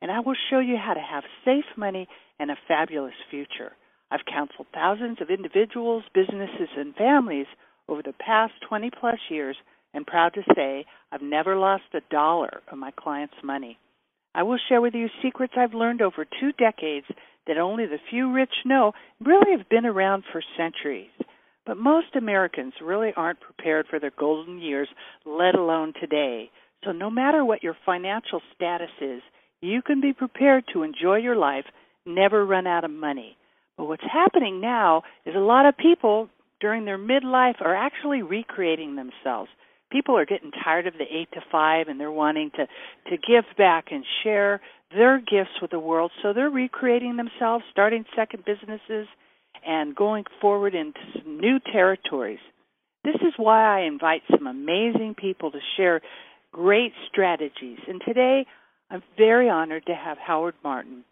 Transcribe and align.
and 0.00 0.10
I 0.10 0.20
will 0.20 0.36
show 0.50 0.58
you 0.60 0.76
how 0.76 0.94
to 0.94 1.00
have 1.00 1.24
safe 1.44 1.64
money 1.76 2.08
and 2.38 2.50
a 2.50 2.56
fabulous 2.66 3.14
future. 3.30 3.72
I've 4.10 4.24
counseled 4.32 4.68
thousands 4.72 5.20
of 5.20 5.30
individuals, 5.30 6.04
businesses, 6.14 6.68
and 6.76 6.94
families 6.94 7.46
over 7.88 8.02
the 8.02 8.12
past 8.12 8.52
20 8.68 8.90
plus 9.00 9.18
years, 9.30 9.56
I'm 9.94 10.04
proud 10.04 10.34
to 10.34 10.42
say 10.54 10.84
I've 11.10 11.22
never 11.22 11.56
lost 11.56 11.84
a 11.94 12.00
dollar 12.10 12.60
of 12.70 12.78
my 12.78 12.90
clients' 12.92 13.34
money. 13.42 13.78
I 14.34 14.42
will 14.42 14.58
share 14.68 14.80
with 14.80 14.94
you 14.94 15.08
secrets 15.22 15.54
I've 15.56 15.74
learned 15.74 16.02
over 16.02 16.24
two 16.24 16.52
decades 16.52 17.06
that 17.46 17.58
only 17.58 17.86
the 17.86 17.98
few 18.10 18.30
rich 18.30 18.52
know 18.64 18.92
really 19.24 19.56
have 19.56 19.68
been 19.68 19.86
around 19.86 20.24
for 20.30 20.42
centuries. 20.56 21.10
But 21.64 21.78
most 21.78 22.14
Americans 22.14 22.74
really 22.82 23.12
aren't 23.16 23.40
prepared 23.40 23.86
for 23.88 23.98
their 23.98 24.12
golden 24.18 24.60
years, 24.60 24.88
let 25.24 25.54
alone 25.54 25.94
today. 25.98 26.50
So 26.84 26.92
no 26.92 27.10
matter 27.10 27.44
what 27.44 27.62
your 27.62 27.76
financial 27.84 28.40
status 28.54 28.90
is, 29.00 29.22
you 29.60 29.82
can 29.82 30.00
be 30.00 30.12
prepared 30.12 30.64
to 30.72 30.82
enjoy 30.82 31.16
your 31.16 31.36
life, 31.36 31.64
never 32.06 32.44
run 32.44 32.66
out 32.66 32.84
of 32.84 32.90
money. 32.90 33.36
But 33.76 33.86
what's 33.86 34.04
happening 34.10 34.60
now 34.60 35.02
is 35.24 35.34
a 35.34 35.40
lot 35.40 35.66
of 35.66 35.76
people 35.76 36.28
during 36.60 36.84
their 36.84 36.98
midlife 36.98 37.60
are 37.60 37.74
actually 37.74 38.22
recreating 38.22 38.96
themselves. 38.96 39.50
People 39.90 40.16
are 40.18 40.26
getting 40.26 40.50
tired 40.50 40.86
of 40.86 40.94
the 40.94 41.04
8 41.04 41.28
to 41.32 41.40
5 41.50 41.88
and 41.88 41.98
they're 41.98 42.10
wanting 42.10 42.50
to 42.56 42.66
to 43.10 43.16
give 43.16 43.44
back 43.56 43.86
and 43.90 44.04
share 44.22 44.60
their 44.90 45.18
gifts 45.18 45.60
with 45.62 45.70
the 45.70 45.78
world. 45.78 46.10
So 46.22 46.32
they're 46.32 46.50
recreating 46.50 47.16
themselves, 47.16 47.64
starting 47.70 48.04
second 48.16 48.44
businesses 48.44 49.06
and 49.66 49.94
going 49.94 50.24
forward 50.40 50.74
into 50.74 51.00
some 51.14 51.38
new 51.40 51.58
territories. 51.72 52.38
This 53.04 53.16
is 53.16 53.32
why 53.36 53.80
I 53.80 53.86
invite 53.86 54.22
some 54.30 54.46
amazing 54.46 55.14
people 55.16 55.50
to 55.52 55.58
share 55.76 56.00
great 56.52 56.92
strategies. 57.10 57.78
And 57.86 58.02
today 58.06 58.46
I'm 58.90 59.02
very 59.16 59.50
honored 59.50 59.84
to 59.86 59.94
have 59.94 60.16
Howard 60.18 60.54
Martin. 60.64 61.04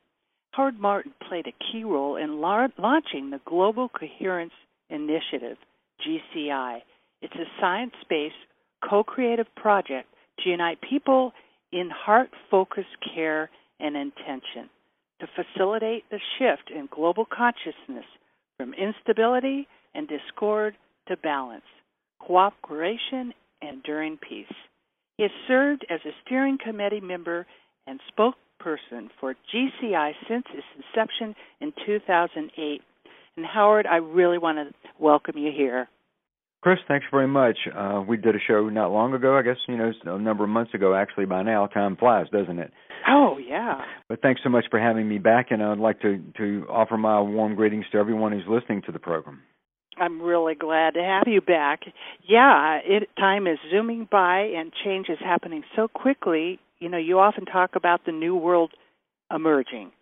Howard 0.52 0.78
Martin 0.80 1.12
played 1.28 1.46
a 1.46 1.72
key 1.72 1.84
role 1.84 2.16
in 2.16 2.40
la- 2.40 2.68
launching 2.78 3.30
the 3.30 3.40
Global 3.44 3.90
Coherence 3.90 4.54
Initiative, 4.88 5.58
GCI. 6.00 6.80
It's 7.20 7.34
a 7.34 7.60
science 7.60 7.94
based, 8.08 8.34
co 8.88 9.04
creative 9.04 9.46
project 9.56 10.08
to 10.40 10.50
unite 10.50 10.78
people 10.80 11.32
in 11.72 11.90
heart 11.90 12.30
focused 12.50 12.96
care 13.14 13.50
and 13.80 13.96
intention 13.96 14.70
to 15.20 15.26
facilitate 15.34 16.04
the 16.10 16.20
shift 16.38 16.70
in 16.70 16.88
global 16.90 17.26
consciousness 17.26 18.04
from 18.56 18.74
instability 18.74 19.66
and 19.94 20.08
discord 20.08 20.76
to 21.08 21.16
balance, 21.18 21.64
cooperation, 22.20 23.32
and 23.60 23.78
enduring 23.78 24.18
peace. 24.18 24.52
He 25.16 25.22
has 25.22 25.32
served 25.48 25.84
as 25.90 26.00
a 26.04 26.14
steering 26.24 26.58
committee 26.62 27.00
member 27.00 27.46
and 27.86 28.00
spokesperson 28.12 29.08
for 29.20 29.34
GCI 29.54 30.12
since 30.28 30.44
its 30.54 30.66
inception 30.76 31.34
in 31.60 31.72
2008 31.84 32.82
and 33.36 33.46
Howard, 33.46 33.86
I 33.86 33.96
really 33.96 34.38
want 34.38 34.58
to 34.58 34.74
welcome 34.98 35.36
you 35.36 35.52
here. 35.54 35.88
Chris, 36.62 36.78
thanks 36.88 37.06
very 37.10 37.28
much. 37.28 37.58
Uh, 37.76 38.02
we 38.06 38.16
did 38.16 38.34
a 38.34 38.38
show 38.44 38.68
not 38.68 38.90
long 38.90 39.14
ago, 39.14 39.36
I 39.36 39.42
guess, 39.42 39.58
you 39.68 39.76
know, 39.76 39.92
a 40.06 40.18
number 40.18 40.42
of 40.42 40.50
months 40.50 40.74
ago 40.74 40.94
actually 40.94 41.26
by 41.26 41.42
now. 41.42 41.66
Time 41.66 41.96
flies, 41.96 42.26
doesn't 42.32 42.58
it? 42.58 42.72
Oh, 43.06 43.36
yeah. 43.38 43.82
But 44.08 44.22
thanks 44.22 44.40
so 44.42 44.48
much 44.48 44.64
for 44.70 44.80
having 44.80 45.08
me 45.08 45.18
back, 45.18 45.50
and 45.50 45.62
I'd 45.62 45.78
like 45.78 46.00
to, 46.00 46.20
to 46.38 46.66
offer 46.68 46.96
my 46.96 47.20
warm 47.20 47.54
greetings 47.54 47.84
to 47.92 47.98
everyone 47.98 48.32
who's 48.32 48.48
listening 48.48 48.82
to 48.86 48.92
the 48.92 48.98
program. 48.98 49.42
I'm 49.98 50.20
really 50.20 50.54
glad 50.54 50.94
to 50.94 51.02
have 51.02 51.24
you 51.26 51.40
back. 51.40 51.80
Yeah, 52.26 52.80
it, 52.84 53.08
time 53.16 53.46
is 53.46 53.58
zooming 53.70 54.08
by 54.10 54.40
and 54.56 54.72
change 54.84 55.08
is 55.08 55.18
happening 55.20 55.62
so 55.76 55.88
quickly. 55.88 56.58
You 56.78 56.88
know, 56.88 56.98
you 56.98 57.18
often 57.18 57.44
talk 57.46 57.74
about 57.74 58.04
the 58.04 58.12
new 58.12 58.34
world 58.34 58.72
emerging. 59.34 59.92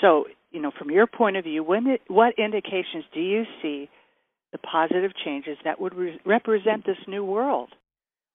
So 0.00 0.26
you 0.50 0.60
know, 0.60 0.70
from 0.78 0.90
your 0.90 1.06
point 1.06 1.36
of 1.36 1.44
view, 1.44 1.64
when 1.64 1.98
what 2.08 2.34
indications 2.38 3.04
do 3.12 3.20
you 3.20 3.44
see 3.60 3.90
the 4.52 4.58
positive 4.58 5.10
changes 5.24 5.58
that 5.64 5.80
would 5.80 5.94
re- 5.94 6.20
represent 6.24 6.86
this 6.86 6.96
new 7.08 7.24
world? 7.24 7.70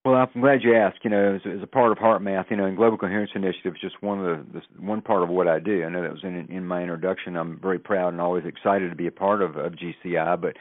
Well, 0.03 0.15
I'm 0.15 0.41
glad 0.41 0.63
you 0.63 0.75
asked. 0.75 0.99
You 1.03 1.09
know, 1.09 1.35
as, 1.35 1.41
as 1.45 1.63
a 1.63 1.67
part 1.67 1.91
of 1.91 1.97
HeartMath, 1.97 2.49
you 2.49 2.57
know, 2.57 2.65
and 2.65 2.75
Global 2.75 2.97
Coherence 2.97 3.31
Initiative 3.35 3.75
is 3.75 3.81
just 3.81 4.01
one 4.01 4.25
of 4.25 4.51
the, 4.51 4.59
the 4.59 4.85
one 4.85 5.01
part 5.01 5.23
of 5.23 5.29
what 5.29 5.47
I 5.47 5.59
do. 5.59 5.83
I 5.83 5.89
know 5.89 6.01
that 6.01 6.11
was 6.11 6.23
in 6.23 6.47
in 6.49 6.65
my 6.65 6.81
introduction. 6.81 7.37
I'm 7.37 7.59
very 7.61 7.79
proud 7.79 8.09
and 8.09 8.21
always 8.21 8.45
excited 8.45 8.89
to 8.89 8.95
be 8.95 9.07
a 9.07 9.11
part 9.11 9.41
of, 9.41 9.55
of 9.55 9.73
GCI. 9.73 10.41
But 10.41 10.57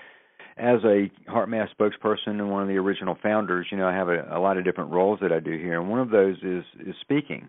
as 0.58 0.84
a 0.84 1.10
heart 1.30 1.48
HeartMath 1.48 1.68
spokesperson 1.78 2.38
and 2.38 2.50
one 2.50 2.62
of 2.62 2.68
the 2.68 2.76
original 2.76 3.16
founders, 3.22 3.66
you 3.70 3.76
know, 3.76 3.86
I 3.86 3.94
have 3.94 4.08
a, 4.08 4.28
a 4.30 4.40
lot 4.40 4.56
of 4.56 4.64
different 4.64 4.90
roles 4.90 5.20
that 5.20 5.32
I 5.32 5.40
do 5.40 5.52
here, 5.52 5.80
and 5.80 5.90
one 5.90 6.00
of 6.00 6.10
those 6.10 6.36
is 6.42 6.64
is 6.86 6.94
speaking. 7.00 7.48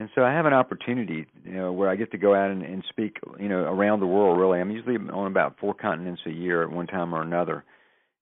And 0.00 0.08
so 0.16 0.24
I 0.24 0.32
have 0.32 0.46
an 0.46 0.52
opportunity, 0.52 1.26
you 1.44 1.52
know, 1.52 1.72
where 1.72 1.88
I 1.88 1.94
get 1.94 2.10
to 2.10 2.18
go 2.18 2.34
out 2.34 2.50
and, 2.50 2.62
and 2.62 2.82
speak, 2.88 3.18
you 3.38 3.48
know, 3.48 3.58
around 3.58 4.00
the 4.00 4.06
world. 4.06 4.38
Really, 4.38 4.60
I'm 4.60 4.70
usually 4.70 4.96
on 4.96 5.26
about 5.28 5.58
four 5.60 5.74
continents 5.74 6.22
a 6.26 6.30
year 6.30 6.62
at 6.64 6.70
one 6.70 6.88
time 6.88 7.14
or 7.14 7.22
another. 7.22 7.64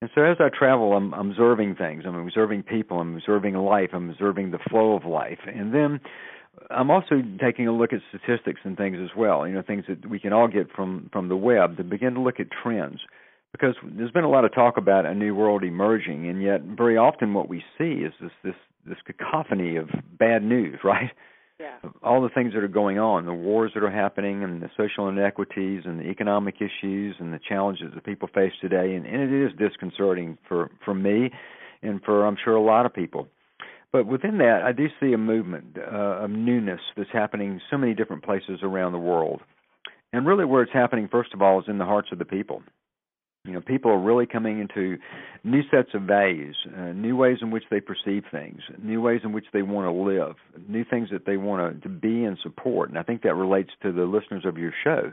And 0.03 0.11
so 0.15 0.23
as 0.23 0.37
I 0.41 0.49
travel, 0.49 0.95
I'm, 0.95 1.15
I'm 1.15 1.31
observing 1.31 1.77
things. 1.77 2.05
I'm 2.07 2.17
observing 2.17 2.65
people. 2.65 3.01
I'm 3.01 3.17
observing 3.17 3.55
life. 3.55 3.91
I'm 3.93 4.11
observing 4.11 4.51
the 4.51 4.59
flow 4.71 4.95
of 4.95 5.05
life. 5.05 5.41
And 5.47 5.75
then 5.75 6.01
I'm 6.71 6.91
also 6.91 7.23
taking 7.41 7.67
a 7.69 7.73
look 7.73 7.93
at 7.93 8.01
statistics 8.09 8.61
and 8.65 8.77
things 8.77 8.99
as 9.03 9.11
well. 9.17 9.47
You 9.47 9.55
know, 9.55 9.63
things 9.63 9.85
that 9.89 10.09
we 10.09 10.19
can 10.19 10.33
all 10.33 10.49
get 10.49 10.71
from 10.75 11.09
from 11.13 11.29
the 11.29 11.37
web 11.37 11.77
to 11.77 11.85
begin 11.85 12.15
to 12.15 12.21
look 12.21 12.41
at 12.41 12.47
trends. 12.63 13.01
Because 13.53 13.75
there's 13.83 14.13
been 14.13 14.25
a 14.25 14.31
lot 14.31 14.45
of 14.45 14.55
talk 14.55 14.77
about 14.77 15.07
a 15.07 15.15
new 15.15 15.35
world 15.35 15.65
emerging, 15.65 16.29
and 16.29 16.43
yet 16.43 16.63
very 16.63 16.97
often 16.97 17.35
what 17.35 17.49
we 17.49 17.65
see 17.77 18.05
is 18.05 18.13
this 18.21 18.31
this 18.45 18.55
this 18.87 18.99
cacophony 19.05 19.77
of 19.77 19.89
bad 20.19 20.43
news, 20.43 20.79
right? 20.85 21.11
yeah. 21.61 21.77
all 22.03 22.23
the 22.23 22.31
things 22.31 22.55
that 22.55 22.65
are 22.65 22.69
going 22.69 22.99
on, 22.99 23.27
the 23.27 23.35
wars 23.35 23.73
that 23.75 23.85
are 23.85 23.91
happening, 23.91 24.43
and 24.43 24.63
the 24.63 24.71
social 24.77 25.09
inequities, 25.09 25.83
and 25.85 26.01
the 26.01 26.05
economic 26.05 26.57
issues, 26.57 27.17
and 27.19 27.33
the 27.33 27.41
challenges 27.47 27.93
that 27.95 28.05
people 28.05 28.29
face 28.33 28.53
today, 28.61 28.95
and, 28.95 29.07
and 29.07 29.23
it 29.23 29.47
is 29.47 29.53
disconcerting 29.59 30.39
for 30.49 30.71
for 30.85 30.95
me, 30.95 31.31
and 31.83 32.03
for 32.03 32.27
I'm 32.27 32.37
sure 32.43 32.55
a 32.55 32.63
lot 32.63 32.87
of 32.87 32.95
people. 32.95 33.29
But 33.93 34.07
within 34.07 34.39
that, 34.39 34.63
I 34.65 34.73
do 34.73 34.87
see 35.01 35.13
a 35.13 35.19
movement 35.19 35.77
uh, 35.77 36.25
of 36.25 36.31
newness 36.31 36.81
that's 36.97 37.11
happening 37.13 37.53
in 37.55 37.61
so 37.71 37.77
many 37.77 37.93
different 37.93 38.25
places 38.25 38.61
around 38.63 38.93
the 38.93 38.99
world, 38.99 39.43
and 40.13 40.27
really 40.27 40.45
where 40.45 40.63
it's 40.63 40.73
happening 40.73 41.09
first 41.11 41.35
of 41.35 41.43
all 41.43 41.61
is 41.61 41.67
in 41.69 41.79
the 41.79 41.85
hearts 41.85 42.09
of 42.13 42.19
the 42.19 42.25
people 42.25 42.63
you 43.45 43.53
know 43.53 43.61
people 43.61 43.91
are 43.91 43.99
really 43.99 44.27
coming 44.27 44.61
into 44.61 44.99
new 45.45 45.63
sets 45.71 45.91
of 45.95 46.03
values 46.03 46.57
uh, 46.77 46.93
new 46.93 47.17
ways 47.17 47.39
in 47.41 47.51
which 47.51 47.65
they 47.71 47.81
perceive 47.81 48.25
things 48.31 48.61
new 48.83 49.01
ways 49.01 49.21
in 49.25 49.33
which 49.33 49.47
they 49.53 49.63
want 49.63 49.87
to 49.87 49.93
live 49.93 50.37
new 50.69 50.85
things 50.85 51.09
that 51.11 51.25
they 51.27 51.37
want 51.37 51.75
to, 51.75 51.81
to 51.81 51.89
be 51.89 52.25
and 52.25 52.39
support. 52.43 52.89
And 52.91 52.99
i 52.99 53.03
think 53.03 53.23
that 53.23 53.35
relates 53.35 53.71
to 53.83 53.93
the 53.93 54.05
listeners 54.05 54.45
of 54.45 54.59
your 54.59 54.73
show. 54.85 55.13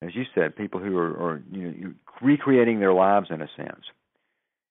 As 0.00 0.14
you 0.14 0.24
said 0.34 0.56
people 0.56 0.80
who 0.80 0.96
are, 0.96 1.10
are 1.10 1.42
you 1.50 1.70
know 1.70 1.94
recreating 2.22 2.80
their 2.80 2.94
lives 2.94 3.28
in 3.30 3.42
a 3.42 3.48
sense. 3.56 3.84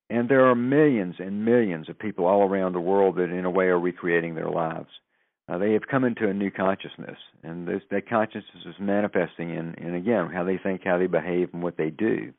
And 0.10 0.30
there 0.30 0.46
are 0.46 0.56
millions 0.56 1.16
and 1.20 1.44
millions 1.44 1.90
of 1.90 2.00
people 2.00 2.26
all 2.26 2.44
around 2.44 2.72
the 2.72 2.80
world 2.80 3.18
that 3.18 3.30
in 3.30 3.44
a 3.44 3.50
way 3.50 3.66
are 3.66 3.80
recreating 3.80 4.36
their 4.36 4.50
lives. 4.50 4.88
Uh, 5.50 5.58
they 5.58 5.74
have 5.74 5.88
come 5.92 6.06
into 6.06 6.30
a 6.30 6.34
new 6.34 6.52
consciousness 6.52 7.18
and 7.44 7.68
this, 7.68 7.82
that 7.92 8.08
consciousness 8.08 8.64
is 8.66 8.76
manifesting 8.80 9.50
in, 9.50 9.74
in 9.76 9.96
again 9.96 10.30
how 10.34 10.46
they 10.46 10.58
think 10.58 10.82
how 10.86 10.98
they 10.98 11.08
behave 11.08 11.50
and 11.54 11.62
what 11.62 11.76
they 11.76 11.90
do 11.90 12.34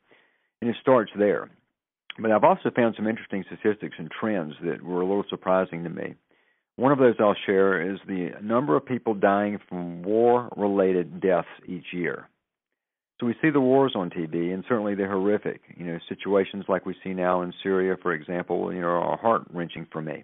and 0.61 0.69
it 0.69 0.75
starts 0.81 1.11
there. 1.17 1.49
But 2.17 2.31
I've 2.31 2.43
also 2.43 2.71
found 2.75 2.95
some 2.95 3.07
interesting 3.07 3.45
statistics 3.47 3.95
and 3.97 4.09
trends 4.11 4.53
that 4.63 4.81
were 4.83 5.01
a 5.01 5.07
little 5.07 5.25
surprising 5.29 5.83
to 5.83 5.89
me. 5.89 6.15
One 6.75 6.91
of 6.91 6.99
those 6.99 7.15
I'll 7.19 7.35
share 7.45 7.93
is 7.93 7.99
the 8.07 8.31
number 8.41 8.75
of 8.75 8.85
people 8.85 9.13
dying 9.13 9.59
from 9.67 10.01
war 10.01 10.49
related 10.55 11.21
deaths 11.21 11.47
each 11.67 11.87
year. 11.93 12.29
So 13.19 13.25
we 13.25 13.35
see 13.41 13.49
the 13.49 13.59
wars 13.59 13.93
on 13.95 14.09
TV, 14.09 14.53
and 14.53 14.63
certainly 14.67 14.95
they're 14.95 15.11
horrific. 15.11 15.61
You 15.75 15.85
know, 15.85 15.99
situations 16.07 16.65
like 16.69 16.85
we 16.85 16.95
see 17.03 17.13
now 17.13 17.41
in 17.41 17.53
Syria, 17.61 17.97
for 18.01 18.13
example, 18.13 18.73
you 18.73 18.79
know, 18.79 18.87
are 18.87 19.17
heart 19.17 19.43
wrenching 19.51 19.87
for 19.91 20.01
me. 20.01 20.23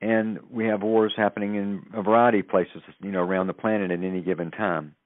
And 0.00 0.40
we 0.50 0.66
have 0.66 0.82
wars 0.82 1.12
happening 1.16 1.54
in 1.54 1.82
a 1.94 2.02
variety 2.02 2.40
of 2.40 2.48
places, 2.48 2.82
you 3.00 3.12
know, 3.12 3.20
around 3.20 3.46
the 3.46 3.52
planet 3.52 3.92
at 3.92 4.02
any 4.02 4.22
given 4.22 4.50
time. 4.50 4.96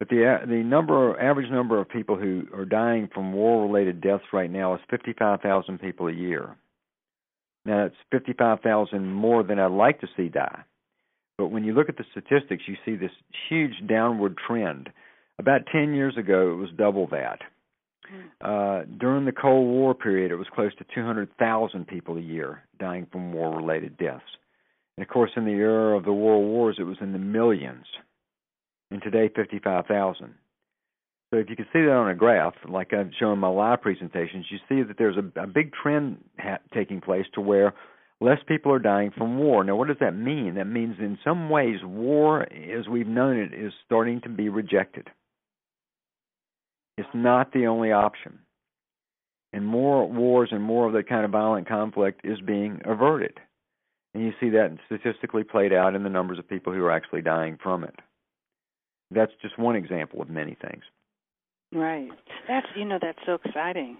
But 0.00 0.08
the 0.08 0.40
the 0.48 0.62
number 0.64 1.20
average 1.20 1.50
number 1.50 1.78
of 1.78 1.88
people 1.88 2.16
who 2.16 2.48
are 2.54 2.64
dying 2.64 3.08
from 3.12 3.34
war 3.34 3.62
related 3.62 4.00
deaths 4.00 4.24
right 4.32 4.50
now 4.50 4.74
is 4.74 4.80
55,000 4.90 5.78
people 5.78 6.08
a 6.08 6.12
year. 6.12 6.56
Now 7.66 7.84
that's 7.84 7.94
55,000 8.10 9.12
more 9.12 9.42
than 9.42 9.58
I'd 9.58 9.70
like 9.70 10.00
to 10.00 10.08
see 10.16 10.28
die. 10.28 10.62
But 11.36 11.48
when 11.48 11.64
you 11.64 11.74
look 11.74 11.90
at 11.90 11.98
the 11.98 12.04
statistics, 12.10 12.64
you 12.66 12.76
see 12.84 12.96
this 12.96 13.12
huge 13.48 13.74
downward 13.86 14.36
trend. 14.46 14.88
About 15.38 15.66
10 15.70 15.92
years 15.92 16.16
ago, 16.16 16.52
it 16.52 16.56
was 16.56 16.70
double 16.76 17.06
that. 17.08 17.40
Hmm. 18.08 18.20
Uh, 18.40 18.82
during 18.98 19.26
the 19.26 19.32
Cold 19.32 19.66
War 19.66 19.94
period, 19.94 20.32
it 20.32 20.36
was 20.36 20.48
close 20.54 20.74
to 20.76 20.84
200,000 20.94 21.86
people 21.86 22.16
a 22.16 22.20
year 22.20 22.62
dying 22.78 23.06
from 23.12 23.32
war 23.32 23.54
related 23.54 23.98
deaths. 23.98 24.24
And 24.96 25.02
of 25.02 25.10
course, 25.10 25.30
in 25.36 25.44
the 25.44 25.52
era 25.52 25.96
of 25.96 26.04
the 26.04 26.12
world 26.12 26.44
wars, 26.44 26.76
it 26.78 26.84
was 26.84 26.98
in 27.02 27.12
the 27.12 27.18
millions. 27.18 27.86
And 28.90 29.02
today, 29.02 29.30
55,000. 29.34 30.34
So 31.32 31.38
if 31.38 31.48
you 31.48 31.54
can 31.54 31.66
see 31.72 31.82
that 31.82 31.92
on 31.92 32.10
a 32.10 32.14
graph, 32.14 32.54
like 32.68 32.92
I've 32.92 33.12
shown 33.18 33.34
in 33.34 33.38
my 33.38 33.48
live 33.48 33.82
presentations, 33.82 34.46
you 34.50 34.58
see 34.68 34.82
that 34.82 34.98
there's 34.98 35.16
a, 35.16 35.40
a 35.40 35.46
big 35.46 35.72
trend 35.72 36.24
ha- 36.38 36.58
taking 36.74 37.00
place 37.00 37.26
to 37.34 37.40
where 37.40 37.74
less 38.20 38.38
people 38.48 38.72
are 38.72 38.80
dying 38.80 39.12
from 39.16 39.38
war. 39.38 39.62
Now, 39.62 39.76
what 39.76 39.88
does 39.88 39.98
that 40.00 40.16
mean? 40.16 40.56
That 40.56 40.66
means 40.66 40.96
in 40.98 41.18
some 41.22 41.48
ways, 41.48 41.76
war, 41.84 42.42
as 42.42 42.88
we've 42.88 43.06
known 43.06 43.36
it, 43.36 43.54
is 43.54 43.72
starting 43.86 44.20
to 44.22 44.28
be 44.28 44.48
rejected. 44.48 45.08
It's 46.98 47.08
not 47.14 47.52
the 47.52 47.66
only 47.66 47.92
option. 47.92 48.40
And 49.52 49.64
more 49.64 50.06
wars 50.08 50.50
and 50.52 50.62
more 50.62 50.86
of 50.86 50.92
that 50.92 51.08
kind 51.08 51.24
of 51.24 51.30
violent 51.30 51.68
conflict 51.68 52.22
is 52.24 52.40
being 52.40 52.80
averted. 52.84 53.38
And 54.14 54.24
you 54.24 54.32
see 54.40 54.50
that 54.50 54.76
statistically 54.86 55.44
played 55.44 55.72
out 55.72 55.94
in 55.94 56.02
the 56.02 56.10
numbers 56.10 56.38
of 56.38 56.48
people 56.48 56.72
who 56.72 56.84
are 56.84 56.90
actually 56.90 57.22
dying 57.22 57.56
from 57.62 57.84
it. 57.84 57.94
That's 59.10 59.32
just 59.42 59.58
one 59.58 59.76
example 59.76 60.22
of 60.22 60.30
many 60.30 60.56
things. 60.60 60.82
Right. 61.72 62.08
That's 62.48 62.66
you 62.76 62.84
know 62.84 62.98
that's 63.00 63.18
so 63.26 63.38
exciting. 63.44 63.98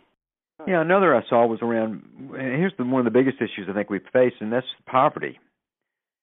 Yeah, 0.67 0.83
another 0.83 1.15
I 1.15 1.23
saw 1.29 1.47
was 1.47 1.61
around. 1.63 2.03
Here's 2.37 2.73
the, 2.77 2.85
one 2.85 3.01
of 3.07 3.11
the 3.11 3.19
biggest 3.19 3.39
issues 3.39 3.67
I 3.69 3.73
think 3.73 3.89
we 3.89 4.01
face, 4.13 4.35
and 4.41 4.53
that's 4.53 4.67
poverty. 4.87 5.39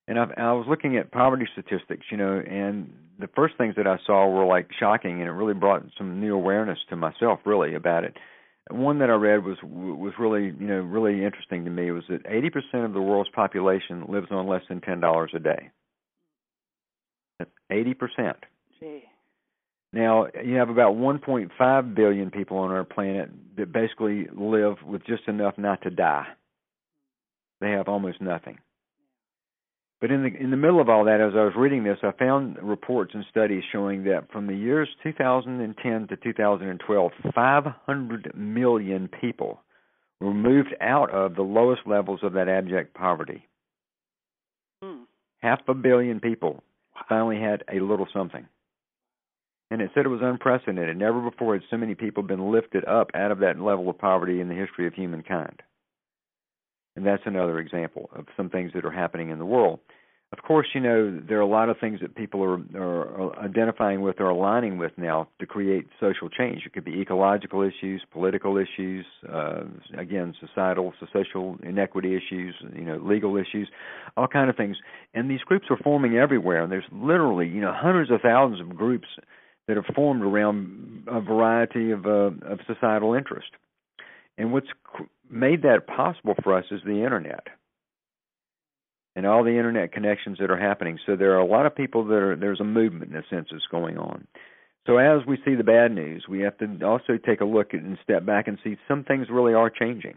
And 0.08 0.20
I, 0.20 0.26
I 0.38 0.52
was 0.54 0.68
looking 0.70 0.98
at 0.98 1.12
poverty 1.12 1.48
statistics, 1.52 2.06
you 2.12 2.18
know, 2.18 2.40
and 2.40 2.94
the 3.20 3.28
first 3.36 3.56
things 3.58 3.76
that 3.78 3.88
I 3.88 3.98
saw 4.06 4.28
were 4.28 4.46
like 4.46 4.70
shocking, 4.80 5.20
and 5.22 5.28
it 5.28 5.32
really 5.32 5.54
brought 5.54 5.84
some 5.98 6.20
new 6.20 6.36
awareness 6.36 6.78
to 6.90 6.96
myself, 6.96 7.40
really, 7.46 7.74
about 7.74 8.04
it. 8.04 8.16
One 8.70 9.00
that 9.00 9.10
I 9.10 9.14
read 9.14 9.44
was 9.44 9.58
was 9.64 10.14
really, 10.20 10.46
you 10.46 10.68
know, 10.68 10.82
really 10.82 11.24
interesting 11.24 11.66
to 11.66 11.72
me. 11.72 11.90
Was 11.92 12.04
that 12.10 12.24
80% 12.26 12.86
of 12.86 12.94
the 12.94 13.02
world's 13.02 13.30
population 13.30 14.06
lives 14.10 14.28
on 14.30 14.48
less 14.48 14.64
than 14.70 14.82
ten 14.82 15.00
dollars 15.00 15.32
a 15.34 15.40
day. 15.40 15.72
That's 17.40 17.52
80%. 17.72 18.36
Gee. 18.80 19.04
Now, 19.94 20.28
you 20.44 20.56
have 20.58 20.70
about 20.70 20.96
1.5 20.96 21.96
billion 21.96 22.30
people 22.30 22.58
on 22.58 22.72
our 22.72 22.84
planet 22.84 23.30
that 23.58 23.72
basically 23.72 24.28
live 24.34 24.76
with 24.86 25.06
just 25.06 25.28
enough 25.28 25.58
not 25.58 25.82
to 25.84 25.90
die. 25.90 26.28
They 27.62 27.72
have 27.72 27.88
almost 27.88 28.22
nothing. 28.22 28.60
But 30.00 30.12
in 30.12 30.22
the 30.22 30.30
in 30.30 30.52
the 30.52 30.58
middle 30.58 30.80
of 30.80 30.90
all 30.90 31.06
that, 31.06 31.22
as 31.22 31.34
I 31.34 31.44
was 31.44 31.56
reading 31.58 31.84
this, 31.84 31.98
I 32.04 32.12
found 32.12 32.58
reports 32.62 33.16
and 33.16 33.26
studies 33.32 33.64
showing 33.72 34.04
that 34.04 34.32
from 34.32 34.46
the 34.46 34.56
years 34.56 34.88
2010 35.02 36.08
to 36.10 36.16
2012, 36.18 37.12
500 37.34 38.32
million 38.36 39.10
people 39.20 39.60
were 40.22 40.36
moved 40.36 40.76
out 40.82 41.10
of 41.10 41.36
the 41.36 41.42
lowest 41.42 41.82
levels 41.88 42.20
of 42.22 42.34
that 42.34 42.48
abject 42.48 42.94
poverty. 42.94 43.48
Hmm. 44.84 45.04
Half 45.40 45.62
a 45.68 45.74
billion 45.74 46.20
people 46.20 46.62
finally 47.10 47.40
had 47.40 47.64
a 47.72 47.80
little 47.80 48.08
something 48.14 48.48
and 49.70 49.82
it 49.82 49.92
said 49.94 50.06
it 50.06 50.10
was 50.10 50.22
unprecedented. 50.24 50.96
Never 50.98 51.22
before 51.22 51.54
had 51.54 51.64
so 51.70 51.78
many 51.78 51.96
people 51.96 52.24
been 52.24 52.52
lifted 52.52 52.86
up 52.86 53.10
out 53.14 53.32
of 53.32 53.40
that 53.40 53.60
level 53.60 53.90
of 53.90 53.98
poverty 53.98 54.40
in 54.40 54.48
the 54.48 54.56
history 54.56 54.88
of 54.88 54.94
humankind. 54.94 55.62
And 56.96 57.06
that's 57.06 57.24
another 57.26 57.60
example 57.60 58.10
of 58.16 58.26
some 58.36 58.50
things 58.50 58.72
that 58.74 58.86
are 58.86 58.92
happening 58.92 59.30
in 59.30 59.40
the 59.40 59.46
world. 59.46 59.80
Of 60.34 60.40
course, 60.44 60.68
you 60.74 60.82
know 60.82 61.22
there 61.26 61.38
are 61.38 61.42
a 61.42 61.48
lot 61.48 61.70
of 61.70 61.78
things 61.80 62.02
that 62.02 62.16
people 62.16 62.44
are, 62.44 62.60
are 62.76 63.40
identifying 63.40 64.02
with 64.02 64.20
or 64.20 64.28
aligning 64.28 64.78
with 64.78 64.92
now 64.98 65.30
to 65.40 65.46
create 65.46 65.88
social 66.02 66.28
change. 66.28 66.64
It 66.66 66.74
could 66.74 66.84
be 66.84 67.00
ecological 67.00 67.62
issues, 67.62 68.04
political 68.12 68.58
issues, 68.58 69.06
uh, 69.32 69.64
again, 69.98 70.34
societal, 70.46 70.94
social 71.14 71.58
inequity 71.64 72.18
issues, 72.18 72.56
you 72.76 72.84
know, 72.84 72.98
legal 72.98 73.38
issues, 73.38 73.70
all 74.18 74.28
kind 74.28 74.50
of 74.50 74.58
things. 74.58 74.76
And 75.14 75.32
these 75.32 75.42
groups 75.42 75.68
are 75.70 75.78
forming 75.78 76.18
everywhere. 76.18 76.62
And 76.62 76.70
there's 76.70 76.84
literally, 76.92 77.48
you 77.48 77.62
know, 77.62 77.74
hundreds 77.74 78.12
of 78.12 78.20
thousands 78.20 78.60
of 78.60 78.76
groups 78.76 79.08
that 79.68 79.76
have 79.76 79.96
formed 79.96 80.24
around 80.24 81.04
a 81.08 81.22
variety 81.22 81.92
of 81.92 82.06
uh, 82.06 82.32
of 82.46 82.60
societal 82.68 83.14
interest. 83.14 83.50
And 84.38 84.54
what's 84.54 84.68
made 85.30 85.64
that 85.64 85.88
possible 85.88 86.36
for 86.44 86.58
us 86.58 86.66
is 86.72 86.82
the 86.86 87.04
internet 87.04 87.48
and 89.18 89.26
all 89.26 89.44
the 89.44 89.58
internet 89.58 89.92
connections 89.92 90.38
that 90.40 90.52
are 90.52 90.60
happening. 90.60 91.00
So 91.08 91.16
there 91.16 91.34
are 91.34 91.40
a 91.40 91.46
lot 91.46 91.66
of 91.66 91.76
people 91.76 92.06
that 92.06 92.16
are 92.16 92.36
there's 92.36 92.62
a 92.62 92.66
movement 92.66 93.12
in 93.12 93.18
a 93.18 93.24
sense 93.30 93.48
that's 93.52 93.66
going 93.72 93.98
on. 93.98 94.28
So 94.86 94.98
as 94.98 95.26
we 95.28 95.38
see 95.44 95.56
the 95.56 95.64
bad 95.64 95.92
news, 95.92 96.26
we 96.30 96.42
have 96.42 96.58
to 96.60 96.86
also 96.86 97.18
take 97.18 97.42
a 97.42 97.46
look 97.46 97.74
at 97.74 97.82
and 97.82 97.98
step 98.04 98.26
back 98.26 98.48
and 98.48 98.58
see 98.64 98.78
some 98.88 99.04
things 99.04 99.28
really 99.30 99.54
are 99.54 99.70
changing. 99.70 100.16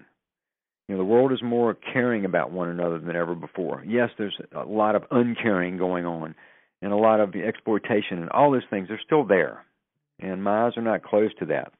You 0.87 0.97
know, 0.97 0.99
the 0.99 1.05
world 1.05 1.32
is 1.32 1.43
more 1.43 1.75
caring 1.75 2.25
about 2.25 2.52
one 2.52 2.69
another 2.69 2.99
than 2.99 3.17
ever 3.17 3.35
before. 3.35 3.82
Yes, 3.87 4.11
there's 4.19 4.37
a 4.55 4.64
lot 4.64 4.97
of 4.97 5.05
uncaring 5.11 5.79
going 5.79 6.05
on, 6.05 6.35
and 6.82 6.92
a 6.92 6.96
lot 6.96 7.20
of 7.20 7.32
the 7.32 7.42
exploitation 7.42 8.18
and 8.18 8.30
all 8.30 8.50
those 8.50 8.62
things 8.70 8.90
are 8.90 9.00
still 9.04 9.24
there. 9.24 9.64
And 10.18 10.42
my 10.42 10.66
eyes 10.66 10.76
are 10.76 10.82
not 10.82 11.02
closed 11.02 11.38
to 11.38 11.46
that. 11.46 11.72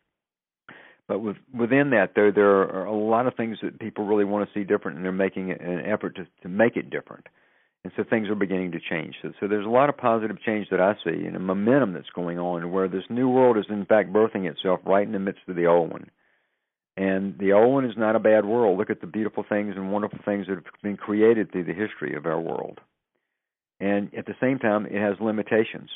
But 1.09 1.21
with, 1.21 1.37
within 1.53 1.91
that, 1.91 2.13
though, 2.15 2.31
there 2.33 2.61
are 2.61 2.85
a 2.85 2.95
lot 2.95 3.27
of 3.27 3.35
things 3.35 3.59
that 3.63 3.81
people 3.81 4.07
really 4.07 4.25
want 4.25 4.49
to 4.49 4.59
see 4.59 4.65
different, 4.65 4.97
and 4.97 5.05
they're 5.05 5.13
making 5.13 5.51
an 5.51 5.81
effort 5.85 6.17
to, 6.17 6.27
to 6.43 6.49
make 6.49 6.77
it 6.77 6.89
different. 6.89 7.27
And 7.83 7.93
so 7.97 8.05
things 8.05 8.29
are 8.29 8.35
beginning 8.35 8.73
to 8.73 8.79
change. 8.79 9.17
So, 9.21 9.33
so 9.41 9.49
there's 9.49 9.67
a 9.67 9.71
lot 9.71 9.89
of 9.89 9.97
positive 9.97 10.41
change 10.41 10.69
that 10.71 10.81
I 10.81 10.95
see, 11.03 11.27
and 11.27 11.35
a 11.35 11.41
momentum 11.41 11.95
that's 11.95 12.11
going 12.15 12.39
on, 12.39 12.71
where 12.71 12.89
this 12.89 13.03
new 13.11 13.29
world 13.29 13.59
is 13.59 13.65
in 13.69 13.87
fact 13.87 14.13
birthing 14.13 14.49
itself 14.49 14.81
right 14.85 15.07
in 15.07 15.13
the 15.13 15.19
midst 15.19 15.43
of 15.49 15.57
the 15.57 15.67
old 15.67 15.91
one. 15.91 16.11
And 16.97 17.39
the 17.39 17.55
old 17.55 17.73
one 17.73 17.87
is 17.87 17.97
not 17.97 18.17
a 18.17 18.21
bad 18.21 18.45
world. 18.45 18.79
Look 18.79 18.91
at 18.91 19.01
the 19.01 19.07
beautiful 19.07 19.45
things 19.49 19.75
and 19.77 19.93
wonderful 19.93 20.19
things 20.25 20.47
that 20.47 20.57
have 20.57 20.65
been 20.83 20.97
created 20.97 21.51
through 21.51 21.65
the 21.65 21.73
history 21.73 22.15
of 22.15 22.27
our 22.27 22.39
world 22.39 22.79
and 23.81 24.15
at 24.15 24.27
the 24.27 24.35
same 24.41 24.59
time 24.59 24.87
it 24.87 25.01
has 25.01 25.17
limitations. 25.21 25.91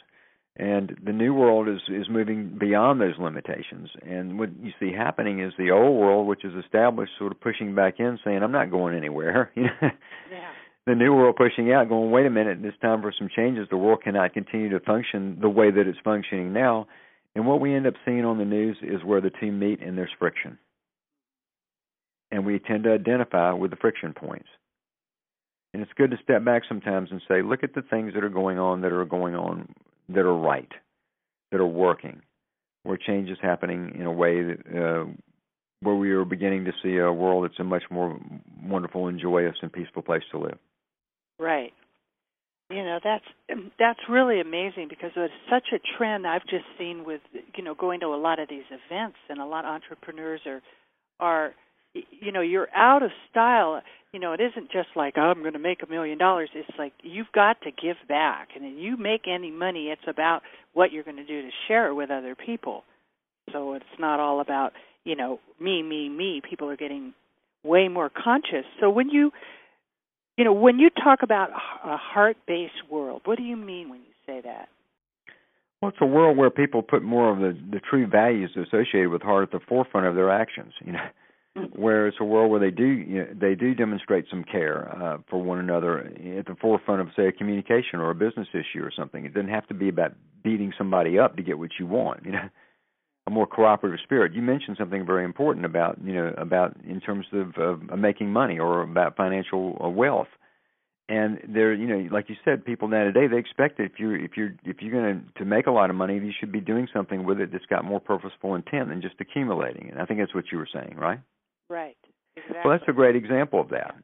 And 0.57 0.97
the 1.05 1.13
new 1.13 1.35
world 1.35 1.69
is 1.69 1.81
is 1.89 2.09
moving 2.09 2.57
beyond 2.59 3.01
those 3.01 3.19
limitations. 3.19 3.91
And 4.03 4.39
what 4.39 4.51
you 4.63 4.73
see 4.79 4.93
happening 4.93 5.41
is 5.41 5.53
the 5.59 5.71
old 5.71 5.99
world 6.01 6.27
which 6.27 6.45
is 6.45 6.55
established 6.65 7.13
sort 7.19 7.33
of 7.33 7.41
pushing 7.41 7.75
back 7.75 7.99
in 7.99 8.19
saying 8.25 8.43
i'm 8.43 8.53
not 8.53 8.71
going 8.71 8.97
anywhere. 8.97 9.51
You 9.57 9.65
know? 9.65 9.91
Yeah. 10.31 10.51
the 10.87 10.95
new 10.95 11.15
world 11.15 11.37
pushing 11.37 11.73
out 11.73 11.89
going 11.89 12.11
wait 12.11 12.27
a 12.27 12.31
minute 12.31 12.59
it's 12.63 12.79
time 12.79 13.03
for 13.03 13.13
some 13.17 13.29
changes. 13.35 13.69
The 13.69 13.77
world 13.77 14.03
cannot 14.03 14.33
continue 14.33 14.71
to 14.71 14.81
function 14.81 15.39
the 15.41 15.49
way 15.49 15.71
that 15.71 15.87
it's 15.87 15.99
functioning 16.05 16.53
now. 16.53 16.87
And 17.35 17.47
what 17.47 17.61
we 17.61 17.75
end 17.75 17.87
up 17.89 17.95
seeing 18.05 18.25
on 18.25 18.39
the 18.39 18.45
news 18.45 18.77
is 18.81 19.03
where 19.05 19.21
the 19.21 19.33
two 19.41 19.51
meet 19.51 19.83
and 19.83 19.99
there's 19.99 20.11
friction. 20.21 20.57
And 22.31 22.47
we 22.47 22.61
tend 22.61 22.85
to 22.85 22.93
identify 22.93 23.53
with 23.53 23.71
the 23.71 23.77
friction 23.77 24.13
points 24.13 24.49
and 25.75 25.83
it's 25.83 25.93
good 25.97 26.13
to 26.13 26.17
step 26.23 26.45
back 26.45 26.63
sometimes 26.69 27.11
and 27.11 27.21
say, 27.29 27.43
look 27.43 27.65
at 27.65 27.75
the 27.75 27.83
things 27.83 28.15
that 28.15 28.23
are 28.23 28.29
going 28.29 28.61
on 28.61 28.83
that 28.83 28.93
are 28.93 29.05
going 29.05 29.35
on 29.35 29.75
that 30.09 30.21
are 30.21 30.37
right, 30.37 30.71
that 31.51 31.61
are 31.61 31.67
working, 31.67 32.23
where 32.85 32.97
change 32.97 33.29
is 33.29 33.39
happening 33.43 33.93
in 33.99 34.07
a 34.07 34.13
way 34.13 34.41
that 34.41 34.61
uh, 34.69 35.11
where 35.81 35.97
we 35.97 36.13
are 36.13 36.25
beginning 36.25 36.65
to 36.67 36.73
see 36.81 36.97
a 36.97 37.13
world 37.13 37.45
that's 37.45 37.59
a 37.59 37.65
much 37.65 37.83
more 37.91 38.19
wonderful 38.63 39.09
and 39.09 39.21
joyous 39.21 39.57
and 39.63 39.73
peaceful 39.73 40.01
place 40.01 40.23
to 40.31 40.39
live. 40.39 40.59
Right. 41.41 41.73
You 42.71 42.85
know 42.85 43.01
that's 43.03 43.61
that's 43.77 44.01
really 44.09 44.41
amazing 44.41 44.87
because 44.89 45.11
it's 45.17 45.35
such 45.51 45.67
a 45.75 45.99
trend 45.99 46.25
I've 46.25 46.47
just 46.47 46.65
seen 46.79 47.05
with 47.05 47.21
you 47.57 47.65
know 47.65 47.75
going 47.75 47.99
to 48.01 48.07
a 48.07 48.17
lot 48.17 48.39
of 48.39 48.49
these 48.49 48.65
events 48.71 49.19
and 49.29 49.41
a 49.41 49.45
lot 49.45 49.65
of 49.65 49.73
entrepreneurs 49.73 50.41
are 50.47 50.63
are 51.19 51.55
you 51.95 52.33
know 52.33 52.41
you're 52.41 52.69
out 52.75 53.03
of 53.03 53.11
style. 53.31 53.81
You 54.13 54.21
know 54.21 54.33
it 54.33 54.41
isn't 54.41 54.71
just 54.71 54.89
like 54.97 55.15
oh, 55.17 55.23
i'm 55.23 55.41
going 55.41 55.55
to 55.55 55.59
make 55.59 55.83
a 55.83 55.91
million 55.91 56.19
dollars. 56.19 56.51
It's 56.55 56.69
like 56.79 56.93
you've 57.03 57.33
got 57.35 57.61
to 57.63 57.71
give 57.71 57.97
back. 58.09 58.49
And 58.55 58.65
if 58.65 58.75
you 58.77 58.97
make 58.97 59.23
any 59.27 59.51
money 59.51 59.87
it's 59.87 60.07
about 60.09 60.43
what 60.73 60.93
you're 60.93 61.05
going 61.05 61.17
to 61.17 61.25
do 61.25 61.43
to 61.43 61.51
share 61.69 61.89
it 61.89 61.95
with 61.95 62.11
other 62.11 62.35
people. 62.35 62.85
So 63.53 63.75
it's 63.75 63.85
not 63.99 64.21
all 64.21 64.41
about 64.41 64.73
you 65.05 65.17
know 65.17 65.41
me 65.61 65.83
me 65.83 66.09
me. 66.09 66.41
People 66.49 66.69
are 66.71 66.77
getting 66.77 67.15
way 67.63 67.89
more 67.89 68.11
conscious. 68.11 68.65
So 68.81 68.91
when 68.91 69.09
you 69.09 69.33
you 70.37 70.45
know 70.45 70.53
when 70.53 70.79
you 70.79 70.91
talk 70.91 71.21
about 71.23 71.51
a 71.51 71.97
heart 71.97 72.37
based 72.47 72.89
world 72.91 73.23
what 73.25 73.39
do 73.39 73.45
you 73.45 73.57
mean 73.57 73.89
when 73.89 74.01
you 74.01 74.13
say 74.27 74.41
that? 74.45 74.69
Well, 75.81 75.91
it's 75.91 76.01
a 76.01 76.07
world 76.07 76.39
where 76.39 76.49
people 76.49 76.83
put 76.83 77.03
more 77.03 77.31
of 77.31 77.39
the 77.39 77.59
the 77.71 77.81
true 77.81 78.07
values 78.07 78.57
associated 78.57 79.09
with 79.09 79.23
heart 79.23 79.43
at 79.43 79.51
the 79.53 79.65
forefront 79.67 80.07
of 80.07 80.15
their 80.15 80.31
actions. 80.31 80.73
You 80.85 80.93
know, 80.93 81.07
where 81.73 82.09
it's 82.09 82.17
a 82.21 82.25
world 82.25 82.51
where 82.51 82.61
they 82.61 82.71
do 82.71 82.87
you 82.87 83.19
know, 83.21 83.29
they 83.33 83.55
do 83.55 83.75
demonstrate 83.75 84.27
some 84.29 84.43
care 84.45 84.89
uh, 85.01 85.19
for 85.31 85.41
one 85.41 85.59
another 85.59 85.99
at 86.39 86.47
the 86.47 86.57
forefront 86.61 87.01
of 87.01 87.09
say 87.17 87.29
a 87.29 87.33
communication 87.33 88.01
or 88.01 88.11
a 88.11 88.15
business 88.15 88.49
issue 88.53 88.83
or 88.83 88.91
something. 88.97 89.25
It 89.25 89.35
doesn't 89.35 89.51
have 89.51 89.67
to 89.69 89.75
be 89.75 89.89
about 89.89 90.15
beating 90.43 90.73
somebody 90.77 91.19
up 91.19 91.37
to 91.37 91.43
get 91.43 91.59
what 91.59 91.71
you 91.79 91.87
want. 91.87 92.25
You 92.25 92.33
know, 92.33 92.49
a 93.27 93.31
more 93.31 93.47
cooperative 93.47 94.01
spirit. 94.03 94.35
You 94.35 94.43
mentioned 94.43 94.77
something 94.79 95.07
very 95.07 95.25
important 95.25 95.65
about 95.65 95.99
you 96.05 96.15
know 96.15 96.35
about 96.37 96.77
in 96.89 97.01
terms 97.01 97.27
of, 97.33 97.57
of 97.57 97.99
making 97.99 98.33
money 98.33 98.59
or 98.59 98.83
about 98.83 99.17
financial 99.17 99.81
uh, 99.83 99.89
wealth. 99.89 100.29
and 101.09 101.39
they're 101.49 101.75
you 101.75 101.87
know 101.87 102.09
like 102.13 102.29
you 102.29 102.37
said 102.45 102.65
people 102.65 102.89
now 102.89 103.05
today 103.05 103.27
they 103.27 103.39
expect 103.39 103.79
that 103.79 103.85
if 103.85 103.93
you're 103.99 104.17
if 104.17 104.33
you're 104.37 104.55
if 104.65 104.77
you're 104.81 104.93
going 104.93 105.21
to 105.21 105.39
to 105.39 105.45
make 105.45 105.67
a 105.67 105.71
lot 105.71 105.91
of 105.91 105.97
money 105.97 106.15
you 106.15 106.33
should 106.39 106.51
be 106.51 106.61
doing 106.61 106.89
something 106.93 107.25
with 107.25 107.41
it 107.41 107.53
that's 107.53 107.67
got 107.67 107.85
more 107.85 108.01
purposeful 108.01 108.55
intent 108.55 108.89
than 108.89 109.03
just 109.03 109.15
accumulating 109.21 109.91
and 109.91 110.01
i 110.01 110.05
think 110.05 110.19
that's 110.19 110.35
what 110.35 110.45
you 110.51 110.59
were 110.59 110.69
saying 110.73 110.97
right 110.97 111.21
right 111.69 111.97
exactly. 112.37 112.61
well 112.65 112.77
that's 112.77 112.89
a 112.89 112.93
great 112.93 113.17
example 113.17 113.61
of 113.61 113.69
that 113.71 113.95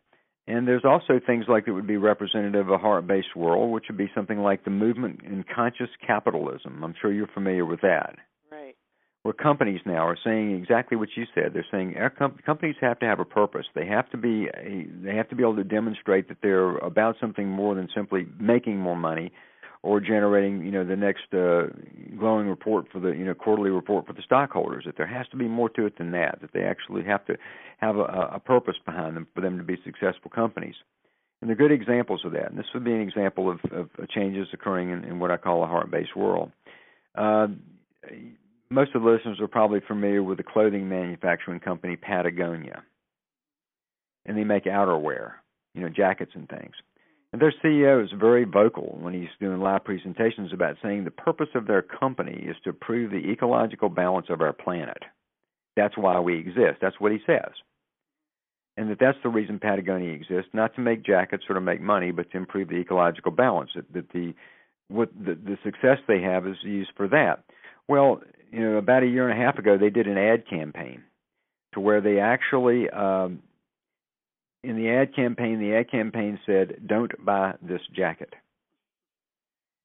and 0.47 0.67
there's 0.67 0.85
also 0.85 1.21
things 1.25 1.45
like 1.49 1.67
that 1.67 1.75
would 1.75 1.87
be 1.87 1.97
representative 1.97 2.67
of 2.69 2.73
a 2.73 2.79
heart-based 2.79 3.37
world 3.37 3.71
which 3.71 3.85
would 3.89 3.99
be 3.99 4.11
something 4.15 4.39
like 4.39 4.65
the 4.65 4.71
movement 4.71 5.21
in 5.25 5.45
conscious 5.55 5.91
capitalism 6.07 6.83
i'm 6.83 6.95
sure 7.01 7.13
you're 7.13 7.27
familiar 7.29 7.65
with 7.65 7.81
that 7.83 8.17
Right. 8.51 8.75
where 9.23 9.35
companies 9.35 9.81
now 9.87 10.07
are 10.07 10.19
saying 10.25 10.57
exactly 10.57 10.97
what 10.97 11.11
you 11.17 11.25
said. 11.35 11.53
They're 11.55 11.67
saying 11.71 11.97
our 11.99 12.11
com- 12.11 12.39
companies 12.45 12.75
have 12.81 12.99
to 12.99 13.07
have 13.07 13.21
a 13.21 13.25
purpose. 13.25 13.67
They 13.77 13.87
have 13.87 14.11
to 14.11 14.17
be 14.17 14.49
a, 14.49 14.87
they 15.05 15.15
have 15.15 15.29
to 15.29 15.37
be 15.37 15.45
able 15.45 15.57
to 15.57 15.65
demonstrate 15.65 16.29
that 16.29 16.39
they're 16.43 16.77
about 16.79 17.15
something 17.21 17.47
more 17.47 17.77
than 17.77 17.89
simply 17.95 18.27
making 18.41 18.79
more 18.79 18.97
money 18.97 19.31
or 19.83 20.01
generating 20.01 20.65
you 20.65 20.71
know 20.71 20.85
the 20.85 20.97
next 20.97 21.33
uh, 21.33 21.67
glowing 22.19 22.47
report 22.47 22.87
for 22.93 23.01
the 23.01 23.11
you 23.11 23.25
know 23.25 23.35
quarterly 23.35 23.71
report 23.71 24.07
for 24.07 24.13
the 24.13 24.23
stockholders. 24.23 24.85
That 24.87 24.97
there 24.97 25.07
has 25.07 25.27
to 25.29 25.37
be 25.37 25.49
more 25.49 25.69
to 25.71 25.87
it 25.87 25.99
than 25.99 26.13
that. 26.13 26.41
That 26.41 26.51
they 26.53 26.63
actually 26.63 27.05
have 27.05 27.25
to 27.27 27.37
have 27.79 27.97
a, 27.97 28.05
a 28.35 28.41
purpose 28.41 28.77
behind 28.85 29.17
them 29.17 29.27
for 29.35 29.41
them 29.41 29.59
to 29.59 29.65
be 29.65 29.77
successful 29.85 30.31
companies. 30.31 30.75
And 31.41 31.49
they're 31.49 31.57
good 31.57 31.73
examples 31.73 32.23
of 32.25 32.33
that. 32.33 32.51
And 32.51 32.59
this 32.59 32.67
would 32.75 32.85
be 32.85 32.93
an 32.93 33.01
example 33.01 33.51
of, 33.51 33.61
of 33.73 33.89
changes 34.11 34.49
occurring 34.53 34.91
in, 34.91 35.05
in 35.05 35.19
what 35.19 35.31
I 35.31 35.39
call 35.39 35.65
a 35.65 35.67
heart-based 35.67 36.15
world. 36.15 36.53
Uh, 37.15 37.49
most 38.69 38.95
of 38.95 39.03
the 39.03 39.09
listeners 39.09 39.41
are 39.41 39.49
probably 39.49 39.81
familiar 39.81 40.23
with 40.23 40.37
the 40.37 40.45
clothing 40.45 40.89
manufacturing 40.89 41.61
company 41.61 41.97
Patagonia. 41.97 42.83
And 44.27 44.37
they 44.37 44.45
make 44.45 44.65
outerwear, 44.65 45.33
you 45.75 45.81
know, 45.81 45.89
jackets 45.89 46.33
and 46.35 46.47
things. 46.47 46.75
And 47.33 47.41
their 47.41 47.55
CEO 47.65 48.03
is 48.03 48.11
very 48.19 48.45
vocal 48.45 48.99
when 49.01 49.15
he's 49.15 49.29
doing 49.39 49.61
live 49.61 49.85
presentations 49.85 50.53
about 50.53 50.77
saying 50.83 51.05
the 51.05 51.13
purpose 51.13 51.49
of 51.55 51.67
their 51.67 51.83
company 51.83 52.45
is 52.49 52.57
to 52.65 52.71
improve 52.71 53.11
the 53.11 53.31
ecological 53.31 53.89
balance 53.89 54.27
of 54.31 54.41
our 54.41 54.53
planet. 54.53 54.99
That's 55.77 55.97
why 55.97 56.19
we 56.19 56.39
exist. 56.39 56.79
That's 56.81 56.99
what 56.99 57.13
he 57.13 57.19
says. 57.27 57.53
And 58.77 58.91
that 58.91 58.99
that's 58.99 59.19
the 59.23 59.29
reason 59.29 59.59
Patagonia 59.59 60.13
exists, 60.13 60.51
not 60.53 60.75
to 60.75 60.81
make 60.81 61.05
jackets 61.05 61.45
or 61.49 61.55
to 61.55 61.61
make 61.61 61.81
money, 61.81 62.11
but 62.11 62.31
to 62.33 62.37
improve 62.37 62.69
the 62.69 62.77
ecological 62.77 63.31
balance. 63.31 63.71
That, 63.75 63.93
that 63.93 64.09
the 64.13 64.35
what 64.89 65.11
the, 65.17 65.35
the 65.35 65.57
success 65.63 65.99
they 66.09 66.21
have 66.21 66.47
is 66.47 66.57
used 66.63 66.91
for 66.97 67.07
that. 67.09 67.45
Well, 67.89 68.23
you 68.51 68.61
know, 68.61 68.77
about 68.77 69.05
a 69.05 69.07
year 69.07 69.29
and 69.29 69.41
a 69.41 69.45
half 69.45 69.59
ago, 69.59 69.79
they 69.79 69.91
did 69.91 70.07
an 70.07 70.19
ad 70.19 70.49
campaign 70.49 71.05
to 71.75 71.81
where 71.81 72.01
they 72.01 72.19
actually, 72.19 72.91
um, 72.91 73.43
in 74.63 74.77
the 74.77 74.91
ad 74.91 75.15
campaign, 75.15 75.59
the 75.59 75.75
ad 75.75 75.91
campaign 75.91 76.39
said, 76.47 76.87
"Don't 76.87 77.13
buy 77.25 77.55
this 77.63 77.83
jacket," 77.93 78.35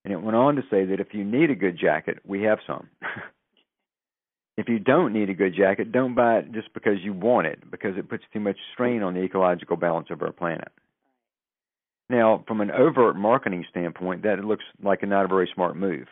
and 0.03 0.13
it 0.13 0.21
went 0.21 0.35
on 0.35 0.55
to 0.55 0.63
say 0.69 0.85
that 0.85 0.99
if 0.99 1.13
you 1.13 1.23
need 1.23 1.49
a 1.49 1.55
good 1.55 1.77
jacket, 1.77 2.19
we 2.25 2.43
have 2.43 2.59
some. 2.67 2.89
if 4.57 4.69
you 4.69 4.79
don't 4.79 5.13
need 5.13 5.29
a 5.29 5.33
good 5.33 5.55
jacket, 5.55 5.91
don't 5.91 6.15
buy 6.15 6.39
it 6.39 6.51
just 6.51 6.73
because 6.73 7.01
you 7.01 7.13
want 7.13 7.47
it, 7.47 7.69
because 7.69 7.97
it 7.97 8.09
puts 8.09 8.23
too 8.31 8.39
much 8.39 8.57
strain 8.73 9.01
on 9.01 9.13
the 9.13 9.21
ecological 9.21 9.77
balance 9.77 10.07
of 10.09 10.21
our 10.21 10.31
planet. 10.31 10.71
Now, 12.09 12.43
from 12.47 12.61
an 12.61 12.71
overt 12.71 13.15
marketing 13.15 13.65
standpoint, 13.69 14.23
that 14.23 14.43
looks 14.45 14.63
like 14.83 15.01
a 15.03 15.05
not 15.07 15.25
a 15.25 15.29
very 15.29 15.49
smart 15.53 15.75
move, 15.75 16.07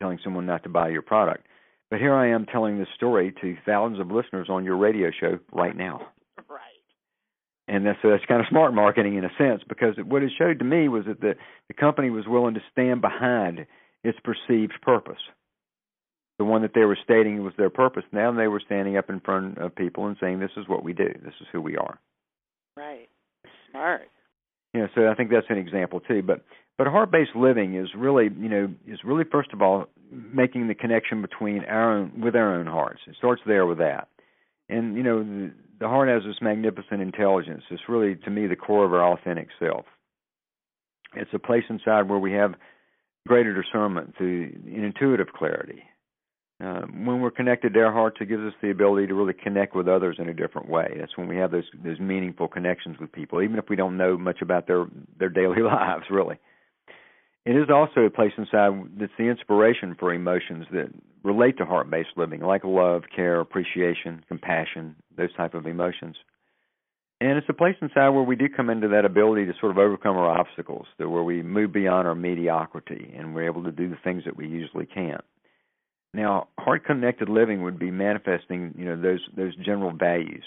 telling 0.00 0.18
someone 0.22 0.46
not 0.46 0.62
to 0.64 0.68
buy 0.68 0.88
your 0.88 1.02
product. 1.02 1.46
But 1.90 2.00
here 2.00 2.14
I 2.14 2.28
am 2.28 2.44
telling 2.44 2.78
this 2.78 2.88
story 2.94 3.32
to 3.40 3.56
thousands 3.64 3.98
of 3.98 4.10
listeners 4.10 4.48
on 4.50 4.64
your 4.64 4.76
radio 4.76 5.10
show 5.10 5.38
right 5.52 5.74
now. 5.74 6.08
And 7.68 7.84
that's 7.84 7.98
that's 8.02 8.24
kind 8.26 8.40
of 8.40 8.46
smart 8.48 8.72
marketing 8.72 9.16
in 9.16 9.24
a 9.24 9.30
sense 9.36 9.62
because 9.68 9.94
what 10.02 10.22
it 10.22 10.32
showed 10.38 10.58
to 10.60 10.64
me 10.64 10.88
was 10.88 11.04
that 11.06 11.20
the 11.20 11.34
the 11.68 11.74
company 11.74 12.08
was 12.08 12.24
willing 12.26 12.54
to 12.54 12.62
stand 12.72 13.02
behind 13.02 13.66
its 14.02 14.18
perceived 14.24 14.72
purpose. 14.80 15.20
The 16.38 16.44
one 16.44 16.62
that 16.62 16.72
they 16.74 16.84
were 16.84 16.98
stating 17.02 17.42
was 17.42 17.52
their 17.58 17.68
purpose. 17.68 18.04
Now 18.10 18.32
they 18.32 18.48
were 18.48 18.62
standing 18.64 18.96
up 18.96 19.10
in 19.10 19.20
front 19.20 19.58
of 19.58 19.74
people 19.74 20.06
and 20.06 20.16
saying, 20.18 20.40
"This 20.40 20.56
is 20.56 20.66
what 20.66 20.82
we 20.82 20.94
do. 20.94 21.12
This 21.22 21.34
is 21.40 21.46
who 21.52 21.60
we 21.60 21.76
are." 21.76 21.98
Right. 22.76 23.08
Smart. 23.70 24.08
Yeah, 24.72 24.86
so 24.94 25.08
I 25.08 25.14
think 25.14 25.30
that's 25.30 25.50
an 25.50 25.58
example 25.58 26.00
too. 26.00 26.22
But 26.22 26.44
but 26.78 26.86
heart-based 26.86 27.34
living 27.34 27.74
is 27.74 27.88
really, 27.96 28.30
you 28.38 28.48
know, 28.48 28.68
is 28.86 29.00
really 29.04 29.24
first 29.24 29.52
of 29.52 29.60
all 29.60 29.86
making 30.10 30.68
the 30.68 30.74
connection 30.74 31.20
between 31.20 31.64
our 31.64 31.92
own 31.92 32.20
with 32.20 32.34
our 32.34 32.54
own 32.54 32.66
hearts. 32.66 33.00
It 33.06 33.16
starts 33.18 33.42
there 33.46 33.66
with 33.66 33.78
that. 33.78 34.08
And 34.68 34.96
you 34.96 35.02
know, 35.02 35.50
the, 35.80 35.88
heart 35.88 36.08
has 36.08 36.22
this 36.24 36.40
magnificent 36.40 37.00
intelligence. 37.00 37.62
It's 37.70 37.88
really 37.88 38.16
to 38.16 38.30
me 38.30 38.46
the 38.46 38.56
core 38.56 38.84
of 38.84 38.92
our 38.92 39.12
authentic 39.12 39.48
self. 39.58 39.84
It's 41.14 41.30
a 41.32 41.38
place 41.38 41.64
inside 41.68 42.08
where 42.08 42.18
we 42.18 42.32
have 42.32 42.54
greater 43.26 43.60
discernment 43.60 44.14
through 44.16 44.52
intuitive 44.66 45.28
clarity. 45.34 45.82
Uh, 46.62 46.80
when 47.04 47.20
we're 47.20 47.30
connected 47.30 47.72
to 47.72 47.80
our 47.80 47.92
hearts, 47.92 48.16
it 48.20 48.28
gives 48.28 48.42
us 48.42 48.52
the 48.60 48.70
ability 48.70 49.06
to 49.06 49.14
really 49.14 49.32
connect 49.32 49.76
with 49.76 49.86
others 49.86 50.16
in 50.18 50.28
a 50.28 50.34
different 50.34 50.68
way. 50.68 50.96
That's 50.98 51.16
when 51.16 51.28
we 51.28 51.36
have 51.36 51.52
those 51.52 51.68
those 51.84 52.00
meaningful 52.00 52.48
connections 52.48 52.96
with 53.00 53.12
people, 53.12 53.42
even 53.42 53.58
if 53.58 53.68
we 53.68 53.76
don't 53.76 53.96
know 53.96 54.18
much 54.18 54.42
about 54.42 54.66
their 54.66 54.86
their 55.18 55.28
daily 55.28 55.62
lives, 55.62 56.04
really. 56.10 56.36
It 57.48 57.56
is 57.56 57.70
also 57.72 58.02
a 58.02 58.10
place 58.10 58.32
inside 58.36 58.72
that's 59.00 59.12
the 59.16 59.24
inspiration 59.24 59.96
for 59.98 60.12
emotions 60.12 60.66
that 60.70 60.88
relate 61.24 61.56
to 61.56 61.64
heart-based 61.64 62.10
living, 62.14 62.42
like 62.42 62.62
love, 62.62 63.04
care, 63.16 63.40
appreciation, 63.40 64.22
compassion, 64.28 64.94
those 65.16 65.34
type 65.34 65.54
of 65.54 65.64
emotions. 65.64 66.16
And 67.22 67.38
it's 67.38 67.48
a 67.48 67.54
place 67.54 67.76
inside 67.80 68.10
where 68.10 68.22
we 68.22 68.36
do 68.36 68.50
come 68.54 68.68
into 68.68 68.88
that 68.88 69.06
ability 69.06 69.46
to 69.46 69.54
sort 69.60 69.72
of 69.72 69.78
overcome 69.78 70.18
our 70.18 70.38
obstacles, 70.38 70.84
that 70.98 71.08
where 71.08 71.22
we 71.22 71.42
move 71.42 71.72
beyond 71.72 72.06
our 72.06 72.14
mediocrity 72.14 73.14
and 73.16 73.34
we're 73.34 73.46
able 73.46 73.64
to 73.64 73.72
do 73.72 73.88
the 73.88 73.96
things 74.04 74.24
that 74.26 74.36
we 74.36 74.46
usually 74.46 74.84
can't. 74.84 75.24
Now, 76.12 76.48
heart 76.58 76.84
connected 76.84 77.30
living 77.30 77.62
would 77.62 77.78
be 77.78 77.90
manifesting, 77.90 78.74
you 78.76 78.84
know, 78.84 79.00
those 79.00 79.20
those 79.34 79.56
general 79.56 79.92
values 79.92 80.44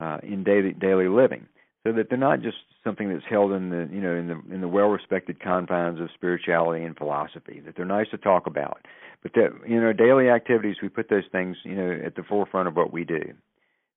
uh, 0.00 0.20
in 0.22 0.42
daily 0.42 0.72
daily 0.72 1.08
living 1.08 1.48
so 1.84 1.92
that 1.92 2.08
they're 2.08 2.18
not 2.18 2.42
just 2.42 2.58
something 2.84 3.08
that's 3.08 3.24
held 3.28 3.52
in 3.52 3.70
the 3.70 3.88
you 3.92 4.00
know 4.00 4.14
in 4.14 4.28
the 4.28 4.54
in 4.54 4.60
the 4.60 4.68
well 4.68 4.88
respected 4.88 5.40
confines 5.40 6.00
of 6.00 6.08
spirituality 6.14 6.84
and 6.84 6.96
philosophy 6.96 7.60
that 7.64 7.76
they're 7.76 7.84
nice 7.84 8.08
to 8.10 8.18
talk 8.18 8.46
about. 8.46 8.86
But 9.22 9.32
that 9.34 9.50
in 9.66 9.78
our 9.78 9.92
daily 9.92 10.28
activities 10.28 10.76
we 10.82 10.88
put 10.88 11.08
those 11.08 11.24
things 11.32 11.56
you 11.64 11.74
know 11.74 12.00
at 12.04 12.16
the 12.16 12.22
forefront 12.22 12.68
of 12.68 12.76
what 12.76 12.92
we 12.92 13.04
do. 13.04 13.32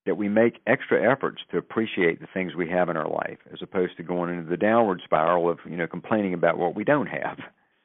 That 0.05 0.17
we 0.17 0.27
make 0.27 0.59
extra 0.67 1.09
efforts 1.09 1.41
to 1.51 1.57
appreciate 1.57 2.19
the 2.19 2.27
things 2.33 2.55
we 2.55 2.69
have 2.69 2.89
in 2.89 2.97
our 2.97 3.07
life 3.07 3.37
as 3.53 3.59
opposed 3.61 3.95
to 3.95 4.03
going 4.03 4.33
into 4.33 4.49
the 4.49 4.57
downward 4.57 5.01
spiral 5.03 5.49
of 5.49 5.59
you 5.69 5.77
know 5.77 5.87
complaining 5.87 6.33
about 6.33 6.57
what 6.57 6.75
we 6.75 6.83
don't 6.83 7.07
have. 7.07 7.37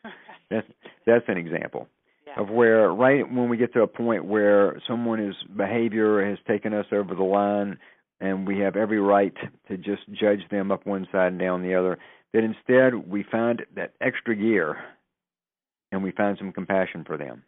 That's 0.50 0.67
that's 1.05 1.25
an 1.28 1.37
example 1.37 1.88
yeah. 2.26 2.40
of 2.40 2.49
where 2.49 2.90
right 2.90 3.31
when 3.31 3.50
we 3.50 3.59
get 3.59 3.75
to 3.75 3.83
a 3.83 3.87
point 3.87 4.25
where 4.25 4.81
someone's 4.88 5.37
behavior 5.55 6.26
has 6.26 6.38
taken 6.47 6.73
us 6.73 6.87
over 6.90 7.14
the 7.14 7.23
line 7.23 7.78
and 8.20 8.46
we 8.46 8.58
have 8.60 8.76
every 8.76 9.00
right 9.00 9.34
to 9.68 9.76
just 9.76 10.02
judge 10.12 10.40
them 10.50 10.72
up 10.72 10.87
one 10.87 11.06
side 11.12 11.32
and 11.32 11.40
down 11.40 11.62
the 11.62 11.75
other. 11.75 11.98
That 12.32 12.44
instead 12.44 13.08
we 13.08 13.22
find 13.22 13.64
that 13.75 13.94
extra 14.00 14.37
gear 14.37 14.76
and 15.92 16.02
we 16.02 16.12
find 16.12 16.37
some 16.38 16.52
compassion 16.52 17.04
for 17.04 17.16
them. 17.16 17.42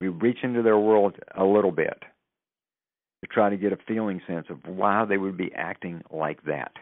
We 0.00 0.08
reach 0.08 0.38
into 0.42 0.62
their 0.62 0.78
world 0.78 1.16
a 1.36 1.44
little 1.44 1.72
bit 1.72 2.02
to 3.22 3.26
try 3.30 3.50
to 3.50 3.56
get 3.56 3.72
a 3.72 3.78
feeling 3.86 4.20
sense 4.26 4.46
of 4.48 4.58
why 4.64 5.04
they 5.04 5.18
would 5.18 5.36
be 5.36 5.52
acting 5.54 6.02
like 6.10 6.44
that. 6.44 6.72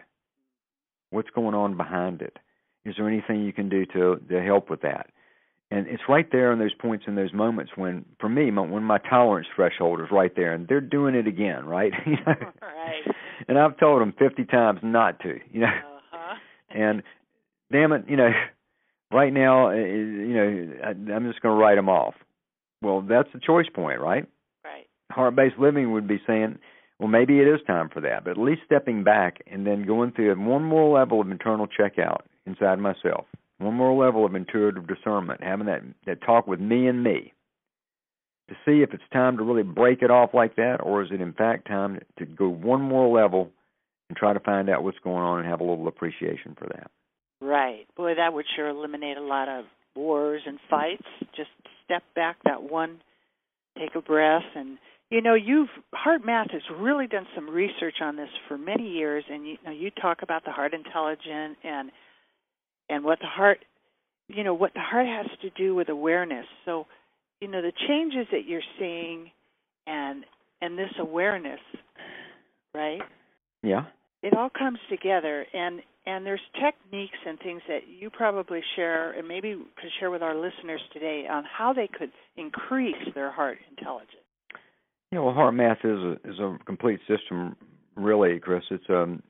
What's 1.11 1.30
going 1.30 1.54
on 1.54 1.76
behind 1.76 2.21
it? 2.21 2.38
Is 2.85 2.95
there 2.97 3.09
anything 3.09 3.45
you 3.45 3.52
can 3.52 3.68
do 3.68 3.87
to 3.87 4.21
to 4.28 4.42
help 4.42 4.71
with 4.71 4.83
that? 4.83 5.11
And 5.70 5.87
it's 5.88 6.02
right 6.08 6.30
there 6.30 6.52
in 6.52 6.58
those 6.58 6.75
points 6.75 7.04
in 7.08 7.16
those 7.16 7.32
moments 7.32 7.73
when 7.75 8.04
for 8.20 8.28
me 8.28 8.50
when 8.50 8.82
my 8.82 8.99
tolerance 8.99 9.49
threshold 9.54 10.00
is 10.00 10.06
right 10.11 10.35
there 10.37 10.52
and 10.52 10.68
they're 10.68 10.80
doing 10.80 11.14
it 11.14 11.26
again 11.26 11.66
right? 11.66 11.92
Right. 12.26 13.02
And 13.49 13.58
i've 13.58 13.76
told 13.76 14.00
them 14.00 14.14
50 14.18 14.44
times 14.46 14.80
not 14.82 15.20
to 15.20 15.38
you 15.52 15.61
know? 15.61 15.66
Uh-huh. 15.66 16.35
and 16.70 17.02
damn 17.70 17.92
it 17.92 18.04
you 18.08 18.16
know 18.16 18.30
right 19.12 19.32
now 19.32 19.68
uh, 19.70 19.75
you 19.75 20.35
know 20.35 21.14
i'm 21.14 21.26
just 21.28 21.42
going 21.42 21.54
to 21.54 21.61
write 21.61 21.76
them 21.76 21.88
off. 21.88 22.14
Well 22.82 23.02
that's 23.02 23.28
a 23.35 23.38
choice 23.38 23.66
point 23.73 24.00
right? 24.00 24.26
Right. 24.64 24.87
Heart 25.11 25.37
based 25.37 25.58
living 25.58 25.92
would 25.92 26.08
be 26.08 26.20
saying 26.26 26.58
well 26.99 27.08
maybe 27.08 27.40
it 27.40 27.46
is 27.46 27.61
time 27.66 27.90
for 27.92 28.00
that 28.00 28.25
but 28.25 28.30
at 28.30 28.38
least 28.38 28.62
stepping 28.64 29.04
back 29.04 29.42
and 29.46 29.66
then 29.66 29.85
going 29.85 30.12
through 30.12 30.35
one 30.42 30.64
more 30.64 30.99
level 30.99 31.20
of 31.20 31.30
internal 31.30 31.66
checkout 31.66 32.20
inside 32.46 32.78
myself 32.78 33.26
one 33.59 33.75
more 33.75 33.95
level 33.95 34.25
of 34.25 34.35
intuitive 34.35 34.87
discernment, 34.87 35.43
having 35.43 35.67
that 35.67 35.83
that 36.07 36.23
talk 36.23 36.47
with 36.47 36.61
me 36.61 36.87
and 36.87 37.03
me 37.03 37.33
to 38.49 38.55
see 38.65 38.83
if 38.83 38.93
it's 38.93 39.03
time 39.13 39.37
to 39.39 39.43
really 39.43 39.63
break 39.63 40.03
it 40.03 40.11
off 40.11 40.31
like 40.33 40.57
that, 40.57 40.77
or 40.83 41.03
is 41.03 41.09
it 41.11 41.21
in 41.21 41.33
fact 41.33 41.67
time 41.67 41.99
to 42.19 42.27
go 42.27 42.49
one 42.49 42.81
more 42.81 43.09
level 43.09 43.51
and 44.09 44.17
try 44.17 44.33
to 44.33 44.41
find 44.41 44.71
out 44.71 44.85
what's 44.85 44.99
going 45.01 45.23
on 45.23 45.41
and 45.41 45.49
have 45.49 45.61
a 45.61 45.65
little 45.65 45.89
appreciation 45.89 46.55
for 46.57 46.67
that. 46.69 46.91
Right. 47.41 47.87
Boy, 47.97 48.15
that 48.15 48.33
would 48.33 48.47
sure 48.55 48.69
eliminate 48.69 49.17
a 49.17 49.23
lot 49.23 49.49
of 49.49 49.65
wars 49.95 50.43
and 50.47 50.59
fights. 50.71 51.07
Just 51.37 51.51
step 51.85 52.03
back 52.15 52.37
that 52.45 52.63
one, 52.63 53.01
take 53.79 53.95
a 53.95 54.01
breath, 54.01 54.45
and 54.55 54.79
you 55.11 55.21
know, 55.21 55.35
you've 55.35 55.69
HeartMath 55.95 56.51
has 56.51 56.63
really 56.79 57.07
done 57.07 57.27
some 57.35 57.49
research 57.49 57.97
on 58.01 58.17
this 58.17 58.29
for 58.49 58.59
many 58.59 58.89
years, 58.89 59.25
and 59.31 59.47
you 59.47 59.57
know, 59.65 59.71
you 59.71 59.91
talk 59.91 60.23
about 60.23 60.45
the 60.45 60.51
heart 60.51 60.75
intelligence 60.75 61.57
and 61.63 61.91
and 62.88 63.05
what 63.05 63.19
the 63.21 63.26
heart 63.26 63.64
you 64.28 64.43
know 64.43 64.55
what 64.55 64.75
the 64.75 64.81
heart 64.81 65.07
has 65.07 65.26
to 65.43 65.50
do 65.50 65.75
with 65.75 65.88
awareness. 65.88 66.47
So 66.64 66.87
you 67.40 67.49
know 67.49 67.62
the 67.62 67.73
changes 67.88 68.26
that 68.33 68.45
you're 68.47 68.61
seeing 68.78 69.31
and 69.87 70.25
and 70.61 70.78
this 70.78 70.93
awareness 70.99 71.61
right? 72.76 73.00
Yeah. 73.62 73.85
It 74.23 74.35
all 74.37 74.50
comes 74.50 74.78
together 74.90 75.47
and 75.52 75.81
and 76.09 76.25
there's 76.25 76.40
techniques 76.55 77.19
and 77.26 77.38
things 77.40 77.62
that 77.66 77.81
you 77.88 78.11
probably 78.11 78.61
share 78.76 79.11
and 79.12 79.26
maybe 79.26 79.55
could 79.55 79.90
share 79.99 80.11
with 80.11 80.23
our 80.23 80.37
listeners 80.37 80.81
today 80.93 81.26
on 81.28 81.45
how 81.45 81.73
they 81.73 81.88
could 81.88 82.11
increase 82.37 82.95
their 83.14 83.31
heart 83.33 83.59
intelligence. 83.71 84.12
Yeah 85.11 85.21
well 85.21 85.35
HeartMath 85.35 85.85
is 85.85 86.19
a 86.25 86.31
is 86.31 86.38
a 86.38 86.59
complete 86.64 87.00
system 87.09 87.57
really 87.97 88.38
chris. 88.38 88.64
It's 88.71 88.85
um 88.88 89.23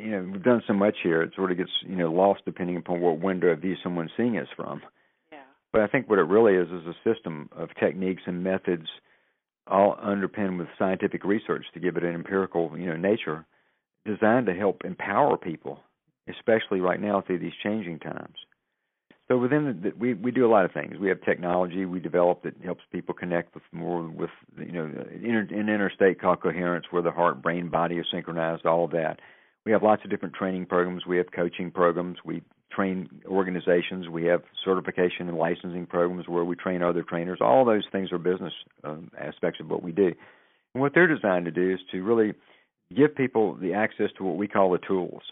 you 0.00 0.10
know 0.10 0.28
we've 0.32 0.42
done 0.42 0.62
so 0.66 0.72
much 0.72 0.96
here 1.02 1.22
it 1.22 1.32
sort 1.34 1.50
of 1.50 1.56
gets 1.56 1.70
you 1.86 1.96
know 1.96 2.10
lost 2.12 2.42
depending 2.44 2.76
upon 2.76 3.00
what 3.00 3.20
window 3.20 3.48
of 3.48 3.60
view 3.60 3.74
someone's 3.82 4.10
seeing 4.16 4.36
us 4.38 4.48
from 4.56 4.82
yeah 5.32 5.38
but 5.72 5.80
i 5.80 5.86
think 5.86 6.08
what 6.08 6.18
it 6.18 6.22
really 6.22 6.54
is 6.54 6.68
is 6.68 6.86
a 6.86 7.14
system 7.14 7.48
of 7.56 7.68
techniques 7.78 8.22
and 8.26 8.42
methods 8.42 8.86
all 9.66 9.96
underpinned 10.02 10.58
with 10.58 10.68
scientific 10.78 11.24
research 11.24 11.64
to 11.72 11.80
give 11.80 11.96
it 11.96 12.04
an 12.04 12.14
empirical 12.14 12.70
you 12.78 12.86
know 12.86 12.96
nature 12.96 13.44
designed 14.04 14.46
to 14.46 14.54
help 14.54 14.82
empower 14.84 15.36
people 15.36 15.80
especially 16.28 16.80
right 16.80 17.00
now 17.00 17.22
through 17.26 17.38
these 17.38 17.52
changing 17.62 17.98
times 17.98 18.36
so 19.28 19.38
within 19.38 19.80
the, 19.82 19.92
we 19.98 20.12
we 20.14 20.30
do 20.30 20.44
a 20.44 20.52
lot 20.52 20.66
of 20.66 20.72
things. 20.72 20.98
We 20.98 21.08
have 21.08 21.22
technology 21.22 21.86
we 21.86 21.98
develop 21.98 22.42
that 22.42 22.54
helps 22.62 22.82
people 22.92 23.14
connect 23.14 23.54
with 23.54 23.62
more 23.72 24.02
with 24.02 24.30
you 24.58 24.72
know 24.72 24.84
inter, 24.84 25.46
an 25.50 25.68
interstate 25.70 26.20
called 26.20 26.42
coherence, 26.42 26.86
where 26.90 27.02
the 27.02 27.10
heart, 27.10 27.40
brain, 27.40 27.70
body 27.70 27.98
are 27.98 28.04
synchronized. 28.12 28.66
All 28.66 28.84
of 28.84 28.90
that. 28.90 29.20
We 29.64 29.72
have 29.72 29.82
lots 29.82 30.04
of 30.04 30.10
different 30.10 30.34
training 30.34 30.66
programs. 30.66 31.06
We 31.06 31.16
have 31.16 31.32
coaching 31.32 31.70
programs. 31.70 32.18
We 32.24 32.42
train 32.70 33.08
organizations. 33.26 34.08
We 34.08 34.24
have 34.24 34.42
certification 34.64 35.28
and 35.28 35.38
licensing 35.38 35.86
programs 35.86 36.28
where 36.28 36.44
we 36.44 36.56
train 36.56 36.82
other 36.82 37.02
trainers. 37.02 37.38
All 37.40 37.64
those 37.64 37.84
things 37.90 38.12
are 38.12 38.18
business 38.18 38.52
um, 38.82 39.10
aspects 39.18 39.60
of 39.60 39.70
what 39.70 39.82
we 39.82 39.92
do. 39.92 40.12
And 40.74 40.82
what 40.82 40.92
they're 40.94 41.12
designed 41.12 41.46
to 41.46 41.50
do 41.50 41.72
is 41.72 41.80
to 41.92 42.02
really 42.02 42.34
give 42.94 43.14
people 43.14 43.54
the 43.54 43.74
access 43.74 44.10
to 44.18 44.24
what 44.24 44.36
we 44.36 44.48
call 44.48 44.72
the 44.72 44.78
tools, 44.78 45.22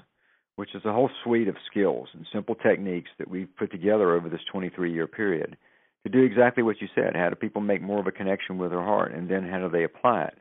which 0.56 0.74
is 0.74 0.84
a 0.84 0.92
whole 0.92 1.10
suite 1.24 1.48
of 1.48 1.56
skills 1.70 2.08
and 2.14 2.26
simple 2.32 2.54
techniques 2.54 3.10
that 3.18 3.28
we've 3.28 3.54
put 3.56 3.70
together 3.70 4.14
over 4.14 4.28
this 4.28 4.40
23 4.50 4.92
year 4.92 5.06
period 5.06 5.56
to 6.04 6.10
do 6.10 6.22
exactly 6.22 6.62
what 6.62 6.80
you 6.80 6.88
said. 6.94 7.14
How 7.14 7.28
do 7.28 7.36
people 7.36 7.60
make 7.60 7.82
more 7.82 8.00
of 8.00 8.06
a 8.06 8.12
connection 8.12 8.58
with 8.58 8.70
their 8.70 8.82
heart, 8.82 9.12
and 9.12 9.28
then 9.30 9.48
how 9.48 9.58
do 9.58 9.68
they 9.68 9.84
apply 9.84 10.24
it? 10.24 10.38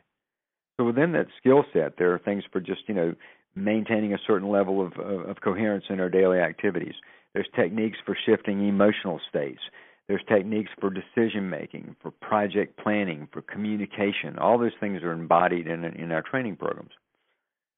So 0.79 0.85
within 0.85 1.11
that 1.11 1.27
skill 1.37 1.63
set, 1.73 1.97
there 1.97 2.13
are 2.13 2.19
things 2.19 2.43
for 2.51 2.59
just 2.59 2.81
you 2.87 2.95
know 2.95 3.15
maintaining 3.55 4.13
a 4.13 4.19
certain 4.25 4.49
level 4.49 4.85
of, 4.85 4.93
of, 4.93 5.29
of 5.29 5.41
coherence 5.41 5.85
in 5.89 5.99
our 5.99 6.09
daily 6.09 6.39
activities. 6.39 6.95
There's 7.33 7.47
techniques 7.55 7.97
for 8.05 8.17
shifting 8.25 8.67
emotional 8.67 9.19
states. 9.29 9.61
There's 10.07 10.23
techniques 10.27 10.71
for 10.79 10.89
decision 10.89 11.49
making, 11.49 11.95
for 12.01 12.11
project 12.11 12.77
planning, 12.77 13.27
for 13.31 13.41
communication. 13.41 14.37
All 14.37 14.57
those 14.57 14.71
things 14.79 15.03
are 15.03 15.13
embodied 15.13 15.67
in 15.67 15.85
in 15.85 16.11
our 16.11 16.21
training 16.21 16.57
programs. 16.57 16.91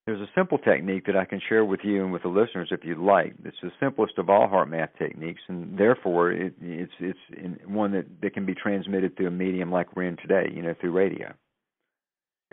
There's 0.06 0.20
a 0.20 0.30
simple 0.36 0.58
technique 0.58 1.06
that 1.06 1.16
I 1.16 1.24
can 1.24 1.40
share 1.48 1.64
with 1.64 1.80
you 1.84 2.04
and 2.04 2.12
with 2.12 2.24
the 2.24 2.28
listeners 2.28 2.70
if 2.72 2.84
you'd 2.84 2.98
like. 2.98 3.36
It's 3.46 3.58
the 3.62 3.72
simplest 3.80 4.18
of 4.18 4.30
all 4.30 4.50
HeartMath 4.50 4.98
techniques, 4.98 5.42
and 5.48 5.78
therefore 5.78 6.32
it, 6.32 6.54
it's 6.62 6.92
it's 7.00 7.20
one 7.66 7.94
that, 7.94 8.06
that 8.22 8.34
can 8.34 8.46
be 8.46 8.54
transmitted 8.54 9.16
through 9.16 9.28
a 9.28 9.32
medium 9.32 9.72
like 9.72 9.96
we're 9.96 10.08
in 10.08 10.18
today, 10.18 10.52
you 10.54 10.62
know, 10.62 10.74
through 10.80 10.92
radio. 10.92 11.34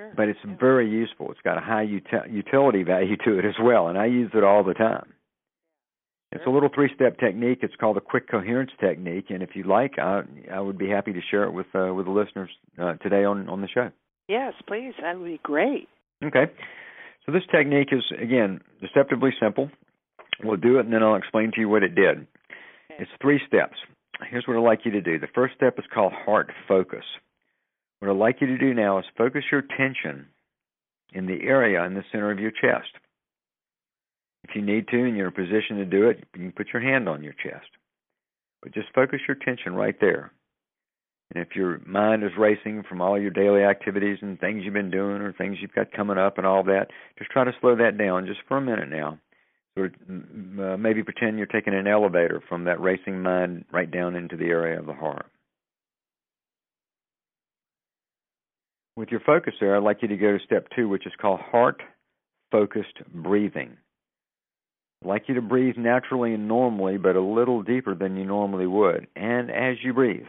Sure. 0.00 0.12
But 0.16 0.28
it's 0.28 0.40
Yeah. 0.44 0.54
very 0.58 0.88
useful. 0.88 1.30
It's 1.30 1.40
got 1.42 1.58
a 1.58 1.60
high 1.60 1.86
util- 1.86 2.30
utility 2.30 2.82
value 2.82 3.16
to 3.24 3.38
it 3.38 3.44
as 3.44 3.58
well, 3.58 3.88
and 3.88 3.98
I 3.98 4.06
use 4.06 4.30
it 4.34 4.44
all 4.44 4.62
the 4.62 4.74
time. 4.74 5.12
It's 6.32 6.46
a 6.46 6.50
little 6.50 6.68
three-step 6.68 7.18
technique. 7.18 7.58
It's 7.62 7.74
called 7.76 7.96
a 7.96 8.00
quick 8.00 8.28
coherence 8.28 8.70
technique, 8.78 9.30
and 9.30 9.42
if 9.42 9.56
you'd 9.56 9.66
like, 9.66 9.98
I 9.98 10.22
I 10.50 10.60
would 10.60 10.78
be 10.78 10.88
happy 10.88 11.12
to 11.12 11.20
share 11.20 11.42
it 11.44 11.50
with 11.52 11.66
uh, 11.74 11.92
with 11.92 12.06
the 12.06 12.12
listeners 12.12 12.50
uh, 12.78 12.94
today 13.02 13.24
on 13.24 13.48
on 13.48 13.60
the 13.60 13.68
show. 13.68 13.90
yes 14.28 14.54
please 14.66 14.94
that 15.00 15.18
would 15.18 15.26
be 15.26 15.40
great 15.42 15.88
Okay. 16.22 16.46
So 17.26 17.32
this 17.32 17.42
technique 17.50 17.92
is 17.92 18.04
again 18.18 18.60
deceptively 18.80 19.32
simple. 19.40 19.70
We'll 20.44 20.56
do 20.56 20.78
it 20.78 20.84
and 20.84 20.92
then 20.92 21.02
I'll 21.02 21.16
explain 21.16 21.50
to 21.52 21.60
you 21.60 21.68
what 21.68 21.82
it 21.82 21.94
did. 21.96 22.26
It's 22.90 23.10
three 23.20 23.40
steps. 23.46 23.76
Here's 24.30 24.46
what 24.46 24.56
I'd 24.56 24.60
like 24.62 24.84
you 24.84 24.92
to 24.92 25.00
do. 25.00 25.18
The 25.18 25.26
first 25.34 25.54
step 25.56 25.78
is 25.78 25.84
called 25.92 26.12
heart 26.12 26.52
focus. 26.68 27.04
What 28.00 28.10
I'd 28.10 28.16
like 28.16 28.40
you 28.40 28.46
to 28.48 28.58
do 28.58 28.74
now 28.74 28.98
is 28.98 29.04
focus 29.16 29.44
your 29.50 29.60
attention 29.60 30.26
in 31.12 31.26
the 31.26 31.42
area 31.42 31.84
in 31.84 31.94
the 31.94 32.04
center 32.10 32.30
of 32.30 32.38
your 32.38 32.50
chest. 32.50 32.90
If 34.44 34.56
you 34.56 34.62
need 34.62 34.88
to 34.88 35.04
and 35.04 35.16
you're 35.16 35.28
in 35.28 35.32
a 35.32 35.36
position 35.36 35.76
to 35.76 35.84
do 35.84 36.08
it, 36.08 36.24
you 36.34 36.40
can 36.40 36.52
put 36.52 36.68
your 36.72 36.82
hand 36.82 37.08
on 37.08 37.22
your 37.22 37.34
chest. 37.34 37.68
But 38.62 38.72
just 38.72 38.88
focus 38.94 39.20
your 39.28 39.36
attention 39.36 39.74
right 39.74 39.96
there. 40.00 40.32
And 41.32 41.44
if 41.44 41.54
your 41.54 41.80
mind 41.86 42.24
is 42.24 42.30
racing 42.38 42.84
from 42.88 43.00
all 43.00 43.20
your 43.20 43.30
daily 43.30 43.62
activities 43.62 44.18
and 44.22 44.40
things 44.40 44.62
you've 44.64 44.74
been 44.74 44.90
doing 44.90 45.22
or 45.22 45.32
things 45.32 45.58
you've 45.60 45.74
got 45.74 45.92
coming 45.92 46.18
up 46.18 46.38
and 46.38 46.46
all 46.46 46.64
that, 46.64 46.88
just 47.18 47.30
try 47.30 47.44
to 47.44 47.52
slow 47.60 47.76
that 47.76 47.98
down 47.98 48.26
just 48.26 48.40
for 48.48 48.56
a 48.56 48.60
minute 48.60 48.88
now. 48.88 49.18
Mm, 49.78 50.58
uh, 50.58 50.76
maybe 50.76 51.02
pretend 51.04 51.38
you're 51.38 51.46
taking 51.46 51.74
an 51.74 51.86
elevator 51.86 52.42
from 52.48 52.64
that 52.64 52.80
racing 52.80 53.22
mind 53.22 53.64
right 53.72 53.90
down 53.90 54.16
into 54.16 54.36
the 54.36 54.46
area 54.46 54.78
of 54.78 54.86
the 54.86 54.92
heart. 54.92 55.26
With 59.00 59.08
your 59.08 59.20
focus 59.20 59.54
there, 59.58 59.74
I'd 59.74 59.82
like 59.82 60.02
you 60.02 60.08
to 60.08 60.16
go 60.18 60.36
to 60.36 60.44
step 60.44 60.66
two, 60.76 60.86
which 60.86 61.06
is 61.06 61.12
called 61.18 61.40
heart 61.40 61.80
focused 62.50 62.98
breathing. 63.14 63.78
I'd 65.02 65.08
like 65.08 65.22
you 65.26 65.36
to 65.36 65.40
breathe 65.40 65.78
naturally 65.78 66.34
and 66.34 66.46
normally, 66.46 66.98
but 66.98 67.16
a 67.16 67.20
little 67.22 67.62
deeper 67.62 67.94
than 67.94 68.18
you 68.18 68.26
normally 68.26 68.66
would. 68.66 69.06
And 69.16 69.50
as 69.50 69.76
you 69.82 69.94
breathe, 69.94 70.26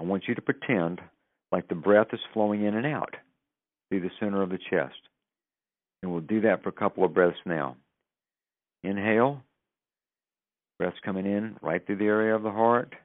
I 0.00 0.02
want 0.02 0.24
you 0.26 0.34
to 0.34 0.42
pretend 0.42 1.00
like 1.52 1.68
the 1.68 1.76
breath 1.76 2.08
is 2.12 2.18
flowing 2.34 2.64
in 2.64 2.74
and 2.74 2.84
out 2.84 3.14
through 3.88 4.00
the 4.00 4.10
center 4.18 4.42
of 4.42 4.50
the 4.50 4.58
chest. 4.58 4.98
And 6.02 6.10
we'll 6.10 6.22
do 6.22 6.40
that 6.40 6.64
for 6.64 6.70
a 6.70 6.72
couple 6.72 7.04
of 7.04 7.14
breaths 7.14 7.38
now. 7.46 7.76
Inhale, 8.82 9.44
breath's 10.80 10.98
coming 11.04 11.24
in 11.24 11.56
right 11.62 11.86
through 11.86 11.98
the 11.98 12.06
area 12.06 12.34
of 12.34 12.42
the 12.42 12.50
heart, 12.50 12.96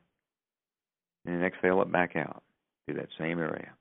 and 1.24 1.46
exhale 1.46 1.84
it 1.84 1.92
back 1.92 2.16
out 2.16 2.42
through 2.88 2.96
that 2.96 3.10
same 3.20 3.38
area. 3.38 3.72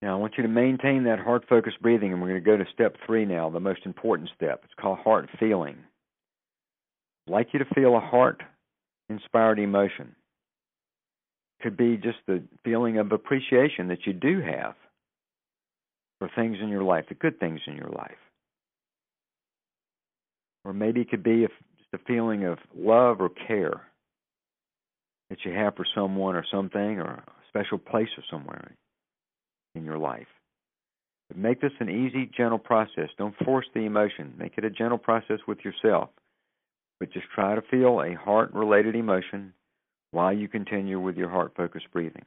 Now, 0.00 0.14
I 0.16 0.20
want 0.20 0.34
you 0.36 0.44
to 0.44 0.48
maintain 0.48 1.04
that 1.04 1.18
heart 1.18 1.44
focused 1.48 1.82
breathing, 1.82 2.12
and 2.12 2.22
we're 2.22 2.28
going 2.28 2.44
to 2.44 2.50
go 2.50 2.56
to 2.56 2.70
step 2.72 2.96
three 3.04 3.24
now, 3.24 3.50
the 3.50 3.58
most 3.58 3.80
important 3.84 4.30
step. 4.34 4.62
It's 4.64 4.74
called 4.80 4.98
heart 5.00 5.28
feeling. 5.40 5.76
I'd 7.26 7.32
like 7.32 7.48
you 7.52 7.58
to 7.58 7.74
feel 7.74 7.96
a 7.96 8.00
heart 8.00 8.42
inspired 9.08 9.58
emotion. 9.58 10.14
Could 11.62 11.76
be 11.76 11.96
just 11.96 12.18
the 12.28 12.42
feeling 12.64 12.98
of 12.98 13.10
appreciation 13.10 13.88
that 13.88 14.06
you 14.06 14.12
do 14.12 14.40
have 14.40 14.74
for 16.20 16.30
things 16.34 16.58
in 16.62 16.68
your 16.68 16.84
life, 16.84 17.06
the 17.08 17.14
good 17.14 17.40
things 17.40 17.60
in 17.66 17.74
your 17.74 17.90
life. 17.90 18.18
Or 20.64 20.72
maybe 20.72 21.00
it 21.00 21.10
could 21.10 21.24
be 21.24 21.44
a, 21.44 21.48
just 21.48 21.94
a 21.94 21.98
feeling 22.06 22.44
of 22.44 22.58
love 22.76 23.20
or 23.20 23.30
care 23.30 23.82
that 25.30 25.38
you 25.44 25.52
have 25.52 25.74
for 25.74 25.86
someone 25.92 26.36
or 26.36 26.44
something 26.48 27.00
or 27.00 27.06
a 27.06 27.24
special 27.48 27.78
place 27.78 28.08
or 28.16 28.22
somewhere 28.30 28.72
in 29.78 29.84
your 29.84 29.98
life. 29.98 30.26
But 31.28 31.38
make 31.38 31.60
this 31.60 31.72
an 31.80 31.88
easy, 31.88 32.30
gentle 32.36 32.58
process. 32.58 33.08
Don't 33.16 33.36
force 33.44 33.66
the 33.74 33.80
emotion. 33.80 34.34
Make 34.38 34.58
it 34.58 34.64
a 34.64 34.70
gentle 34.70 34.98
process 34.98 35.38
with 35.46 35.58
yourself. 35.64 36.10
But 37.00 37.12
just 37.12 37.26
try 37.34 37.54
to 37.54 37.62
feel 37.62 38.02
a 38.02 38.14
heart 38.14 38.52
related 38.52 38.96
emotion 38.96 39.52
while 40.10 40.32
you 40.32 40.48
continue 40.48 40.98
with 40.98 41.16
your 41.16 41.28
heart 41.28 41.52
focused 41.56 41.90
breathing. 41.92 42.24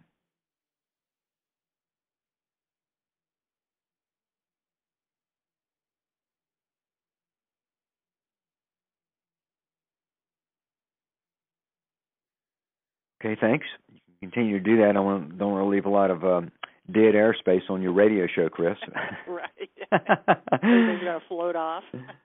Okay, 13.23 13.37
thanks. 13.39 13.67
You 13.91 13.99
can 14.19 14.31
continue 14.31 14.57
to 14.57 14.63
do 14.63 14.77
that. 14.77 14.89
I 14.89 14.93
don't 14.93 15.05
want 15.05 15.37
to 15.39 15.65
leave 15.65 15.85
a 15.85 15.89
lot 15.89 16.09
of 16.09 16.23
um, 16.23 16.51
dead 16.93 17.15
airspace 17.15 17.69
on 17.69 17.81
your 17.81 17.93
radio 17.93 18.27
show, 18.33 18.49
Chris. 18.49 18.77
right 19.27 19.47
everything's 19.91 21.03
gonna 21.03 21.19
float 21.27 21.55
off 21.55 21.83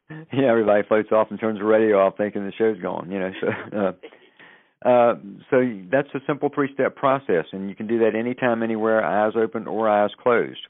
yeah, 0.33 0.50
everybody 0.50 0.83
floats 0.87 1.11
off 1.12 1.29
and 1.31 1.40
turns 1.40 1.59
the 1.59 1.64
radio 1.64 1.98
off, 1.98 2.16
thinking 2.16 2.44
the 2.44 2.52
show's 2.57 2.81
gone. 2.81 3.11
You 3.11 3.18
know, 3.18 3.31
so 3.40 3.79
uh, 3.79 4.88
uh, 4.88 5.14
so 5.50 5.81
that's 5.90 6.09
a 6.14 6.20
simple 6.26 6.50
three-step 6.55 6.94
process, 6.96 7.46
and 7.52 7.68
you 7.68 7.74
can 7.74 7.87
do 7.87 7.98
that 8.00 8.14
anytime, 8.14 8.62
anywhere, 8.62 9.05
eyes 9.05 9.33
open 9.37 9.66
or 9.66 9.88
eyes 9.88 10.11
closed. 10.22 10.61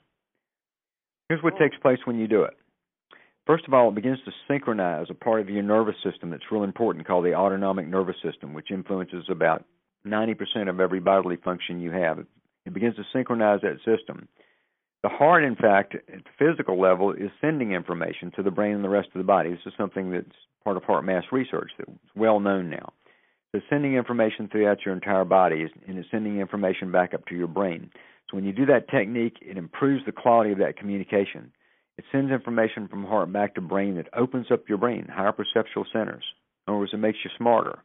Here's 1.28 1.42
what 1.42 1.54
Cool. 1.58 1.68
takes 1.68 1.76
place 1.78 1.98
when 2.04 2.18
you 2.18 2.28
do 2.28 2.42
it. 2.44 2.54
First 3.46 3.66
of 3.68 3.74
all, 3.74 3.88
it 3.88 3.94
begins 3.94 4.18
to 4.24 4.32
synchronize 4.48 5.06
a 5.10 5.14
part 5.14 5.40
of 5.40 5.48
your 5.50 5.62
nervous 5.62 5.96
system 6.02 6.30
that's 6.30 6.50
real 6.50 6.64
important 6.64 7.06
called 7.06 7.24
the 7.24 7.34
autonomic 7.34 7.86
nervous 7.86 8.16
system, 8.22 8.54
which 8.54 8.70
influences 8.70 9.24
about 9.28 9.64
90% 10.06 10.68
of 10.68 10.80
every 10.80 11.00
bodily 11.00 11.36
function 11.36 11.80
you 11.80 11.90
have. 11.90 12.18
It 12.20 12.26
begins 12.74 12.96
to 12.96 13.04
synchronize 13.12 13.60
that 13.62 13.78
system. 13.84 14.28
The 15.02 15.08
heart, 15.08 15.44
in 15.44 15.54
fact, 15.54 15.94
at 15.94 16.24
the 16.24 16.30
physical 16.38 16.80
level, 16.80 17.12
is 17.12 17.30
sending 17.40 17.72
information 17.72 18.32
to 18.36 18.42
the 18.42 18.50
brain 18.50 18.74
and 18.74 18.84
the 18.84 18.88
rest 18.88 19.08
of 19.14 19.18
the 19.18 19.24
body. 19.24 19.50
This 19.50 19.60
is 19.66 19.72
something 19.76 20.10
that's 20.10 20.26
part 20.64 20.76
of 20.76 20.82
HeartMath 20.82 21.30
research 21.30 21.70
that's 21.78 21.90
well 22.16 22.40
known 22.40 22.70
now. 22.70 22.92
So, 23.52 23.60
sending 23.70 23.94
information 23.94 24.48
throughout 24.48 24.84
your 24.84 24.94
entire 24.94 25.24
body, 25.24 25.66
and 25.86 25.98
it's 25.98 26.10
sending 26.10 26.40
information 26.40 26.90
back 26.90 27.14
up 27.14 27.24
to 27.26 27.36
your 27.36 27.46
brain. 27.46 27.90
So, 28.28 28.36
when 28.36 28.44
you 28.44 28.52
do 28.52 28.66
that 28.66 28.88
technique, 28.88 29.36
it 29.40 29.56
improves 29.56 30.04
the 30.04 30.12
quality 30.12 30.50
of 30.50 30.58
that 30.58 30.76
communication. 30.76 31.52
It 31.98 32.04
sends 32.10 32.32
information 32.32 32.88
from 32.88 33.04
heart 33.04 33.32
back 33.32 33.54
to 33.54 33.60
brain 33.60 33.94
that 33.96 34.08
opens 34.12 34.46
up 34.50 34.68
your 34.68 34.78
brain, 34.78 35.06
higher 35.08 35.32
perceptual 35.32 35.86
centers. 35.92 36.24
In 36.66 36.72
other 36.72 36.78
words, 36.78 36.92
it 36.92 36.98
makes 36.98 37.18
you 37.24 37.30
smarter. 37.38 37.78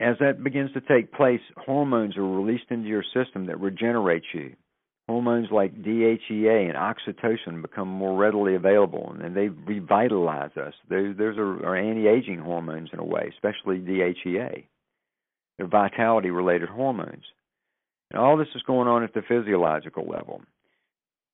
As 0.00 0.16
that 0.20 0.44
begins 0.44 0.72
to 0.72 0.80
take 0.80 1.12
place, 1.12 1.40
hormones 1.56 2.16
are 2.16 2.26
released 2.26 2.70
into 2.70 2.88
your 2.88 3.04
system 3.14 3.46
that 3.46 3.60
regenerate 3.60 4.22
you. 4.32 4.54
Hormones 5.08 5.48
like 5.50 5.82
DHEA 5.82 6.68
and 6.68 6.76
oxytocin 6.76 7.62
become 7.62 7.88
more 7.88 8.16
readily 8.16 8.54
available, 8.54 9.16
and 9.18 9.34
they 9.34 9.48
revitalize 9.48 10.56
us. 10.56 10.74
Those, 10.88 11.16
are, 11.18 11.66
are 11.66 11.76
anti-aging 11.76 12.38
hormones 12.38 12.90
in 12.92 12.98
a 12.98 13.04
way, 13.04 13.32
especially 13.32 13.78
DHEA. 13.78 14.64
They're 15.56 15.66
vitality-related 15.66 16.68
hormones. 16.68 17.24
And 18.10 18.20
all 18.20 18.36
this 18.36 18.48
is 18.54 18.62
going 18.62 18.86
on 18.86 19.02
at 19.02 19.14
the 19.14 19.22
physiological 19.22 20.06
level 20.06 20.42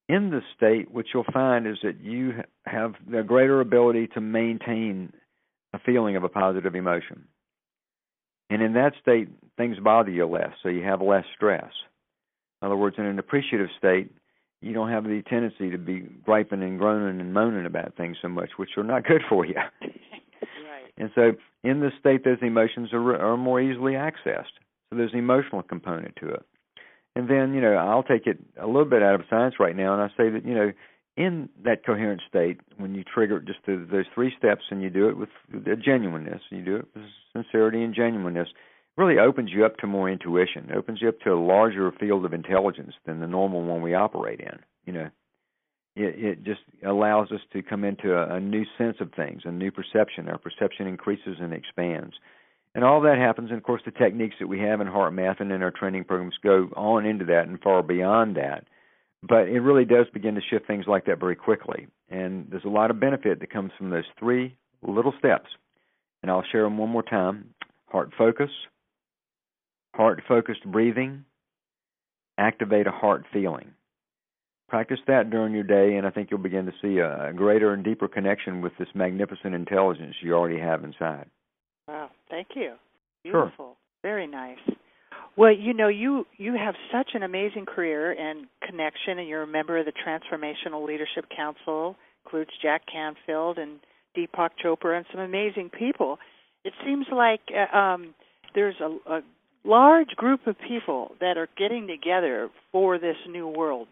in 0.08 0.30
the 0.30 0.40
state, 0.56 0.90
what 0.90 1.06
you'll 1.12 1.24
find 1.32 1.66
is 1.66 1.78
that 1.82 2.00
you 2.00 2.32
have 2.66 2.94
a 3.14 3.22
greater 3.22 3.60
ability 3.60 4.08
to 4.08 4.20
maintain 4.20 5.12
a 5.72 5.78
feeling 5.78 6.16
of 6.16 6.24
a 6.24 6.28
positive 6.28 6.74
emotion. 6.74 7.26
And 8.54 8.62
in 8.62 8.74
that 8.74 8.92
state, 9.02 9.26
things 9.56 9.78
bother 9.82 10.12
you 10.12 10.26
less, 10.26 10.52
so 10.62 10.68
you 10.68 10.84
have 10.84 11.02
less 11.02 11.24
stress. 11.34 11.72
In 12.62 12.66
other 12.66 12.76
words, 12.76 12.94
in 12.98 13.04
an 13.04 13.18
appreciative 13.18 13.66
state, 13.76 14.12
you 14.62 14.72
don't 14.72 14.90
have 14.90 15.02
the 15.02 15.22
tendency 15.28 15.70
to 15.70 15.76
be 15.76 16.06
griping 16.24 16.62
and 16.62 16.78
groaning 16.78 17.20
and 17.20 17.34
moaning 17.34 17.66
about 17.66 17.96
things 17.96 18.16
so 18.22 18.28
much, 18.28 18.50
which 18.56 18.70
are 18.76 18.84
not 18.84 19.02
good 19.04 19.22
for 19.28 19.44
you. 19.44 19.56
right. 19.82 20.92
And 20.96 21.10
so, 21.16 21.32
in 21.64 21.80
this 21.80 21.94
state, 21.98 22.22
those 22.22 22.38
emotions 22.42 22.90
are, 22.92 23.16
are 23.16 23.36
more 23.36 23.60
easily 23.60 23.94
accessed. 23.94 24.54
So 24.88 24.98
there's 24.98 25.12
an 25.14 25.18
emotional 25.18 25.64
component 25.64 26.14
to 26.20 26.28
it. 26.28 26.46
And 27.16 27.28
then, 27.28 27.54
you 27.54 27.60
know, 27.60 27.74
I'll 27.74 28.04
take 28.04 28.28
it 28.28 28.38
a 28.56 28.68
little 28.68 28.84
bit 28.84 29.02
out 29.02 29.16
of 29.16 29.22
science 29.28 29.56
right 29.58 29.74
now, 29.74 29.94
and 29.94 30.00
I 30.00 30.08
say 30.16 30.30
that, 30.30 30.46
you 30.46 30.54
know, 30.54 30.70
in 31.16 31.48
that 31.64 31.86
coherent 31.86 32.22
state, 32.28 32.60
when 32.76 32.94
you 32.94 33.04
trigger 33.04 33.40
just 33.40 33.60
the, 33.66 33.86
those 33.90 34.06
three 34.14 34.32
steps 34.36 34.62
and 34.70 34.82
you 34.82 34.90
do 34.90 35.08
it 35.08 35.16
with 35.16 35.28
genuineness, 35.84 36.42
you 36.50 36.62
do 36.62 36.76
it 36.76 36.86
with 36.94 37.04
sincerity 37.32 37.82
and 37.82 37.94
genuineness, 37.94 38.48
really 38.96 39.18
opens 39.18 39.50
you 39.52 39.64
up 39.64 39.76
to 39.78 39.86
more 39.86 40.10
intuition, 40.10 40.70
opens 40.74 41.00
you 41.00 41.08
up 41.08 41.20
to 41.20 41.30
a 41.30 41.38
larger 41.40 41.90
field 41.92 42.24
of 42.24 42.32
intelligence 42.32 42.94
than 43.06 43.20
the 43.20 43.26
normal 43.26 43.62
one 43.62 43.82
we 43.82 43.94
operate 43.94 44.40
in. 44.40 44.58
You 44.86 44.92
know, 44.92 45.10
it, 45.96 46.24
it 46.24 46.44
just 46.44 46.60
allows 46.84 47.30
us 47.30 47.40
to 47.52 47.62
come 47.62 47.84
into 47.84 48.14
a, 48.14 48.36
a 48.36 48.40
new 48.40 48.64
sense 48.76 48.96
of 49.00 49.12
things, 49.14 49.42
a 49.44 49.52
new 49.52 49.70
perception. 49.70 50.28
Our 50.28 50.38
perception 50.38 50.86
increases 50.86 51.36
and 51.40 51.52
expands. 51.52 52.14
And 52.74 52.82
all 52.84 53.00
that 53.02 53.18
happens, 53.18 53.50
and 53.50 53.58
of 53.58 53.62
course, 53.62 53.82
the 53.84 53.92
techniques 53.92 54.34
that 54.40 54.48
we 54.48 54.58
have 54.60 54.80
in 54.80 54.88
HeartMath 54.88 55.40
and 55.40 55.52
in 55.52 55.62
our 55.62 55.70
training 55.70 56.04
programs 56.04 56.34
go 56.42 56.70
on 56.76 57.06
into 57.06 57.24
that 57.26 57.46
and 57.46 57.60
far 57.60 57.84
beyond 57.84 58.36
that. 58.36 58.64
But 59.26 59.48
it 59.48 59.60
really 59.60 59.86
does 59.86 60.06
begin 60.12 60.34
to 60.34 60.40
shift 60.50 60.66
things 60.66 60.84
like 60.86 61.06
that 61.06 61.18
very 61.18 61.36
quickly. 61.36 61.86
And 62.10 62.46
there's 62.50 62.64
a 62.64 62.68
lot 62.68 62.90
of 62.90 63.00
benefit 63.00 63.40
that 63.40 63.50
comes 63.50 63.72
from 63.78 63.90
those 63.90 64.04
three 64.18 64.56
little 64.82 65.14
steps. 65.18 65.48
And 66.22 66.30
I'll 66.30 66.44
share 66.52 66.62
them 66.64 66.78
one 66.78 66.90
more 66.90 67.02
time 67.02 67.54
heart 67.88 68.10
focus, 68.18 68.50
heart 69.94 70.22
focused 70.26 70.64
breathing, 70.64 71.24
activate 72.38 72.86
a 72.86 72.90
heart 72.90 73.24
feeling. 73.32 73.70
Practice 74.68 74.98
that 75.06 75.30
during 75.30 75.54
your 75.54 75.62
day, 75.62 75.96
and 75.96 76.06
I 76.06 76.10
think 76.10 76.30
you'll 76.30 76.40
begin 76.40 76.66
to 76.66 76.72
see 76.82 76.98
a 76.98 77.32
greater 77.34 77.72
and 77.72 77.84
deeper 77.84 78.08
connection 78.08 78.60
with 78.60 78.72
this 78.78 78.88
magnificent 78.94 79.54
intelligence 79.54 80.16
you 80.22 80.34
already 80.34 80.58
have 80.58 80.82
inside. 80.82 81.26
Wow, 81.86 82.10
thank 82.28 82.48
you. 82.56 82.74
Beautiful. 83.22 83.52
Sure. 83.56 83.76
Very 84.02 84.26
nice. 84.26 84.58
Well, 85.36 85.52
you 85.52 85.74
know, 85.74 85.88
you 85.88 86.26
you 86.36 86.54
have 86.54 86.74
such 86.92 87.10
an 87.14 87.22
amazing 87.22 87.66
career 87.66 88.12
and 88.12 88.46
connection, 88.66 89.18
and 89.18 89.28
you're 89.28 89.42
a 89.42 89.46
member 89.46 89.78
of 89.78 89.86
the 89.86 89.92
Transformational 89.92 90.86
Leadership 90.86 91.26
Council, 91.34 91.96
includes 92.24 92.50
Jack 92.62 92.82
Canfield 92.90 93.58
and 93.58 93.80
Deepak 94.16 94.50
Chopra 94.64 94.96
and 94.96 95.06
some 95.10 95.20
amazing 95.20 95.70
people. 95.70 96.18
It 96.64 96.72
seems 96.84 97.06
like 97.12 97.40
uh, 97.52 97.76
um, 97.76 98.14
there's 98.54 98.76
a, 98.80 98.96
a 99.12 99.20
large 99.64 100.10
group 100.10 100.46
of 100.46 100.56
people 100.66 101.12
that 101.20 101.36
are 101.36 101.48
getting 101.58 101.88
together 101.88 102.48
for 102.70 102.98
this 102.98 103.16
new 103.28 103.48
world. 103.48 103.88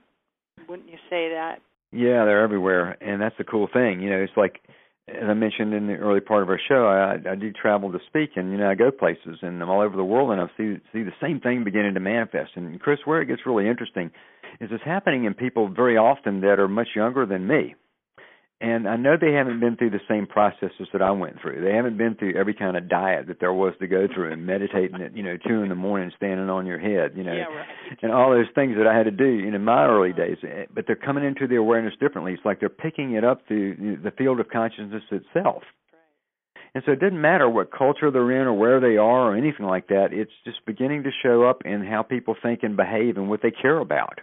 Wouldn't 0.68 0.88
you 0.88 0.98
say 1.10 1.30
that? 1.30 1.56
Yeah, 1.90 2.24
they're 2.24 2.42
everywhere, 2.42 2.96
and 3.00 3.20
that's 3.20 3.36
the 3.36 3.44
cool 3.44 3.68
thing. 3.70 4.00
You 4.00 4.10
know, 4.10 4.18
it's 4.18 4.36
like 4.36 4.60
as 5.08 5.28
I 5.28 5.34
mentioned 5.34 5.74
in 5.74 5.88
the 5.88 5.94
early 5.94 6.20
part 6.20 6.42
of 6.42 6.48
our 6.48 6.60
show, 6.68 6.86
I, 6.86 7.32
I 7.32 7.34
do 7.34 7.52
travel 7.52 7.90
to 7.92 7.98
speak, 8.06 8.30
and 8.36 8.52
you 8.52 8.58
know 8.58 8.70
I 8.70 8.74
go 8.74 8.90
places, 8.90 9.38
and 9.42 9.60
I'm 9.60 9.68
all 9.68 9.80
over 9.80 9.96
the 9.96 10.04
world, 10.04 10.30
and 10.30 10.40
I 10.40 10.46
see 10.56 10.76
see 10.92 11.02
the 11.02 11.12
same 11.20 11.40
thing 11.40 11.64
beginning 11.64 11.94
to 11.94 12.00
manifest. 12.00 12.52
And 12.54 12.80
Chris, 12.80 13.00
where 13.04 13.20
it 13.20 13.26
gets 13.26 13.42
really 13.44 13.68
interesting 13.68 14.10
is 14.60 14.70
it's 14.70 14.84
happening 14.84 15.24
in 15.24 15.34
people 15.34 15.68
very 15.68 15.96
often 15.96 16.40
that 16.42 16.60
are 16.60 16.68
much 16.68 16.88
younger 16.94 17.26
than 17.26 17.46
me 17.46 17.74
and 18.62 18.88
I 18.88 18.94
know 18.94 19.16
they 19.20 19.32
haven't 19.32 19.58
been 19.58 19.76
through 19.76 19.90
the 19.90 20.00
same 20.08 20.24
processes 20.24 20.86
that 20.92 21.02
I 21.02 21.10
went 21.10 21.42
through. 21.42 21.64
They 21.64 21.74
haven't 21.74 21.98
been 21.98 22.14
through 22.14 22.38
every 22.38 22.54
kind 22.54 22.76
of 22.76 22.88
diet 22.88 23.26
that 23.26 23.40
there 23.40 23.52
was 23.52 23.74
to 23.80 23.88
go 23.88 24.06
through 24.06 24.32
and 24.32 24.46
meditating 24.46 25.02
at, 25.02 25.16
you 25.16 25.24
know, 25.24 25.36
two 25.36 25.62
in 25.62 25.68
the 25.68 25.74
morning 25.74 26.12
standing 26.16 26.48
on 26.48 26.64
your 26.64 26.78
head, 26.78 27.16
you 27.16 27.24
know, 27.24 27.32
yeah, 27.34 27.46
right. 27.46 27.66
and 28.02 28.12
all 28.12 28.30
those 28.30 28.46
things 28.54 28.76
that 28.78 28.86
I 28.86 28.96
had 28.96 29.04
to 29.04 29.10
do 29.10 29.26
you 29.26 29.50
know, 29.50 29.56
in 29.56 29.64
my 29.64 29.84
early 29.84 30.12
days. 30.12 30.36
Eh, 30.44 30.66
but 30.72 30.84
they're 30.86 30.94
coming 30.94 31.24
into 31.24 31.48
the 31.48 31.56
awareness 31.56 31.94
differently. 31.98 32.34
It's 32.34 32.44
like 32.44 32.60
they're 32.60 32.68
picking 32.68 33.14
it 33.14 33.24
up 33.24 33.42
through 33.48 33.98
the 34.00 34.12
field 34.12 34.38
of 34.38 34.48
consciousness 34.48 35.02
itself. 35.10 35.64
And 36.72 36.84
so 36.86 36.92
it 36.92 37.00
doesn't 37.00 37.20
matter 37.20 37.50
what 37.50 37.72
culture 37.72 38.12
they're 38.12 38.40
in 38.40 38.46
or 38.46 38.54
where 38.54 38.78
they 38.78 38.96
are 38.96 39.32
or 39.32 39.36
anything 39.36 39.66
like 39.66 39.88
that. 39.88 40.10
It's 40.12 40.30
just 40.44 40.64
beginning 40.64 41.02
to 41.02 41.10
show 41.20 41.42
up 41.42 41.62
in 41.64 41.84
how 41.84 42.02
people 42.02 42.36
think 42.40 42.60
and 42.62 42.76
behave 42.76 43.16
and 43.16 43.28
what 43.28 43.42
they 43.42 43.50
care 43.50 43.78
about. 43.78 44.20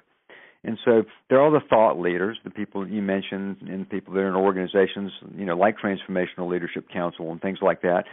And 0.63 0.78
so 0.84 1.04
there 1.30 1.39
are 1.39 1.41
all 1.41 1.52
the 1.52 1.65
thought 1.69 2.00
leaders, 2.00 2.38
the 2.43 2.50
people 2.50 2.88
you 2.88 3.02
mentioned, 3.02 3.58
and 3.62 3.89
people 3.89 4.13
that 4.13 4.19
are 4.19 4.28
in 4.28 4.36
organizations, 4.36 5.12
you 5.38 5.45
know, 5.45 5.56
like 5.56 5.78
Transformational 5.78 6.50
Leadership 6.52 6.88
Council 6.91 7.32
and 7.32 7.41
things 7.41 7.60
like 7.62 7.82
that. 7.82 8.04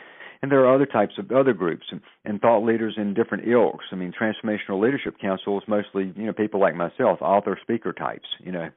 And 0.42 0.52
there 0.52 0.64
are 0.64 0.74
other 0.74 0.86
types 0.86 1.14
of 1.18 1.32
other 1.32 1.52
groups 1.52 1.86
and, 1.90 2.00
and 2.24 2.40
thought 2.40 2.64
leaders 2.64 2.94
in 2.98 3.14
different 3.14 3.48
ilks. 3.48 3.86
I 3.90 3.96
mean, 3.96 4.12
Transformational 4.12 4.80
Leadership 4.80 5.16
Council 5.20 5.58
is 5.58 5.64
mostly, 5.66 6.12
you 6.14 6.26
know, 6.26 6.32
people 6.32 6.60
like 6.60 6.76
myself, 6.76 7.20
author, 7.20 7.58
speaker 7.62 7.92
types, 7.92 8.28
you 8.38 8.52
know, 8.52 8.68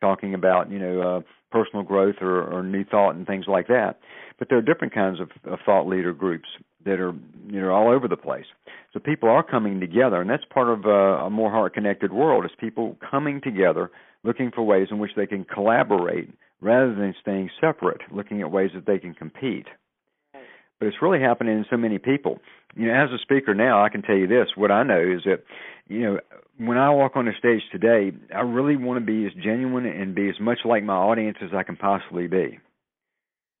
talking 0.00 0.32
about, 0.32 0.70
you 0.70 0.78
know, 0.78 1.00
uh, 1.02 1.20
personal 1.50 1.82
growth 1.82 2.16
or, 2.22 2.42
or 2.42 2.62
new 2.62 2.84
thought 2.84 3.16
and 3.16 3.26
things 3.26 3.44
like 3.48 3.66
that. 3.66 3.98
But 4.38 4.48
there 4.48 4.56
are 4.56 4.62
different 4.62 4.94
kinds 4.94 5.20
of, 5.20 5.30
of 5.44 5.58
thought 5.66 5.86
leader 5.86 6.14
groups 6.14 6.48
that 6.84 7.00
are 7.00 7.12
you 7.48 7.60
know 7.60 7.70
all 7.70 7.90
over 7.90 8.08
the 8.08 8.16
place. 8.16 8.46
So 8.92 9.00
people 9.00 9.28
are 9.28 9.42
coming 9.42 9.80
together, 9.80 10.20
and 10.20 10.28
that's 10.28 10.44
part 10.52 10.68
of 10.68 10.86
uh, 10.86 11.26
a 11.26 11.30
more 11.30 11.50
heart 11.50 11.74
connected 11.74 12.12
world. 12.12 12.44
Is 12.44 12.50
people 12.58 12.96
coming 13.10 13.40
together, 13.40 13.90
looking 14.24 14.50
for 14.54 14.62
ways 14.62 14.88
in 14.90 14.98
which 14.98 15.12
they 15.16 15.26
can 15.26 15.44
collaborate 15.44 16.30
rather 16.60 16.94
than 16.94 17.14
staying 17.20 17.50
separate, 17.60 18.00
looking 18.12 18.40
at 18.40 18.50
ways 18.50 18.70
that 18.74 18.86
they 18.86 18.98
can 18.98 19.14
compete. 19.14 19.66
But 20.78 20.86
it's 20.86 21.02
really 21.02 21.20
happening 21.20 21.58
in 21.58 21.66
so 21.70 21.76
many 21.76 21.98
people. 21.98 22.38
You 22.74 22.88
know, 22.88 22.94
as 22.94 23.10
a 23.10 23.18
speaker 23.18 23.54
now, 23.54 23.84
I 23.84 23.90
can 23.90 24.02
tell 24.02 24.16
you 24.16 24.26
this: 24.26 24.48
what 24.56 24.70
I 24.70 24.82
know 24.82 25.00
is 25.00 25.22
that, 25.24 25.44
you 25.88 26.00
know, 26.00 26.20
when 26.56 26.78
I 26.78 26.90
walk 26.90 27.16
on 27.16 27.26
the 27.26 27.32
stage 27.38 27.62
today, 27.70 28.12
I 28.34 28.40
really 28.40 28.76
want 28.76 28.98
to 28.98 29.04
be 29.04 29.26
as 29.26 29.32
genuine 29.42 29.86
and 29.86 30.14
be 30.14 30.28
as 30.28 30.40
much 30.40 30.58
like 30.64 30.82
my 30.82 30.94
audience 30.94 31.38
as 31.42 31.50
I 31.54 31.62
can 31.62 31.76
possibly 31.76 32.26
be. 32.26 32.58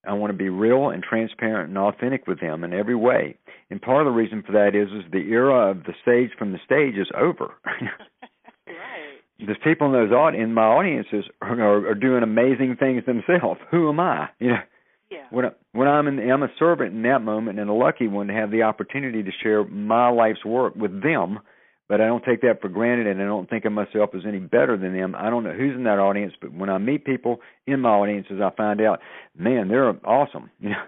I 0.06 0.14
want 0.14 0.32
to 0.32 0.36
be 0.36 0.48
real 0.48 0.90
and 0.90 1.02
transparent 1.02 1.68
and 1.68 1.78
authentic 1.78 2.26
with 2.26 2.40
them 2.40 2.64
in 2.64 2.72
every 2.72 2.94
way. 2.94 3.36
And 3.70 3.80
part 3.80 4.06
of 4.06 4.10
the 4.10 4.16
reason 4.16 4.42
for 4.42 4.52
that 4.52 4.74
is 4.74 4.88
is 4.88 5.10
the 5.12 5.30
era 5.30 5.70
of 5.70 5.84
the 5.84 5.94
stage 6.02 6.30
from 6.38 6.52
the 6.52 6.58
stage 6.64 6.96
is 6.96 7.08
over. 7.16 7.54
right. 8.66 9.20
There's 9.38 9.58
people 9.62 9.86
in 9.86 9.92
those 9.92 10.12
aud- 10.12 10.34
in 10.34 10.54
my 10.54 10.64
audiences 10.64 11.24
are, 11.40 11.88
are 11.88 11.94
doing 11.94 12.22
amazing 12.22 12.76
things 12.78 13.04
themselves. 13.04 13.60
Who 13.70 13.88
am 13.88 14.00
I? 14.00 14.28
You 14.38 14.48
know. 14.48 14.60
Yeah. 15.10 15.26
When 15.30 15.44
I, 15.44 15.50
when 15.72 15.88
I'm 15.88 16.06
in, 16.06 16.30
I'm 16.30 16.44
a 16.44 16.52
servant 16.56 16.94
in 16.94 17.02
that 17.02 17.18
moment 17.18 17.58
and 17.58 17.68
a 17.68 17.72
lucky 17.72 18.06
one 18.06 18.28
to 18.28 18.32
have 18.32 18.52
the 18.52 18.62
opportunity 18.62 19.24
to 19.24 19.30
share 19.42 19.64
my 19.64 20.08
life's 20.08 20.44
work 20.44 20.76
with 20.76 21.02
them 21.02 21.40
but 21.90 22.00
I 22.00 22.06
don't 22.06 22.24
take 22.24 22.42
that 22.42 22.60
for 22.60 22.68
granted, 22.68 23.08
and 23.08 23.20
I 23.20 23.24
don't 23.24 23.50
think 23.50 23.64
of 23.64 23.72
myself 23.72 24.10
as 24.14 24.22
any 24.24 24.38
better 24.38 24.76
than 24.76 24.96
them. 24.96 25.16
I 25.18 25.28
don't 25.28 25.42
know 25.42 25.52
who's 25.52 25.74
in 25.74 25.82
that 25.84 25.98
audience, 25.98 26.32
but 26.40 26.54
when 26.54 26.70
I 26.70 26.78
meet 26.78 27.04
people 27.04 27.40
in 27.66 27.80
my 27.80 27.88
audiences, 27.88 28.40
I 28.40 28.54
find 28.56 28.80
out, 28.80 29.00
man, 29.36 29.66
they're 29.66 29.90
awesome, 30.06 30.50
you 30.60 30.68
know. 30.68 30.84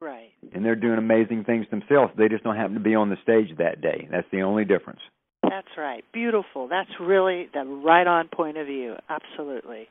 Right. 0.00 0.30
And 0.54 0.64
they're 0.64 0.74
doing 0.74 0.96
amazing 0.96 1.44
things 1.44 1.66
themselves. 1.70 2.14
They 2.16 2.28
just 2.28 2.44
don't 2.44 2.56
happen 2.56 2.74
to 2.74 2.80
be 2.80 2.94
on 2.94 3.10
the 3.10 3.16
stage 3.22 3.58
that 3.58 3.82
day. 3.82 4.08
That's 4.10 4.26
the 4.32 4.40
only 4.40 4.64
difference. 4.64 5.00
That's 5.42 5.68
right. 5.76 6.02
Beautiful. 6.14 6.66
That's 6.66 6.90
really 6.98 7.50
the 7.52 7.64
right 7.64 8.06
on 8.06 8.28
point 8.28 8.56
of 8.56 8.66
view. 8.66 8.94
Absolutely. 9.08 9.88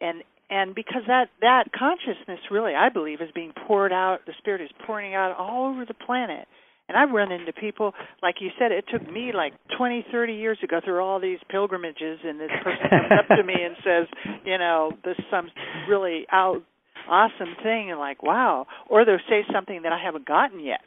And 0.00 0.24
and 0.50 0.74
because 0.74 1.02
that 1.06 1.28
that 1.42 1.64
consciousness 1.76 2.40
really 2.50 2.74
I 2.74 2.88
believe 2.88 3.20
is 3.20 3.30
being 3.34 3.52
poured 3.66 3.92
out 3.92 4.20
the 4.26 4.32
spirit 4.38 4.62
is 4.62 4.70
pouring 4.86 5.14
out 5.14 5.36
all 5.36 5.70
over 5.70 5.84
the 5.84 5.94
planet 5.94 6.46
and 6.88 6.96
I've 6.96 7.10
run 7.10 7.32
into 7.32 7.52
people 7.52 7.92
like 8.22 8.36
you 8.40 8.50
said 8.58 8.72
it 8.72 8.84
took 8.92 9.02
me 9.10 9.32
like 9.34 9.52
twenty 9.76 10.04
thirty 10.10 10.34
years 10.34 10.58
to 10.60 10.66
go 10.66 10.80
through 10.84 11.00
all 11.00 11.20
these 11.20 11.38
pilgrimages 11.50 12.20
and 12.24 12.40
this 12.40 12.50
person 12.62 12.90
comes 12.90 13.12
up 13.18 13.36
to 13.36 13.42
me 13.42 13.54
and 13.54 13.76
says 13.84 14.06
you 14.44 14.58
know 14.58 14.92
this 15.04 15.16
some 15.30 15.50
really 15.88 16.26
out 16.32 16.62
awesome 17.08 17.54
thing 17.62 17.90
and 17.90 18.00
like 18.00 18.22
wow 18.22 18.66
or 18.88 19.04
they'll 19.04 19.18
say 19.28 19.42
something 19.52 19.82
that 19.82 19.92
I 19.92 20.02
haven't 20.02 20.26
gotten 20.26 20.60
yet 20.60 20.80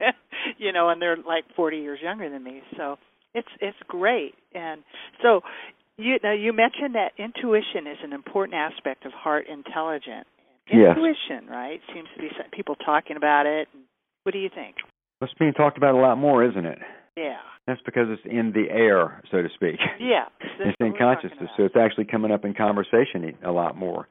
you 0.58 0.72
know 0.72 0.88
and 0.88 1.00
they're 1.00 1.16
like 1.16 1.44
40 1.56 1.78
years 1.78 1.98
younger 2.02 2.30
than 2.30 2.42
me 2.42 2.62
so 2.76 2.96
it's 3.34 3.48
it's 3.60 3.76
great 3.88 4.34
and 4.54 4.82
so 5.22 5.42
you 6.00 6.16
now 6.22 6.32
you 6.32 6.52
mentioned 6.52 6.94
that 6.94 7.12
intuition 7.18 7.86
is 7.86 7.98
an 8.02 8.12
important 8.12 8.54
aspect 8.54 9.04
of 9.04 9.12
heart 9.12 9.46
intelligence. 9.48 10.26
Intuition, 10.70 11.44
yes. 11.44 11.50
right? 11.50 11.80
Seems 11.92 12.08
to 12.16 12.22
be 12.22 12.28
people 12.52 12.76
talking 12.76 13.16
about 13.16 13.46
it. 13.46 13.68
What 14.22 14.32
do 14.32 14.38
you 14.38 14.50
think? 14.54 14.76
It's 15.20 15.32
being 15.38 15.52
talked 15.52 15.76
about 15.76 15.94
a 15.94 15.98
lot 15.98 16.16
more, 16.16 16.44
isn't 16.44 16.64
it? 16.64 16.78
Yeah. 17.16 17.38
That's 17.66 17.80
because 17.84 18.06
it's 18.08 18.22
in 18.24 18.52
the 18.52 18.70
air, 18.70 19.22
so 19.30 19.42
to 19.42 19.48
speak. 19.54 19.78
Yeah. 20.00 20.26
It's 20.62 20.76
in 20.78 20.92
consciousness, 20.98 21.48
so 21.56 21.64
it's 21.64 21.76
actually 21.76 22.04
coming 22.04 22.30
up 22.30 22.44
in 22.44 22.52
conversation 22.52 23.34
a 23.42 23.50
lot 23.50 23.78
more. 23.78 24.08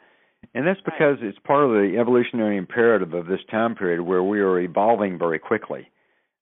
And 0.56 0.65
that's 0.65 0.82
because 0.82 1.17
right. 1.22 1.26
it's 1.26 1.38
part 1.45 1.63
of 1.63 1.69
the 1.69 1.98
evolutionary 2.00 2.58
imperative 2.58 3.13
of 3.13 3.28
this 3.28 3.41
time 3.52 3.76
period 3.76 4.02
where 4.02 4.24
we 4.24 4.39
are 4.39 4.60
evolving 4.60 5.19
very 5.19 5.38
quickly. 5.38 5.91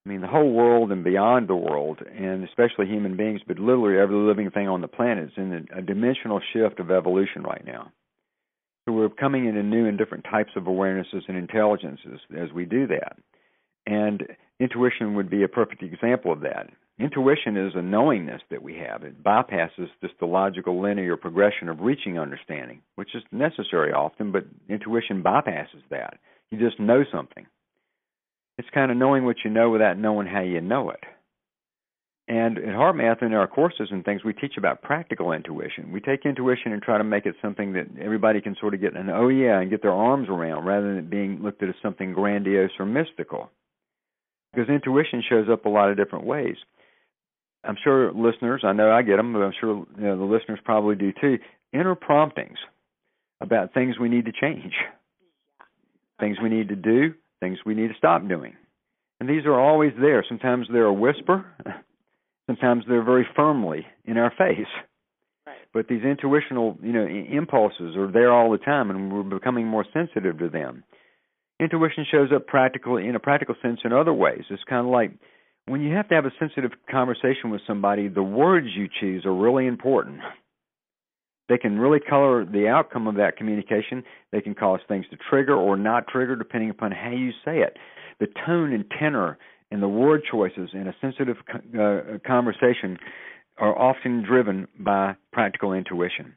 I 0.05 0.09
mean, 0.09 0.21
the 0.21 0.27
whole 0.27 0.53
world 0.53 0.93
and 0.93 1.03
beyond 1.03 1.49
the 1.49 1.55
world, 1.57 1.99
and 2.01 2.45
especially 2.45 2.87
human 2.87 3.17
beings, 3.17 3.41
but 3.45 3.59
literally 3.59 3.99
every 3.99 4.15
living 4.15 4.49
thing 4.49 4.69
on 4.69 4.79
the 4.79 4.87
planet 4.87 5.25
is 5.25 5.33
in 5.35 5.67
a, 5.73 5.79
a 5.79 5.81
dimensional 5.81 6.39
shift 6.53 6.79
of 6.79 6.89
evolution 6.89 7.43
right 7.43 7.65
now. 7.65 7.91
So 8.85 8.93
we're 8.93 9.09
coming 9.09 9.45
into 9.45 9.63
new 9.63 9.85
and 9.85 9.97
different 9.97 10.23
types 10.23 10.51
of 10.55 10.63
awarenesses 10.63 11.27
and 11.27 11.35
intelligences 11.35 12.21
as 12.37 12.53
we 12.53 12.63
do 12.63 12.87
that. 12.87 13.17
And 13.87 14.27
intuition 14.59 15.15
would 15.15 15.29
be 15.29 15.43
a 15.43 15.47
perfect 15.47 15.81
example 15.81 16.33
of 16.33 16.41
that. 16.41 16.69
Intuition 16.99 17.55
is 17.55 17.73
a 17.73 17.81
knowingness 17.81 18.41
that 18.51 18.61
we 18.61 18.75
have. 18.75 19.03
It 19.03 19.23
bypasses 19.23 19.87
just 20.01 20.15
the 20.19 20.25
logical 20.25 20.81
linear 20.81 21.15
progression 21.15 21.69
of 21.69 21.79
reaching 21.79 22.19
understanding, 22.19 22.81
which 22.95 23.15
is 23.15 23.23
necessary 23.31 23.93
often, 23.93 24.31
but 24.31 24.45
intuition 24.67 25.23
bypasses 25.23 25.83
that. 25.89 26.17
You 26.51 26.59
just 26.59 26.79
know 26.79 27.03
something. 27.11 27.45
It's 28.57 28.69
kind 28.73 28.91
of 28.91 28.97
knowing 28.97 29.23
what 29.23 29.37
you 29.45 29.51
know 29.51 29.69
without 29.69 29.97
knowing 29.97 30.27
how 30.27 30.41
you 30.41 30.59
know 30.59 30.89
it. 30.89 31.03
And 32.27 32.57
in 32.57 32.71
HeartMath, 32.71 33.21
in 33.21 33.33
our 33.33 33.47
courses 33.47 33.87
and 33.91 34.03
things, 34.03 34.25
we 34.25 34.33
teach 34.33 34.57
about 34.57 34.81
practical 34.81 35.31
intuition. 35.31 35.93
We 35.93 36.01
take 36.01 36.25
intuition 36.25 36.73
and 36.73 36.81
try 36.81 36.97
to 36.97 37.03
make 37.05 37.25
it 37.25 37.35
something 37.41 37.71
that 37.73 37.87
everybody 38.01 38.41
can 38.41 38.57
sort 38.59 38.73
of 38.73 38.81
get 38.81 38.97
an 38.97 39.09
oh 39.09 39.29
yeah 39.29 39.61
and 39.61 39.69
get 39.69 39.81
their 39.81 39.93
arms 39.93 40.27
around, 40.27 40.65
rather 40.65 40.89
than 40.89 40.97
it 40.97 41.09
being 41.09 41.41
looked 41.41 41.63
at 41.63 41.69
as 41.69 41.75
something 41.81 42.11
grandiose 42.11 42.71
or 42.79 42.85
mystical. 42.85 43.49
Because 44.57 44.73
intuition 44.73 45.21
shows 45.29 45.45
up 45.51 45.65
a 45.65 45.69
lot 45.69 45.91
of 45.91 45.97
different 45.97 46.25
ways. 46.25 46.55
I'm 47.63 47.75
sure 47.83 48.11
listeners, 48.11 48.61
I 48.63 48.73
know 48.73 48.91
I 48.91 49.03
get 49.03 49.17
them, 49.17 49.33
but 49.33 49.39
I'm 49.39 49.53
sure 49.59 49.85
you 49.99 50.03
know, 50.03 50.17
the 50.17 50.23
listeners 50.23 50.57
probably 50.65 50.95
do 50.95 51.13
too. 51.21 51.37
Inner 51.73 51.93
promptings 51.93 52.57
about 53.39 53.75
things 53.75 53.99
we 53.99 54.09
need 54.09 54.25
to 54.25 54.31
change, 54.31 54.73
things 56.19 56.37
we 56.41 56.49
need 56.49 56.69
to 56.69 56.75
do, 56.75 57.13
things 57.39 57.59
we 57.67 57.75
need 57.75 57.89
to 57.89 57.97
stop 57.99 58.27
doing. 58.27 58.55
And 59.19 59.29
these 59.29 59.45
are 59.45 59.59
always 59.59 59.91
there. 60.01 60.25
Sometimes 60.27 60.65
they're 60.71 60.85
a 60.85 60.93
whisper, 60.93 61.45
sometimes 62.47 62.83
they're 62.87 63.03
very 63.03 63.27
firmly 63.35 63.85
in 64.05 64.17
our 64.17 64.31
face. 64.31 64.65
Right. 65.45 65.57
But 65.71 65.87
these 65.87 66.01
intuitional, 66.01 66.79
you 66.81 66.93
know, 66.93 67.05
impulses 67.05 67.95
are 67.95 68.11
there 68.11 68.31
all 68.31 68.49
the 68.49 68.57
time, 68.57 68.89
and 68.89 69.13
we're 69.13 69.37
becoming 69.37 69.67
more 69.67 69.85
sensitive 69.93 70.39
to 70.39 70.49
them. 70.49 70.83
Intuition 71.59 72.05
shows 72.09 72.29
up 72.33 72.45
practically 72.47 73.07
in 73.07 73.15
a 73.15 73.19
practical 73.19 73.55
sense 73.61 73.79
in 73.83 73.91
other 73.91 74.13
ways. 74.13 74.43
It's 74.49 74.63
kind 74.69 74.85
of 74.85 74.91
like 74.91 75.11
when 75.65 75.81
you 75.81 75.95
have 75.95 76.07
to 76.09 76.15
have 76.15 76.25
a 76.25 76.31
sensitive 76.39 76.71
conversation 76.89 77.49
with 77.49 77.61
somebody, 77.65 78.07
the 78.07 78.23
words 78.23 78.67
you 78.75 78.87
choose 78.99 79.25
are 79.25 79.33
really 79.33 79.65
important. 79.65 80.19
They 81.49 81.57
can 81.57 81.79
really 81.79 81.99
color 81.99 82.45
the 82.45 82.67
outcome 82.67 83.07
of 83.07 83.15
that 83.15 83.37
communication. 83.37 84.03
They 84.31 84.41
can 84.41 84.53
cause 84.53 84.81
things 84.87 85.05
to 85.11 85.17
trigger 85.29 85.55
or 85.55 85.77
not 85.77 86.07
trigger 86.07 86.35
depending 86.35 86.69
upon 86.69 86.91
how 86.91 87.11
you 87.11 87.31
say 87.43 87.59
it. 87.59 87.77
The 88.19 88.27
tone 88.45 88.73
and 88.73 88.85
tenor 88.99 89.37
and 89.71 89.81
the 89.81 89.87
word 89.87 90.23
choices 90.29 90.69
in 90.73 90.87
a 90.87 90.95
sensitive 91.01 91.37
uh, 91.79 92.19
conversation 92.25 92.97
are 93.57 93.77
often 93.77 94.23
driven 94.23 94.67
by 94.79 95.15
practical 95.31 95.73
intuition. 95.73 96.35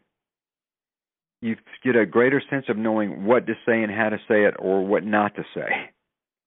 You 1.42 1.56
get 1.82 1.96
a 1.96 2.04
greater 2.04 2.42
sense 2.50 2.66
of 2.68 2.76
knowing 2.76 3.24
what 3.24 3.46
to 3.46 3.54
say 3.66 3.82
and 3.82 3.90
how 3.90 4.10
to 4.10 4.18
say 4.28 4.44
it 4.44 4.54
or 4.58 4.84
what 4.84 5.04
not 5.04 5.34
to 5.36 5.42
say. 5.54 5.90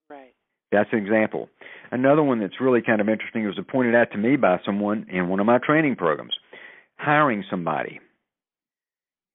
Right. 0.08 0.34
That's 0.70 0.88
an 0.92 0.98
example. 0.98 1.48
Another 1.90 2.22
one 2.22 2.40
that's 2.40 2.60
really 2.60 2.80
kind 2.80 3.00
of 3.00 3.08
interesting 3.08 3.44
was 3.44 3.58
pointed 3.70 3.94
out 3.94 4.12
to 4.12 4.18
me 4.18 4.36
by 4.36 4.60
someone 4.64 5.06
in 5.10 5.28
one 5.28 5.40
of 5.40 5.46
my 5.46 5.58
training 5.58 5.96
programs. 5.96 6.34
Hiring 6.96 7.44
somebody 7.50 8.00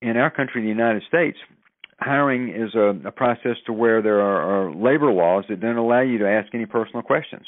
in 0.02 0.18
our 0.18 0.30
country, 0.30 0.62
the 0.62 0.68
United 0.68 1.04
States, 1.08 1.38
hiring 2.00 2.50
is 2.50 2.74
a, 2.76 3.08
a 3.08 3.12
process 3.12 3.58
to 3.66 3.74
where 3.74 4.02
there 4.02 4.22
are, 4.22 4.68
are 4.68 4.74
labor 4.74 5.12
laws 5.12 5.46
that 5.50 5.60
don't 5.60 5.78
allow 5.78 6.02
you 6.02 6.18
to 6.20 6.30
ask 6.30 6.54
any 6.54 6.66
personal 6.66 7.02
questions. 7.02 7.46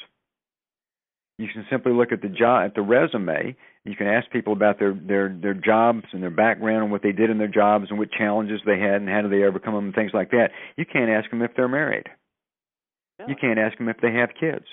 You 1.38 1.48
can 1.52 1.66
simply 1.72 1.92
look 1.92 2.12
at 2.12 2.22
the 2.22 2.30
job 2.30 2.66
at 2.66 2.76
the 2.76 2.82
resume. 2.82 3.56
You 3.84 3.96
can 3.96 4.08
ask 4.08 4.30
people 4.32 4.54
about 4.54 4.78
their 4.78 4.94
their 4.94 5.36
their 5.42 5.54
jobs 5.54 6.04
and 6.14 6.22
their 6.22 6.30
background 6.30 6.84
and 6.84 6.92
what 6.92 7.02
they 7.02 7.12
did 7.12 7.30
in 7.30 7.40
their 7.40 7.48
jobs 7.48 7.88
and 7.90 7.98
what 7.98 8.12
challenges 8.12 8.62
they 8.66 8.80
had 8.80 9.02
and 9.02 9.10
how 9.10 9.22
did 9.22 9.32
they 9.32 9.44
overcome 9.44 9.74
them 9.74 9.86
and 9.86 9.96
things 9.96 10.12
like 10.14 10.32
that. 10.32 10.50
You 10.78 10.86
can't 10.86 11.10
ask 11.10 11.30
them 11.30 11.42
if 11.42 11.52
they're 11.56 11.68
married. 11.68 12.08
You 13.28 13.36
can't 13.40 13.60
ask 13.60 13.78
them 13.78 13.90
if 13.90 13.98
they 14.02 14.14
have 14.14 14.30
kids. 14.40 14.66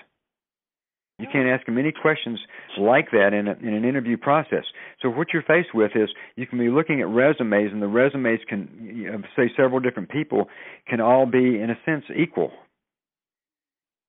You 1.19 1.27
can't 1.31 1.49
ask 1.49 1.67
them 1.67 1.79
any 1.79 1.91
questions 1.91 2.39
like 2.79 3.11
that 3.11 3.33
in, 3.35 3.49
a, 3.49 3.53
in 3.61 3.75
an 3.75 3.85
interview 3.85 4.17
process. 4.17 4.65
So 5.03 5.09
what 5.09 5.29
you're 5.33 5.43
faced 5.43 5.75
with 5.75 5.91
is 5.97 6.09
you 6.37 6.47
can 6.47 6.59
be 6.61 6.69
looking 6.69 7.01
at 7.01 7.09
resumes, 7.09 7.73
and 7.73 7.83
the 7.83 7.89
resumes 7.89 8.39
can, 8.49 8.69
you 8.81 9.11
know, 9.11 9.23
say, 9.35 9.51
several 9.57 9.81
different 9.81 10.11
people 10.11 10.49
can 10.87 11.01
all 11.01 11.27
be, 11.27 11.61
in 11.61 11.71
a 11.71 11.79
sense, 11.85 12.05
equal. 12.17 12.53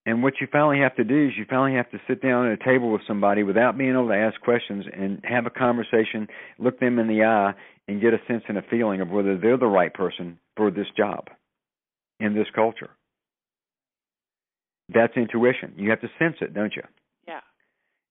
And 0.10 0.24
what 0.24 0.42
you 0.42 0.48
finally 0.52 0.80
have 0.80 0.96
to 0.96 1.04
do 1.04 1.28
is 1.28 1.34
you 1.38 1.46
finally 1.48 1.78
have 1.78 1.92
to 1.92 2.02
sit 2.08 2.20
down 2.20 2.48
at 2.48 2.60
a 2.60 2.66
table 2.66 2.92
with 2.92 3.04
somebody 3.08 3.44
without 3.44 3.78
being 3.78 3.92
able 3.92 4.08
to 4.08 4.16
ask 4.16 4.42
questions 4.42 4.86
and 4.92 5.22
have 5.24 5.46
a 5.46 5.52
conversation, 5.52 6.28
look 6.58 6.80
them 6.80 6.98
in 6.98 7.08
the 7.08 7.24
eye, 7.24 7.54
and 7.88 8.02
get 8.02 8.16
a 8.16 8.18
sense 8.28 8.42
and 8.48 8.58
a 8.58 8.64
feeling 8.72 9.02
of 9.02 9.10
whether 9.10 9.38
they're 9.38 9.56
the 9.56 9.68
right 9.68 9.94
person 9.94 10.40
for 10.58 10.72
this 10.72 10.88
job 10.98 11.28
in 12.20 12.34
this 12.34 12.48
culture. 12.56 12.90
That's 14.92 15.16
intuition. 15.16 15.76
You 15.78 15.92
have 15.92 16.02
to 16.02 16.10
sense 16.18 16.38
it, 16.42 16.56
don't 16.56 16.76
you? 16.76 16.82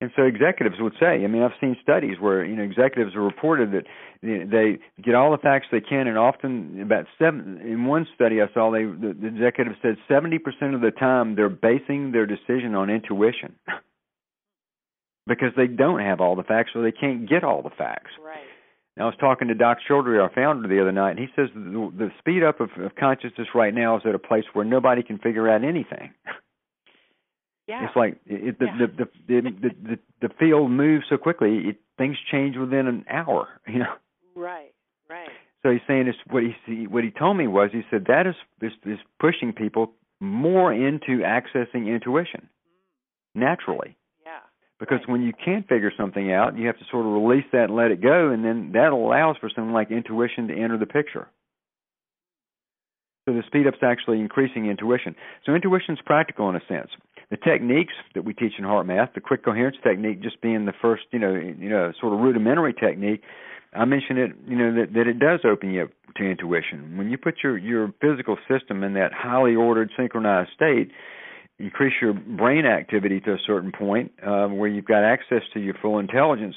And 0.01 0.13
so 0.15 0.23
executives 0.23 0.77
would 0.79 0.93
say, 1.01 1.25
I 1.25 1.27
mean, 1.27 1.43
I've 1.43 1.59
seen 1.61 1.77
studies 1.83 2.21
where 2.21 2.45
you 2.45 2.55
know 2.55 2.63
executives 2.63 3.15
have 3.15 3.23
reported 3.23 3.73
that 3.73 3.85
they 4.23 4.79
get 5.03 5.17
all 5.17 5.33
the 5.33 5.39
facts 5.39 5.67
they 5.73 5.81
can, 5.81 6.07
and 6.07 6.17
often 6.17 6.81
about 6.81 7.07
seven. 7.19 7.61
In 7.61 7.85
one 7.85 8.07
study 8.15 8.41
I 8.41 8.47
saw, 8.55 8.71
they 8.71 8.85
the, 8.85 9.17
the 9.21 9.27
executive 9.27 9.75
said 9.83 9.97
seventy 10.07 10.39
percent 10.39 10.75
of 10.75 10.83
the 10.83 10.93
time 10.93 11.35
they're 11.35 11.49
basing 11.49 12.13
their 12.13 12.27
decision 12.27 12.77
on 12.77 12.91
intuition 12.91 13.57
because 15.27 15.51
they 15.57 15.67
don't 15.67 16.01
have 16.01 16.21
all 16.21 16.37
the 16.37 16.45
facts 16.45 16.71
or 16.77 16.83
they 16.83 16.93
can't 16.93 17.29
get 17.29 17.43
all 17.43 17.63
the 17.63 17.75
facts. 17.77 18.13
Right. 18.25 18.39
Now, 18.97 19.05
I 19.05 19.07
was 19.07 19.17
talking 19.19 19.49
to 19.49 19.55
Doc 19.55 19.79
Childre, 19.89 20.21
our 20.21 20.31
founder, 20.33 20.69
the 20.69 20.81
other 20.81 20.93
night, 20.93 21.13
and 21.13 21.21
he 21.21 21.27
says 21.35 21.49
the, 21.55 21.93
the 21.97 22.11
speed 22.19 22.43
up 22.43 22.61
of, 22.61 22.71
of 22.79 22.95
consciousness 22.95 23.49
right 23.55 23.73
now 23.75 23.97
is 23.97 24.03
at 24.05 24.15
a 24.15 24.19
place 24.19 24.45
where 24.53 24.65
nobody 24.65 25.03
can 25.03 25.19
figure 25.19 25.49
out 25.49 25.65
anything. 25.65 26.15
Yeah. 27.68 27.85
It's 27.85 27.94
like 27.94 28.16
it, 28.24 28.59
the, 28.59 28.64
yeah. 28.64 28.87
the, 28.87 29.04
the, 29.04 29.11
the 29.28 29.50
the 29.50 29.70
the 29.90 30.28
the 30.28 30.35
field 30.40 30.70
moves 30.70 31.04
so 31.11 31.18
quickly. 31.18 31.68
It, 31.68 31.76
things 31.98 32.16
change 32.33 32.57
within 32.57 32.87
an 32.87 33.04
hour. 33.11 33.48
You 33.68 33.81
know. 33.81 33.94
Right. 34.35 34.72
Right. 35.11 35.28
So 35.62 35.70
he's 35.70 35.83
saying 35.87 36.07
this. 36.07 36.14
What 36.31 36.42
he 36.64 36.87
what 36.87 37.04
he 37.04 37.11
told 37.11 37.37
me 37.37 37.46
was 37.46 37.70
he 37.72 37.83
said 37.90 38.07
that 38.09 38.26
is 38.26 38.35
is, 38.62 38.72
is 38.87 38.98
pushing 39.20 39.52
people 39.52 39.92
more 40.18 40.72
into 40.72 41.22
accessing 41.22 41.87
intuition 41.92 42.48
mm. 42.48 43.40
naturally. 43.40 43.96
Yeah. 44.24 44.38
Because 44.81 45.00
right. 45.00 45.11
when 45.11 45.22
you 45.22 45.33
can't 45.33 45.68
figure 45.68 45.92
something 45.94 46.33
out, 46.33 46.57
you 46.57 46.66
have 46.68 46.78
to 46.78 46.85
sort 46.90 47.04
of 47.04 47.12
release 47.12 47.44
that 47.52 47.64
and 47.64 47.76
let 47.76 47.90
it 47.90 48.00
go, 48.00 48.31
and 48.31 48.44
then 48.44 48.70
that 48.72 48.92
allows 48.92 49.37
for 49.38 49.50
something 49.54 49.74
like 49.74 49.90
intuition 49.90 50.48
to 50.48 50.54
enter 50.54 50.78
the 50.78 50.87
picture. 50.87 51.28
So 53.28 53.35
the 53.35 53.42
speed 53.46 53.66
up's 53.66 53.83
actually 53.83 54.20
increasing 54.20 54.70
intuition. 54.70 55.14
So 55.44 55.54
intuition's 55.54 55.98
practical 56.07 56.48
in 56.48 56.57
a 56.57 56.62
sense 56.66 56.88
the 57.31 57.37
techniques 57.37 57.93
that 58.14 58.25
we 58.25 58.33
teach 58.33 58.53
in 58.59 58.64
HeartMath, 58.64 59.14
the 59.14 59.21
quick 59.21 59.45
coherence 59.45 59.77
technique 59.83 60.23
just 60.23 60.41
being 60.41 60.64
the 60.64 60.73
first, 60.81 61.03
you 61.12 61.19
know, 61.19 61.35
you 61.35 61.69
know, 61.69 61.93
sort 62.01 62.14
of 62.14 62.21
rudimentary 62.21 62.73
technique, 62.73 63.23
I 63.75 63.85
mentioned 63.85 64.19
it, 64.19 64.31
you 64.47 64.57
know, 64.57 64.75
that, 64.75 64.95
that 64.95 65.07
it 65.07 65.19
does 65.19 65.41
open 65.45 65.73
you 65.73 65.85
up 65.85 65.91
to 66.17 66.25
intuition. 66.25 66.97
When 66.97 67.11
you 67.11 67.19
put 67.19 67.37
your, 67.43 67.59
your 67.59 67.93
physical 68.01 68.38
system 68.49 68.83
in 68.83 68.95
that 68.95 69.12
highly 69.12 69.55
ordered, 69.55 69.91
synchronized 69.97 70.51
state, 70.55 70.91
increase 71.59 71.93
your 72.01 72.14
brain 72.14 72.64
activity 72.64 73.21
to 73.21 73.33
a 73.33 73.38
certain 73.47 73.73
point 73.73 74.12
uh, 74.27 74.47
where 74.47 74.69
you've 74.69 74.87
got 74.87 75.05
access 75.05 75.43
to 75.53 75.61
your 75.61 75.75
full 75.83 75.99
intelligence, 75.99 76.55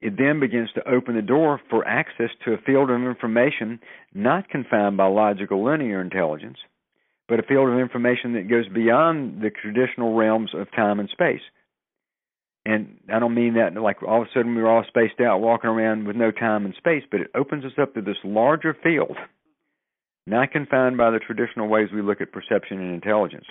it 0.00 0.14
then 0.16 0.40
begins 0.40 0.70
to 0.74 0.88
open 0.88 1.16
the 1.16 1.22
door 1.22 1.60
for 1.68 1.86
access 1.86 2.30
to 2.44 2.52
a 2.52 2.58
field 2.58 2.88
of 2.88 3.02
information 3.02 3.80
not 4.14 4.48
confined 4.48 4.96
by 4.96 5.06
logical 5.06 5.64
linear 5.64 6.00
intelligence, 6.00 6.56
but 7.28 7.38
a 7.38 7.42
field 7.42 7.68
of 7.68 7.78
information 7.78 8.34
that 8.34 8.48
goes 8.48 8.68
beyond 8.68 9.42
the 9.42 9.50
traditional 9.50 10.14
realms 10.14 10.50
of 10.54 10.70
time 10.72 10.98
and 10.98 11.08
space. 11.10 11.42
And 12.64 12.98
I 13.12 13.18
don't 13.18 13.34
mean 13.34 13.54
that 13.54 13.80
like 13.80 14.02
all 14.02 14.22
of 14.22 14.28
a 14.28 14.30
sudden 14.34 14.54
we're 14.54 14.68
all 14.68 14.84
spaced 14.88 15.20
out 15.20 15.40
walking 15.40 15.70
around 15.70 16.06
with 16.06 16.16
no 16.16 16.30
time 16.30 16.64
and 16.64 16.74
space, 16.76 17.02
but 17.10 17.20
it 17.20 17.30
opens 17.34 17.64
us 17.64 17.72
up 17.80 17.94
to 17.94 18.02
this 18.02 18.16
larger 18.24 18.76
field, 18.82 19.16
not 20.26 20.50
confined 20.52 20.96
by 20.96 21.10
the 21.10 21.18
traditional 21.18 21.68
ways 21.68 21.88
we 21.92 22.02
look 22.02 22.20
at 22.20 22.32
perception 22.32 22.78
and 22.80 22.94
intelligence. 22.94 23.46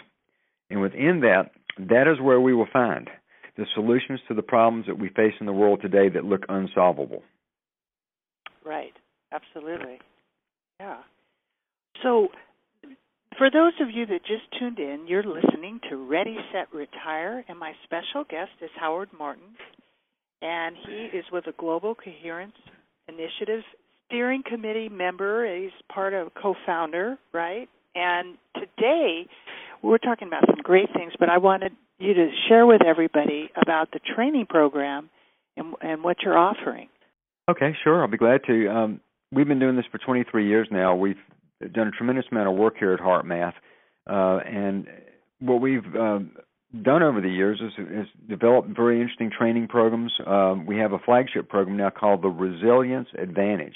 And 0.69 0.81
within 0.81 1.21
that, 1.21 1.51
that 1.79 2.07
is 2.11 2.21
where 2.21 2.41
we 2.41 2.53
will 2.53 2.67
find 2.71 3.09
the 3.57 3.65
solutions 3.73 4.19
to 4.27 4.33
the 4.33 4.43
problems 4.43 4.85
that 4.85 4.99
we 4.99 5.09
face 5.09 5.33
in 5.39 5.45
the 5.45 5.53
world 5.53 5.81
today 5.81 6.09
that 6.09 6.25
look 6.25 6.45
unsolvable. 6.49 7.23
Right. 8.63 8.93
Absolutely. 9.31 9.99
Yeah. 10.79 10.97
So, 12.03 12.29
for 13.37 13.49
those 13.51 13.73
of 13.81 13.89
you 13.91 14.05
that 14.07 14.25
just 14.25 14.43
tuned 14.59 14.79
in, 14.79 15.05
you're 15.07 15.23
listening 15.23 15.79
to 15.89 15.95
Ready, 15.95 16.37
Set, 16.51 16.73
Retire, 16.73 17.43
and 17.47 17.57
my 17.59 17.73
special 17.83 18.23
guest 18.29 18.51
is 18.61 18.69
Howard 18.79 19.09
Martin, 19.17 19.55
and 20.41 20.75
he 20.85 21.17
is 21.17 21.25
with 21.31 21.45
the 21.45 21.53
Global 21.57 21.95
Coherence 21.95 22.55
Initiative 23.07 23.63
Steering 24.07 24.43
Committee 24.43 24.89
member. 24.89 25.55
He's 25.55 25.71
part 25.93 26.13
of 26.13 26.33
co-founder, 26.33 27.17
right? 27.33 27.69
And 27.95 28.37
today 28.55 29.27
we're 29.83 29.97
talking 29.99 30.27
about 30.27 30.45
some 30.47 30.61
great 30.63 30.89
things, 30.93 31.13
but 31.19 31.29
I 31.29 31.37
wanted 31.37 31.73
you 31.99 32.13
to 32.13 32.29
share 32.47 32.65
with 32.65 32.81
everybody 32.85 33.49
about 33.59 33.91
the 33.91 33.99
training 34.15 34.47
program 34.47 35.09
and, 35.55 35.75
and 35.81 36.03
what 36.03 36.17
you're 36.23 36.37
offering. 36.37 36.89
Okay, 37.49 37.75
sure. 37.83 38.01
I'll 38.01 38.09
be 38.09 38.17
glad 38.17 38.41
to. 38.47 38.67
Um, 38.67 39.01
we've 39.31 39.47
been 39.47 39.59
doing 39.59 39.75
this 39.75 39.85
for 39.91 39.99
23 39.99 40.47
years 40.47 40.67
now. 40.71 40.95
We've 40.95 41.17
done 41.73 41.87
a 41.87 41.91
tremendous 41.91 42.25
amount 42.31 42.49
of 42.49 42.55
work 42.55 42.75
here 42.77 42.93
at 42.93 42.99
HeartMath, 42.99 43.53
uh, 44.09 44.39
and 44.45 44.87
what 45.39 45.61
we've 45.61 45.85
uh, 45.95 46.19
done 46.81 47.03
over 47.03 47.21
the 47.21 47.29
years 47.29 47.61
is, 47.61 47.73
is 47.77 48.07
developed 48.29 48.69
very 48.75 49.01
interesting 49.01 49.31
training 49.35 49.67
programs. 49.67 50.11
Um, 50.25 50.65
we 50.65 50.77
have 50.77 50.93
a 50.93 50.99
flagship 50.99 51.49
program 51.49 51.77
now 51.77 51.89
called 51.89 52.21
the 52.21 52.29
Resilience 52.29 53.07
Advantage. 53.17 53.75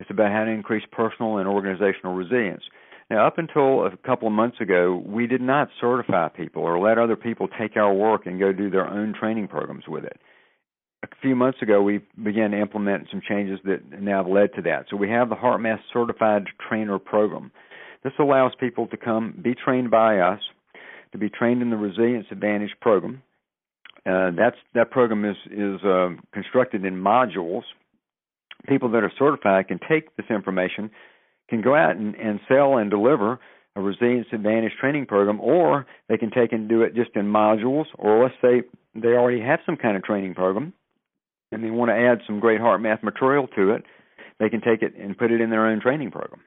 It's 0.00 0.10
about 0.10 0.30
how 0.32 0.44
to 0.44 0.50
increase 0.50 0.84
personal 0.92 1.38
and 1.38 1.48
organizational 1.48 2.14
resilience. 2.14 2.62
Now, 3.10 3.26
up 3.26 3.38
until 3.38 3.86
a 3.86 3.96
couple 4.06 4.28
of 4.28 4.34
months 4.34 4.60
ago, 4.60 5.02
we 5.04 5.26
did 5.26 5.40
not 5.40 5.68
certify 5.80 6.28
people 6.28 6.62
or 6.62 6.78
let 6.78 6.98
other 6.98 7.16
people 7.16 7.48
take 7.48 7.76
our 7.76 7.92
work 7.92 8.26
and 8.26 8.38
go 8.38 8.52
do 8.52 8.70
their 8.70 8.86
own 8.86 9.14
training 9.18 9.48
programs 9.48 9.84
with 9.88 10.04
it. 10.04 10.20
Few 11.20 11.34
months 11.34 11.60
ago, 11.62 11.82
we 11.82 12.00
began 12.22 12.52
to 12.52 12.60
implement 12.60 13.08
some 13.10 13.20
changes 13.28 13.58
that 13.64 14.00
now 14.00 14.22
have 14.22 14.32
led 14.32 14.54
to 14.54 14.62
that. 14.62 14.86
So 14.88 14.96
we 14.96 15.10
have 15.10 15.28
the 15.28 15.34
HeartMath 15.34 15.80
Certified 15.92 16.44
Trainer 16.68 16.98
Program. 16.98 17.50
This 18.04 18.12
allows 18.20 18.52
people 18.60 18.86
to 18.86 18.96
come 18.96 19.34
be 19.42 19.54
trained 19.54 19.90
by 19.90 20.20
us, 20.20 20.40
to 21.12 21.18
be 21.18 21.28
trained 21.28 21.60
in 21.60 21.70
the 21.70 21.76
Resilience 21.76 22.26
Advantage 22.30 22.70
program. 22.80 23.22
Uh, 24.06 24.30
that 24.74 24.90
program 24.90 25.24
is 25.24 25.36
is 25.50 25.82
uh, 25.84 26.10
constructed 26.32 26.84
in 26.84 26.94
modules. 26.94 27.62
People 28.68 28.90
that 28.92 29.02
are 29.02 29.12
certified 29.18 29.68
can 29.68 29.80
take 29.88 30.14
this 30.16 30.26
information 30.30 30.90
can 31.50 31.62
go 31.62 31.74
out 31.74 31.96
and, 31.96 32.14
and 32.14 32.38
sell 32.46 32.76
and 32.76 32.90
deliver 32.90 33.40
a 33.74 33.80
resilience 33.80 34.28
advantage 34.32 34.72
training 34.80 35.06
program, 35.06 35.40
or 35.40 35.86
they 36.08 36.16
can 36.16 36.30
take 36.30 36.52
and 36.52 36.68
do 36.68 36.82
it 36.82 36.94
just 36.94 37.10
in 37.14 37.26
modules, 37.26 37.86
or 37.96 38.22
let's 38.22 38.34
say 38.40 38.62
they 38.94 39.08
already 39.08 39.40
have 39.40 39.60
some 39.66 39.76
kind 39.76 39.96
of 39.96 40.02
training 40.02 40.34
program 40.34 40.72
and 41.52 41.62
they 41.62 41.70
want 41.70 41.90
to 41.90 41.94
add 41.94 42.20
some 42.26 42.40
great 42.40 42.60
HeartMath 42.60 43.02
material 43.02 43.46
to 43.56 43.72
it, 43.72 43.84
they 44.38 44.48
can 44.48 44.60
take 44.60 44.82
it 44.82 44.94
and 44.96 45.16
put 45.16 45.30
it 45.30 45.40
in 45.40 45.50
their 45.50 45.66
own 45.66 45.80
training 45.80 46.10
program. 46.10 46.40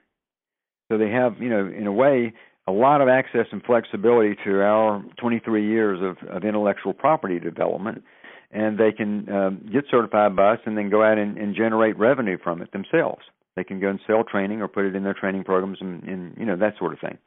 So 0.91 0.97
they 0.97 1.09
have, 1.09 1.41
you 1.41 1.49
know, 1.49 1.67
in 1.67 1.87
a 1.87 1.91
way, 1.91 2.33
a 2.67 2.71
lot 2.71 3.01
of 3.01 3.07
access 3.07 3.47
and 3.51 3.63
flexibility 3.63 4.35
to 4.45 4.61
our 4.61 5.03
23 5.19 5.67
years 5.67 5.99
of, 6.01 6.29
of 6.29 6.43
intellectual 6.43 6.93
property 6.93 7.39
development, 7.39 8.03
and 8.51 8.77
they 8.77 8.91
can 8.91 9.29
um, 9.29 9.69
get 9.71 9.85
certified 9.89 10.35
by 10.35 10.53
us 10.53 10.59
and 10.65 10.77
then 10.77 10.89
go 10.89 11.03
out 11.03 11.17
and, 11.17 11.37
and 11.37 11.55
generate 11.55 11.97
revenue 11.97 12.37
from 12.43 12.61
it 12.61 12.71
themselves. 12.71 13.21
They 13.55 13.63
can 13.63 13.79
go 13.79 13.89
and 13.89 13.99
sell 14.05 14.23
training 14.23 14.61
or 14.61 14.67
put 14.67 14.85
it 14.85 14.95
in 14.95 15.03
their 15.03 15.13
training 15.13 15.43
programs 15.43 15.77
and, 15.81 16.03
and 16.03 16.37
you 16.37 16.45
know 16.45 16.55
that 16.57 16.77
sort 16.77 16.93
of 16.93 16.99
thing. 16.99 17.17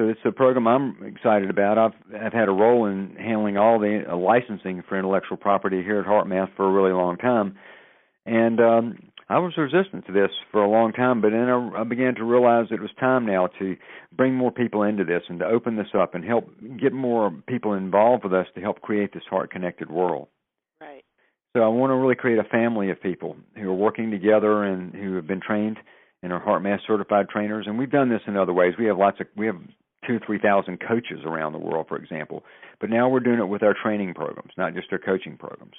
So 0.00 0.08
it's 0.08 0.20
a 0.24 0.32
program 0.32 0.66
I'm 0.66 0.96
excited 1.04 1.50
about. 1.50 1.76
I've 1.76 1.92
I've 2.18 2.32
had 2.32 2.48
a 2.48 2.52
role 2.52 2.86
in 2.86 3.16
handling 3.16 3.58
all 3.58 3.78
the 3.78 4.04
uh, 4.10 4.16
licensing 4.16 4.82
for 4.88 4.98
intellectual 4.98 5.36
property 5.36 5.82
here 5.82 6.00
at 6.00 6.06
HeartMath 6.06 6.56
for 6.56 6.66
a 6.66 6.72
really 6.72 6.94
long 6.94 7.18
time, 7.18 7.58
and 8.24 8.58
um, 8.60 8.98
I 9.28 9.40
was 9.40 9.52
resistant 9.58 10.06
to 10.06 10.12
this 10.12 10.30
for 10.50 10.64
a 10.64 10.70
long 10.70 10.94
time. 10.94 11.20
But 11.20 11.32
then 11.32 11.50
I, 11.50 11.82
I 11.82 11.84
began 11.84 12.14
to 12.14 12.24
realize 12.24 12.68
it 12.70 12.80
was 12.80 12.88
time 12.98 13.26
now 13.26 13.48
to 13.58 13.76
bring 14.16 14.34
more 14.34 14.50
people 14.50 14.84
into 14.84 15.04
this 15.04 15.20
and 15.28 15.38
to 15.40 15.44
open 15.44 15.76
this 15.76 15.92
up 15.94 16.14
and 16.14 16.24
help 16.24 16.48
get 16.80 16.94
more 16.94 17.30
people 17.46 17.74
involved 17.74 18.24
with 18.24 18.32
us 18.32 18.46
to 18.54 18.62
help 18.62 18.80
create 18.80 19.12
this 19.12 19.24
heart 19.28 19.50
connected 19.50 19.90
world. 19.90 20.28
Right. 20.80 21.04
So 21.54 21.62
I 21.62 21.68
want 21.68 21.90
to 21.90 21.96
really 21.96 22.14
create 22.14 22.38
a 22.38 22.44
family 22.44 22.88
of 22.88 23.02
people 23.02 23.36
who 23.54 23.68
are 23.68 23.74
working 23.74 24.10
together 24.10 24.64
and 24.64 24.94
who 24.94 25.16
have 25.16 25.26
been 25.26 25.42
trained 25.46 25.76
and 26.22 26.32
are 26.32 26.42
HeartMath 26.42 26.86
certified 26.86 27.28
trainers. 27.28 27.66
And 27.66 27.78
we've 27.78 27.90
done 27.90 28.08
this 28.08 28.22
in 28.26 28.38
other 28.38 28.54
ways. 28.54 28.72
We 28.78 28.86
have 28.86 28.96
lots 28.96 29.20
of 29.20 29.26
we 29.36 29.44
have 29.44 29.60
two 30.06 30.18
three 30.24 30.38
thousand 30.38 30.78
coaches 30.80 31.20
around 31.24 31.52
the 31.52 31.58
world, 31.58 31.86
for 31.88 31.96
example. 31.96 32.44
But 32.80 32.90
now 32.90 33.08
we're 33.08 33.20
doing 33.20 33.38
it 33.38 33.48
with 33.48 33.62
our 33.62 33.74
training 33.74 34.14
programs, 34.14 34.52
not 34.56 34.74
just 34.74 34.92
our 34.92 34.98
coaching 34.98 35.36
programs. 35.36 35.74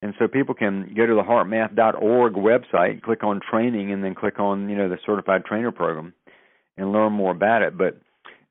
And 0.00 0.14
so 0.18 0.28
people 0.28 0.54
can 0.54 0.94
go 0.96 1.06
to 1.06 1.14
the 1.14 1.22
heartmath.org 1.22 2.34
website, 2.34 3.02
click 3.02 3.24
on 3.24 3.40
training, 3.50 3.92
and 3.92 4.02
then 4.02 4.14
click 4.14 4.38
on 4.38 4.68
you 4.68 4.76
know 4.76 4.88
the 4.88 4.98
certified 5.04 5.44
trainer 5.44 5.72
program, 5.72 6.14
and 6.76 6.92
learn 6.92 7.12
more 7.12 7.32
about 7.32 7.62
it. 7.62 7.76
But 7.76 8.00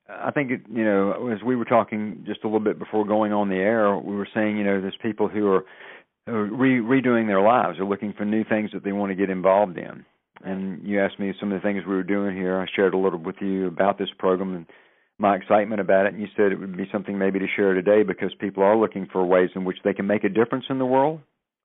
I 0.10 0.32
think 0.32 0.52
it, 0.52 0.62
you 0.70 0.84
know 0.84 1.30
as 1.30 1.42
we 1.44 1.56
were 1.56 1.66
talking 1.66 2.24
just 2.28 2.44
a 2.44 2.48
little 2.48 2.60
bit 2.60 2.80
before 2.80 3.06
going 3.06 3.32
on 3.32 3.50
the 3.50 3.56
air, 3.56 3.96
we 3.98 4.16
were 4.16 4.28
saying 4.34 4.58
you 4.58 4.64
know 4.64 4.82
there's 4.82 4.98
people 5.02 5.30
who 5.30 5.48
are 5.48 5.66
re- 6.28 6.82
redoing 6.82 7.28
their 7.28 7.42
lives. 7.42 7.78
They're 7.78 7.88
looking 7.88 8.14
for 8.14 8.26
new 8.26 8.44
things 8.44 8.72
that 8.74 8.84
they 8.84 8.92
want 8.92 9.12
to 9.12 9.16
get 9.16 9.30
involved 9.30 9.78
in. 9.78 10.06
And 10.44 10.86
you 10.86 11.02
asked 11.02 11.20
me 11.20 11.34
some 11.40 11.52
of 11.52 11.62
the 11.62 11.66
things 11.68 11.84
we 11.88 11.96
were 11.96 12.04
doing 12.04 12.36
here. 12.36 12.60
I 12.60 12.66
shared 12.76 12.94
a 12.94 12.98
little 12.98 13.20
with 13.20 13.38
you 13.42 13.68
about 13.68 13.98
this 13.98 14.10
program 14.18 14.56
and 14.56 14.66
my 15.20 15.36
excitement 15.36 15.82
about 15.82 16.06
it. 16.06 16.14
And 16.14 16.22
you 16.22 16.28
said 16.36 16.52
it 16.52 16.60
would 16.60 16.78
be 16.78 16.88
something 16.92 17.18
maybe 17.18 17.40
to 17.40 17.48
share 17.56 17.74
today 17.74 18.04
because 18.04 18.34
people 18.40 18.64
are 18.64 18.78
looking 18.78 19.08
for 19.12 19.26
ways 19.26 19.50
in 19.56 19.66
which 19.66 19.78
they 19.84 19.94
can 19.94 20.08
make 20.08 20.24
a 20.24 20.30
difference 20.30 20.66
in 20.70 20.78
the 20.78 20.86
world. 20.86 21.22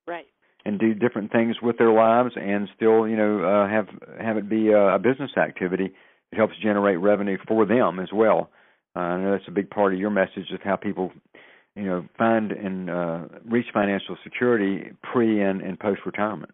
Right. 0.07 0.27
And 0.65 0.79
do 0.79 0.95
different 0.95 1.33
things 1.33 1.57
with 1.61 1.77
their 1.77 1.93
lives, 1.93 2.35
and 2.37 2.69
still, 2.77 3.09
you 3.09 3.17
know, 3.17 3.43
uh, 3.43 3.69
have 3.69 3.89
have 4.21 4.37
it 4.37 4.49
be 4.49 4.69
a, 4.69 4.95
a 4.95 4.99
business 5.01 5.33
activity 5.37 5.93
that 6.31 6.37
helps 6.37 6.55
generate 6.63 7.01
revenue 7.01 7.37
for 7.49 7.67
them 7.67 7.99
as 7.99 8.11
well. 8.15 8.49
Uh, 8.95 9.01
I 9.01 9.21
know 9.21 9.33
that's 9.33 9.49
a 9.49 9.53
big 9.53 9.71
part 9.71 9.93
of 9.93 9.99
your 9.99 10.11
message 10.11 10.53
of 10.55 10.61
how 10.63 10.77
people 10.77 11.11
you 11.75 11.83
know 11.85 12.07
find 12.17 12.53
and 12.53 12.91
uh, 12.91 13.25
reach 13.45 13.67
financial 13.73 14.17
security 14.23 14.93
pre 15.03 15.43
and, 15.43 15.63
and 15.63 15.81
post 15.81 16.03
retirement. 16.07 16.53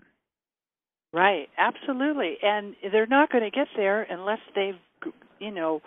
Right, 1.13 1.49
absolutely, 1.57 2.37
and 2.43 2.75
they're 2.93 3.07
not 3.07 3.31
going 3.33 3.45
to 3.45 3.51
get 3.51 3.69
there 3.77 4.03
unless 4.03 4.41
they've 4.55 5.13
you 5.39 5.51
know 5.51 5.81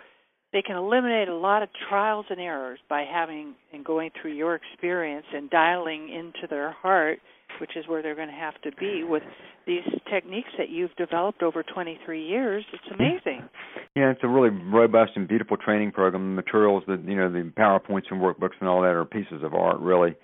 they 0.52 0.62
can 0.62 0.76
eliminate 0.76 1.28
a 1.28 1.36
lot 1.36 1.62
of 1.62 1.68
trials 1.88 2.26
and 2.28 2.40
errors 2.40 2.78
by 2.88 3.04
having 3.10 3.54
and 3.72 3.84
going 3.84 4.10
through 4.20 4.32
your 4.32 4.54
experience 4.54 5.26
and 5.32 5.48
dialing 5.50 6.08
into 6.08 6.46
their 6.48 6.72
heart 6.72 7.18
which 7.60 7.76
is 7.76 7.86
where 7.86 8.02
they're 8.02 8.14
going 8.14 8.28
to 8.28 8.34
have 8.34 8.60
to 8.62 8.72
be 8.72 9.04
with 9.04 9.22
these 9.66 9.84
techniques 10.12 10.48
that 10.58 10.70
you've 10.70 10.94
developed 10.96 11.42
over 11.42 11.62
23 11.62 12.26
years. 12.26 12.64
It's 12.72 12.82
amazing. 12.92 13.48
Yeah, 13.94 14.10
it's 14.10 14.20
a 14.22 14.28
really 14.28 14.50
robust 14.50 15.12
and 15.16 15.28
beautiful 15.28 15.56
training 15.56 15.92
program. 15.92 16.34
The 16.34 16.42
materials, 16.42 16.82
that 16.88 17.04
you 17.06 17.16
know, 17.16 17.30
the 17.30 17.50
powerpoints 17.56 18.10
and 18.10 18.20
workbooks 18.20 18.58
and 18.60 18.68
all 18.68 18.82
that 18.82 18.94
are 18.94 19.04
pieces 19.04 19.42
of 19.42 19.54
art, 19.54 19.80
really. 19.80 20.14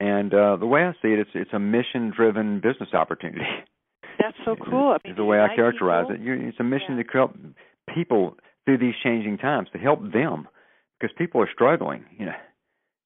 And 0.00 0.34
uh, 0.34 0.56
the 0.56 0.66
way 0.66 0.82
I 0.82 0.92
see 1.00 1.08
it, 1.08 1.20
it's 1.20 1.30
it's 1.34 1.52
a 1.52 1.58
mission-driven 1.58 2.56
business 2.60 2.92
opportunity. 2.92 3.44
That's 4.18 4.36
so 4.44 4.56
cool. 4.56 4.96
I 4.96 5.08
mean, 5.08 5.16
the 5.16 5.24
way 5.24 5.40
I 5.40 5.54
characterize 5.54 6.06
people? 6.08 6.32
it. 6.32 6.48
It's 6.48 6.60
a 6.60 6.64
mission 6.64 6.96
yeah. 6.96 7.02
to 7.02 7.10
help 7.12 7.36
people 7.94 8.36
through 8.64 8.78
these 8.78 8.94
changing 9.02 9.38
times, 9.38 9.68
to 9.72 9.78
help 9.78 10.00
them, 10.12 10.48
because 10.98 11.14
people 11.18 11.40
are 11.40 11.48
struggling. 11.52 12.04
You 12.18 12.26
know, 12.26 12.38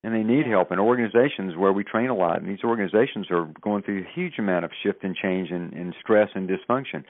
and 0.05 0.15
they 0.15 0.23
need 0.23 0.47
help. 0.47 0.71
And 0.71 0.81
organizations 0.81 1.57
where 1.57 1.73
we 1.73 1.85
train 1.85 2.09
a 2.09 2.17
lot, 2.17 2.41
and 2.41 2.49
these 2.49 2.65
organizations 2.65 3.27
are 3.31 3.51
going 3.61 3.83
through 3.83 4.03
a 4.03 4.15
huge 4.15 4.35
amount 4.39 4.65
of 4.65 4.71
shift 4.83 5.03
and 5.03 5.17
change 5.17 5.51
and, 5.51 5.73
and 5.73 5.95
stress 6.01 6.29
and 6.35 6.49
dysfunction. 6.49 7.05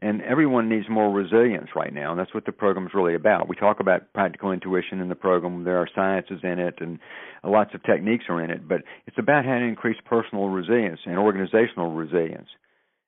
And 0.00 0.20
everyone 0.22 0.68
needs 0.68 0.86
more 0.90 1.10
resilience 1.10 1.68
right 1.76 1.94
now, 1.94 2.10
and 2.10 2.18
that's 2.18 2.34
what 2.34 2.44
the 2.44 2.52
program 2.52 2.86
is 2.86 2.92
really 2.94 3.14
about. 3.14 3.48
We 3.48 3.54
talk 3.56 3.78
about 3.78 4.12
practical 4.12 4.50
intuition 4.50 5.00
in 5.00 5.08
the 5.08 5.14
program. 5.14 5.64
There 5.64 5.78
are 5.78 5.88
sciences 5.94 6.40
in 6.42 6.58
it, 6.58 6.74
and 6.80 6.98
uh, 7.44 7.50
lots 7.50 7.74
of 7.74 7.82
techniques 7.84 8.24
are 8.28 8.42
in 8.42 8.50
it. 8.50 8.68
But 8.68 8.82
it's 9.06 9.16
about 9.18 9.44
how 9.44 9.58
to 9.58 9.64
increase 9.64 9.96
personal 10.04 10.48
resilience 10.48 11.00
and 11.06 11.16
organizational 11.16 11.92
resilience. 11.92 12.48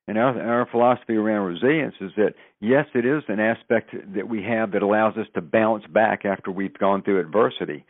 And 0.09 0.19
our, 0.19 0.41
our 0.41 0.67
philosophy 0.71 1.15
around 1.15 1.47
resilience 1.47 1.95
is 2.01 2.13
that 2.17 2.35
yes, 2.61 2.87
it 2.95 3.05
is 3.05 3.25
an 3.29 3.41
aspect 3.41 3.91
that 4.15 4.29
we 4.29 4.43
have 4.45 4.73
that 4.73 4.83
allows 4.83 5.17
us 5.17 5.27
to 5.35 5.41
bounce 5.41 5.85
back 5.87 6.25
after 6.25 6.51
we've 6.51 6.79
gone 6.79 7.03
through 7.03 7.21
adversity 7.21 7.85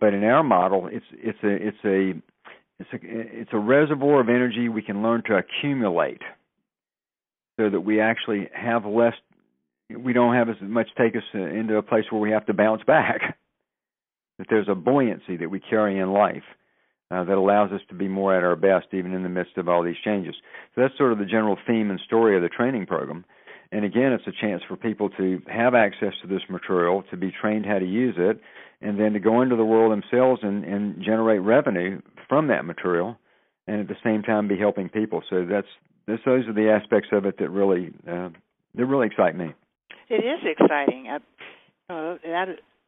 but 0.00 0.12
in 0.12 0.24
our 0.24 0.42
model, 0.42 0.88
it's 0.90 1.06
it's 1.12 1.38
a 1.42 1.48
it's 1.48 1.84
a 1.84 2.10
it's 2.78 2.90
a 2.92 2.98
it's 3.02 3.50
a 3.52 3.58
reservoir 3.58 4.20
of 4.20 4.28
energy 4.28 4.68
we 4.68 4.82
can 4.82 5.02
learn 5.02 5.22
to 5.26 5.36
accumulate, 5.36 6.20
so 7.58 7.70
that 7.70 7.80
we 7.80 8.00
actually 8.00 8.48
have 8.52 8.84
less. 8.84 9.14
We 9.88 10.12
don't 10.12 10.34
have 10.34 10.48
as 10.48 10.56
much 10.60 10.88
take 10.98 11.14
us 11.14 11.22
into 11.32 11.76
a 11.76 11.82
place 11.82 12.04
where 12.10 12.20
we 12.20 12.30
have 12.30 12.46
to 12.46 12.54
bounce 12.54 12.82
back. 12.84 13.38
That 14.36 14.48
there's 14.50 14.68
a 14.68 14.74
buoyancy 14.74 15.36
that 15.36 15.48
we 15.48 15.60
carry 15.60 15.96
in 15.96 16.12
life 16.12 16.42
uh, 17.10 17.24
that 17.24 17.36
allows 17.36 17.70
us 17.72 17.80
to 17.88 17.94
be 17.94 18.08
more 18.08 18.36
at 18.36 18.44
our 18.44 18.56
best, 18.56 18.86
even 18.92 19.12
in 19.12 19.22
the 19.22 19.28
midst 19.28 19.56
of 19.56 19.68
all 19.68 19.82
these 19.82 19.96
changes. 20.04 20.34
So 20.74 20.80
that's 20.80 20.96
sort 20.96 21.12
of 21.12 21.18
the 21.18 21.24
general 21.24 21.58
theme 21.66 21.90
and 21.90 22.00
story 22.00 22.36
of 22.36 22.42
the 22.42 22.48
training 22.48 22.86
program. 22.86 23.24
And 23.72 23.84
again, 23.84 24.12
it's 24.12 24.26
a 24.26 24.40
chance 24.40 24.62
for 24.68 24.76
people 24.76 25.10
to 25.10 25.42
have 25.48 25.74
access 25.74 26.12
to 26.22 26.28
this 26.28 26.42
material, 26.48 27.02
to 27.10 27.16
be 27.16 27.32
trained 27.32 27.66
how 27.66 27.78
to 27.78 27.86
use 27.86 28.14
it, 28.16 28.40
and 28.80 29.00
then 29.00 29.12
to 29.14 29.20
go 29.20 29.42
into 29.42 29.56
the 29.56 29.64
world 29.64 29.90
themselves 29.92 30.40
and, 30.42 30.64
and 30.64 31.02
generate 31.02 31.40
revenue 31.40 32.00
from 32.28 32.48
that 32.48 32.64
material, 32.64 33.16
and 33.66 33.80
at 33.80 33.88
the 33.88 33.96
same 34.04 34.22
time 34.22 34.48
be 34.48 34.58
helping 34.58 34.88
people. 34.88 35.22
So 35.28 35.44
that's 35.48 35.66
this, 36.06 36.20
those 36.24 36.46
are 36.46 36.52
the 36.52 36.70
aspects 36.70 37.08
of 37.12 37.24
it 37.26 37.38
that 37.38 37.48
really 37.48 37.92
uh, 38.08 38.28
that 38.74 38.86
really 38.86 39.06
excite 39.06 39.36
me. 39.36 39.54
It 40.08 40.22
is 40.24 40.40
exciting. 40.44 41.08
Uh, 41.08 41.92
uh, 41.92 42.16
that 42.24 42.46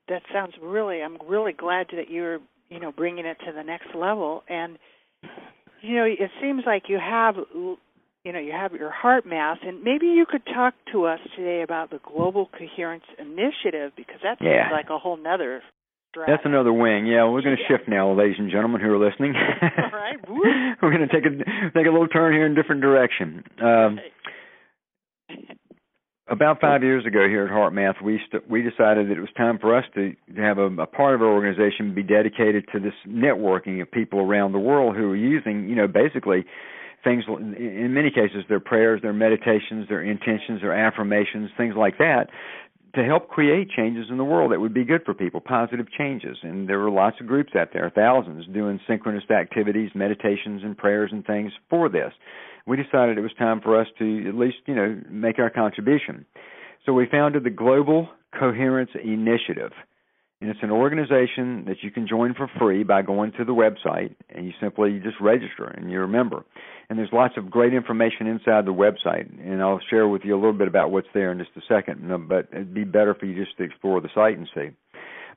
that 0.08 0.22
sounds 0.32 0.54
really. 0.62 1.02
I'm 1.02 1.18
really 1.26 1.52
glad 1.52 1.86
that 1.96 2.10
you're 2.10 2.38
you 2.68 2.80
know 2.80 2.92
bringing 2.92 3.26
it 3.26 3.38
to 3.46 3.52
the 3.52 3.62
next 3.62 3.94
level. 3.94 4.42
And 4.48 4.78
you 5.82 5.96
know, 5.96 6.04
it 6.04 6.30
seems 6.40 6.62
like 6.66 6.84
you 6.88 6.98
have 6.98 7.36
you 7.54 8.32
know 8.32 8.38
you 8.38 8.52
have 8.52 8.72
your 8.72 8.92
HeartMath 9.02 9.66
and 9.66 9.82
maybe 9.82 10.06
you 10.06 10.26
could 10.28 10.44
talk 10.46 10.74
to 10.92 11.04
us 11.04 11.20
today 11.36 11.62
about 11.62 11.90
the 11.90 12.00
global 12.04 12.48
coherence 12.58 13.04
initiative 13.18 13.92
because 13.96 14.20
that 14.22 14.38
seems 14.38 14.50
yeah. 14.50 14.70
like 14.72 14.86
a 14.90 14.98
whole 14.98 15.16
nother 15.16 15.62
that's 16.26 16.42
another 16.44 16.72
wing. 16.72 17.06
Yeah, 17.06 17.28
we're 17.28 17.42
going 17.42 17.56
to 17.56 17.62
shift 17.68 17.88
now, 17.88 18.12
ladies 18.12 18.36
and 18.38 18.50
gentlemen 18.50 18.80
who 18.80 18.90
are 18.90 18.98
listening. 18.98 19.34
All 19.62 19.90
right. 19.92 20.16
we're 20.82 20.90
going 20.90 21.06
to 21.06 21.12
take 21.12 21.26
a 21.26 21.70
take 21.76 21.86
a 21.86 21.90
little 21.90 22.08
turn 22.08 22.32
here 22.32 22.46
in 22.46 22.52
a 22.52 22.54
different 22.54 22.80
direction. 22.80 23.44
Um, 23.60 23.98
about 26.28 26.60
five 26.60 26.82
years 26.82 27.06
ago 27.06 27.28
here 27.28 27.44
at 27.44 27.50
HeartMath, 27.50 28.02
we 28.02 28.20
st- 28.28 28.48
we 28.50 28.62
decided 28.62 29.08
that 29.08 29.16
it 29.16 29.20
was 29.20 29.30
time 29.36 29.58
for 29.58 29.76
us 29.76 29.84
to, 29.94 30.14
to 30.34 30.40
have 30.40 30.58
a, 30.58 30.66
a 30.66 30.86
part 30.86 31.14
of 31.14 31.22
our 31.22 31.28
organization 31.28 31.94
be 31.94 32.02
dedicated 32.02 32.64
to 32.72 32.80
this 32.80 32.94
networking 33.06 33.80
of 33.80 33.90
people 33.90 34.20
around 34.20 34.52
the 34.52 34.58
world 34.58 34.96
who 34.96 35.10
are 35.12 35.16
using, 35.16 35.68
you 35.68 35.74
know, 35.74 35.86
basically 35.86 36.44
things 37.04 37.24
in 37.28 37.94
many 37.94 38.10
cases 38.10 38.42
their 38.48 38.58
prayers 38.58 39.00
their 39.00 39.12
meditations 39.12 39.86
their 39.88 40.02
intentions 40.02 40.60
their 40.60 40.72
affirmations 40.72 41.50
things 41.56 41.74
like 41.76 41.98
that 41.98 42.26
to 42.96 43.04
help 43.04 43.28
create 43.28 43.68
changes 43.70 44.06
in 44.10 44.16
the 44.16 44.24
world 44.24 44.50
that 44.50 44.58
would 44.58 44.72
be 44.72 44.82
good 44.82 45.02
for 45.04 45.12
people 45.12 45.38
positive 45.38 45.86
changes. 45.92 46.38
And 46.42 46.66
there 46.66 46.78
were 46.78 46.90
lots 46.90 47.20
of 47.20 47.26
groups 47.26 47.52
out 47.54 47.68
there 47.74 47.92
thousands 47.94 48.46
doing 48.52 48.80
synchronous 48.88 49.30
activities 49.30 49.90
meditations 49.94 50.62
and 50.64 50.76
prayers 50.76 51.10
and 51.12 51.24
things 51.24 51.52
for 51.68 51.88
this 51.88 52.12
we 52.66 52.76
decided 52.76 53.18
it 53.18 53.22
was 53.22 53.34
time 53.38 53.60
for 53.60 53.80
us 53.80 53.86
to 53.98 54.28
at 54.28 54.34
least 54.34 54.56
you 54.66 54.74
know 54.74 55.00
make 55.10 55.38
our 55.38 55.50
contribution 55.50 56.26
so 56.84 56.92
we 56.92 57.06
founded 57.10 57.44
the 57.44 57.50
global 57.50 58.08
coherence 58.38 58.90
initiative 59.02 59.72
and 60.40 60.50
it's 60.50 60.62
an 60.62 60.70
organization 60.70 61.64
that 61.66 61.78
you 61.82 61.90
can 61.90 62.06
join 62.06 62.34
for 62.34 62.50
free 62.58 62.82
by 62.82 63.00
going 63.00 63.32
to 63.32 63.44
the 63.44 63.54
website 63.54 64.14
and 64.28 64.44
you 64.44 64.52
simply 64.60 65.00
just 65.02 65.16
register 65.18 65.64
and 65.64 65.90
you're 65.90 66.04
a 66.04 66.08
member. 66.08 66.44
And 66.90 66.98
there's 66.98 67.08
lots 67.12 67.34
of 67.38 67.50
great 67.50 67.72
information 67.72 68.26
inside 68.26 68.66
the 68.66 68.72
website, 68.72 69.28
and 69.44 69.62
I'll 69.62 69.80
share 69.90 70.06
with 70.06 70.22
you 70.24 70.34
a 70.34 70.36
little 70.36 70.52
bit 70.52 70.68
about 70.68 70.90
what's 70.90 71.08
there 71.14 71.32
in 71.32 71.38
just 71.38 71.50
a 71.56 71.62
second. 71.66 72.12
Uh, 72.12 72.18
but 72.18 72.48
it'd 72.52 72.74
be 72.74 72.84
better 72.84 73.14
for 73.14 73.24
you 73.24 73.44
just 73.44 73.56
to 73.56 73.64
explore 73.64 74.00
the 74.00 74.10
site 74.14 74.36
and 74.36 74.48
see. 74.54 74.68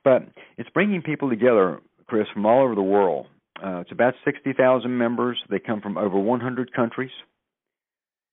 But 0.04 0.28
it's 0.58 0.70
bringing 0.70 1.02
people 1.02 1.30
together, 1.30 1.80
Chris, 2.08 2.28
from 2.34 2.46
all 2.46 2.64
over 2.64 2.76
the 2.76 2.82
world. 2.82 3.28
Uh, 3.64 3.80
it's 3.80 3.91
about 3.91 4.14
60,000 4.26 4.97
members. 4.97 5.38
They 5.49 5.60
come 5.60 5.82
from 5.82 5.97
over 5.97 6.18
100 6.18 6.74
countries. 6.74 7.12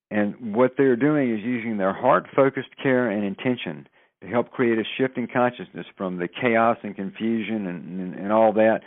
And 0.09 0.55
what 0.55 0.75
they're 0.77 0.95
doing 0.95 1.33
is 1.33 1.43
using 1.43 1.77
their 1.77 1.93
heart 1.93 2.27
focused 2.35 2.69
care 2.81 3.09
and 3.09 3.25
intention 3.25 3.87
to 4.21 4.27
help 4.27 4.51
create 4.51 4.79
a 4.79 4.83
shift 4.97 5.17
in 5.17 5.27
consciousness 5.27 5.85
from 5.97 6.17
the 6.17 6.27
chaos 6.27 6.77
and 6.83 6.95
confusion 6.95 7.67
and, 7.67 7.99
and, 7.99 8.15
and 8.15 8.31
all 8.31 8.53
that 8.53 8.79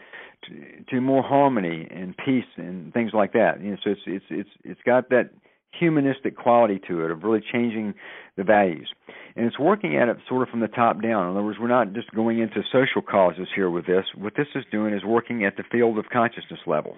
to, 0.45 0.85
to 0.95 1.01
more 1.01 1.23
harmony 1.23 1.87
and 1.91 2.17
peace 2.17 2.45
and 2.57 2.93
things 2.93 3.13
like 3.13 3.33
that. 3.35 3.61
You 3.63 3.73
know, 3.73 3.77
so 3.85 3.91
it's 3.91 4.01
it's 4.07 4.25
it's 4.31 4.51
it's 4.65 4.81
got 4.85 5.11
that 5.11 5.31
humanistic 5.79 6.37
quality 6.37 6.81
to 6.89 7.05
it 7.05 7.11
of 7.11 7.23
really 7.23 7.43
changing 7.53 7.95
the 8.37 8.45
values. 8.45 8.91
And 9.37 9.47
it's 9.47 9.59
working 9.59 9.97
at 9.97 10.09
it 10.09 10.17
sort 10.29 10.43
of 10.43 10.49
from 10.49 10.61
the 10.61 10.69
top 10.69 11.03
down. 11.03 11.25
In 11.25 11.37
other 11.37 11.43
words, 11.43 11.59
we're 11.61 11.69
not 11.69 11.93
just 11.93 12.11
going 12.13 12.41
into 12.41 12.63
social 12.73 13.03
causes 13.03 13.49
here 13.55 13.71
with 13.71 13.87
this. 13.87 14.05
What 14.17 14.35
this 14.37 14.49
is 14.55 14.65
doing 14.71 14.95
is 14.95 15.05
working 15.05 15.45
at 15.45 15.57
the 15.57 15.65
field 15.71 15.99
of 15.99 16.07
consciousness 16.13 16.61
level. 16.67 16.97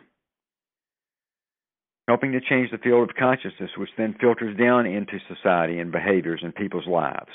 Helping 2.09 2.33
to 2.33 2.41
change 2.41 2.71
the 2.71 2.79
field 2.79 3.09
of 3.09 3.17
consciousness, 3.17 3.71
which 3.77 3.91
then 3.97 4.17
filters 4.21 4.57
down 4.59 4.87
into 4.87 5.19
society 5.29 5.79
and 5.79 5.93
behaviors 5.93 6.41
and 6.43 6.55
people's 6.55 6.87
lives. 6.87 7.31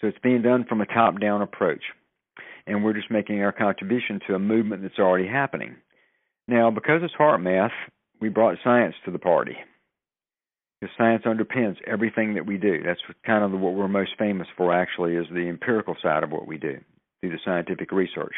So 0.00 0.08
it's 0.08 0.18
being 0.22 0.42
done 0.42 0.64
from 0.68 0.80
a 0.80 0.86
top 0.86 1.20
down 1.20 1.42
approach. 1.42 1.82
And 2.66 2.82
we're 2.82 2.94
just 2.94 3.10
making 3.10 3.42
our 3.42 3.52
contribution 3.52 4.20
to 4.26 4.34
a 4.34 4.38
movement 4.38 4.82
that's 4.82 4.98
already 4.98 5.28
happening. 5.28 5.76
Now, 6.48 6.70
because 6.70 7.02
it's 7.02 7.14
HeartMath, 7.18 7.70
we 8.20 8.28
brought 8.30 8.56
science 8.64 8.94
to 9.04 9.10
the 9.10 9.18
party. 9.18 9.56
Because 10.84 10.96
science 10.98 11.22
underpins 11.24 11.76
everything 11.86 12.34
that 12.34 12.44
we 12.44 12.58
do. 12.58 12.82
That's 12.84 13.00
kind 13.24 13.42
of 13.42 13.58
what 13.58 13.72
we're 13.72 13.88
most 13.88 14.10
famous 14.18 14.46
for, 14.54 14.74
actually, 14.74 15.14
is 15.14 15.24
the 15.32 15.48
empirical 15.48 15.96
side 16.02 16.22
of 16.22 16.30
what 16.30 16.46
we 16.46 16.58
do 16.58 16.78
through 17.20 17.30
the 17.30 17.38
scientific 17.42 17.90
research. 17.90 18.34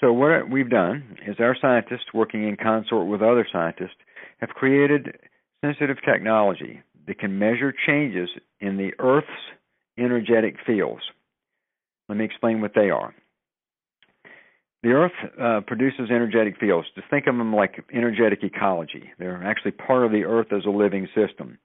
So, 0.00 0.10
what 0.10 0.48
we've 0.48 0.70
done 0.70 1.18
is 1.26 1.36
our 1.38 1.54
scientists, 1.60 2.14
working 2.14 2.48
in 2.48 2.56
consort 2.56 3.08
with 3.08 3.20
other 3.20 3.46
scientists, 3.52 3.98
have 4.38 4.48
created 4.48 5.18
sensitive 5.62 5.98
technology 6.02 6.80
that 7.06 7.18
can 7.18 7.38
measure 7.38 7.74
changes 7.86 8.30
in 8.60 8.78
the 8.78 8.92
Earth's 8.98 9.28
energetic 9.98 10.56
fields. 10.66 11.02
Let 12.08 12.16
me 12.16 12.24
explain 12.24 12.62
what 12.62 12.72
they 12.74 12.88
are. 12.88 13.14
The 14.82 14.90
Earth 14.90 15.12
uh, 15.40 15.60
produces 15.66 16.10
energetic 16.10 16.58
fields. 16.58 16.86
Just 16.94 17.10
think 17.10 17.26
of 17.26 17.36
them 17.36 17.54
like 17.54 17.84
energetic 17.92 18.40
ecology. 18.42 19.10
They're 19.18 19.42
actually 19.42 19.72
part 19.72 20.04
of 20.04 20.12
the 20.12 20.24
Earth 20.24 20.52
as 20.52 20.64
a 20.66 20.70
living 20.70 21.08
system. 21.14 21.58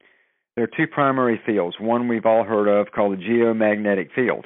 There 0.55 0.64
are 0.64 0.78
two 0.78 0.88
primary 0.91 1.39
fields. 1.45 1.76
One 1.80 2.07
we've 2.07 2.26
all 2.26 2.43
heard 2.43 2.68
of 2.68 2.91
called 2.91 3.18
the 3.18 3.24
geomagnetic 3.24 4.14
field. 4.16 4.45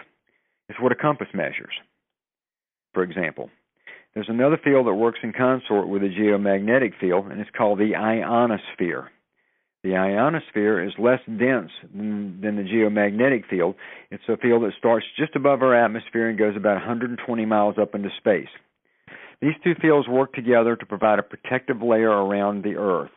It's 0.69 0.79
what 0.79 0.91
a 0.91 0.95
compass 0.95 1.27
measures, 1.33 1.73
for 2.93 3.03
example. 3.03 3.49
There's 4.13 4.29
another 4.29 4.59
field 4.61 4.87
that 4.87 4.95
works 4.95 5.19
in 5.23 5.31
consort 5.31 5.87
with 5.87 6.01
the 6.01 6.09
geomagnetic 6.09 6.93
field, 6.99 7.27
and 7.27 7.39
it's 7.39 7.49
called 7.55 7.79
the 7.79 7.95
ionosphere. 7.95 9.11
The 9.87 9.95
ionosphere 9.95 10.83
is 10.83 10.91
less 10.99 11.21
dense 11.25 11.71
than, 11.95 12.41
than, 12.41 12.57
the 12.57 12.63
geomagnetic 12.63 13.47
field. 13.49 13.75
It's 14.11 14.23
a 14.27 14.35
field 14.35 14.63
that 14.63 14.73
starts 14.77 15.05
just 15.17 15.33
above 15.33 15.61
our 15.61 15.73
atmosphere 15.73 16.27
and 16.27 16.37
goes 16.37 16.57
about 16.57 16.73
120 16.73 17.45
miles 17.45 17.75
up 17.81 17.95
into 17.95 18.09
space. 18.17 18.49
These 19.41 19.53
two 19.63 19.75
fields 19.81 20.05
work 20.09 20.33
together 20.33 20.75
to 20.75 20.85
provide 20.85 21.19
a 21.19 21.23
protective 21.23 21.81
layer 21.81 22.09
around 22.09 22.65
the 22.65 22.75
Earth. 22.75 23.11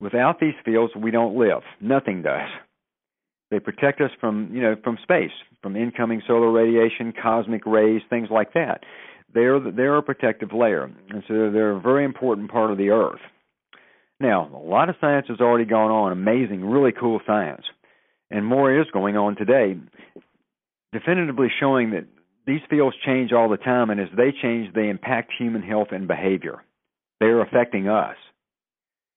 Without 0.00 0.38
these 0.38 0.54
fields, 0.64 0.94
we 0.94 1.10
don't 1.10 1.36
live. 1.36 1.62
Nothing 1.80 2.22
does. 2.22 2.48
They 3.50 3.58
protect 3.58 4.00
us 4.00 4.12
from, 4.20 4.50
you 4.54 4.62
know, 4.62 4.76
from 4.84 4.96
space, 5.02 5.32
from 5.60 5.74
incoming 5.74 6.22
solar 6.24 6.52
radiation, 6.52 7.12
cosmic 7.20 7.66
rays, 7.66 8.02
things 8.08 8.28
like 8.30 8.52
that. 8.52 8.84
They're 9.34 9.58
they're 9.58 9.96
a 9.96 10.04
protective 10.04 10.52
layer, 10.52 10.84
and 10.84 11.24
so 11.26 11.50
they're 11.50 11.72
a 11.72 11.80
very 11.80 12.04
important 12.04 12.48
part 12.48 12.70
of 12.70 12.78
the 12.78 12.90
Earth. 12.90 13.20
Now, 14.20 14.50
a 14.54 14.68
lot 14.68 14.90
of 14.90 14.96
science 15.00 15.26
has 15.28 15.40
already 15.40 15.64
gone 15.64 15.90
on, 15.90 16.12
amazing, 16.12 16.62
really 16.62 16.92
cool 16.92 17.20
science, 17.26 17.64
and 18.30 18.44
more 18.44 18.78
is 18.78 18.86
going 18.92 19.16
on 19.16 19.34
today, 19.34 19.76
definitively 20.92 21.48
showing 21.58 21.92
that 21.92 22.04
these 22.46 22.60
fields 22.68 22.96
change 23.04 23.32
all 23.32 23.48
the 23.48 23.56
time, 23.56 23.88
and 23.88 23.98
as 23.98 24.08
they 24.14 24.30
change, 24.42 24.74
they 24.74 24.90
impact 24.90 25.32
human 25.38 25.62
health 25.62 25.88
and 25.90 26.06
behavior. 26.06 26.62
They 27.18 27.26
are 27.26 27.40
affecting 27.40 27.88
us. 27.88 28.16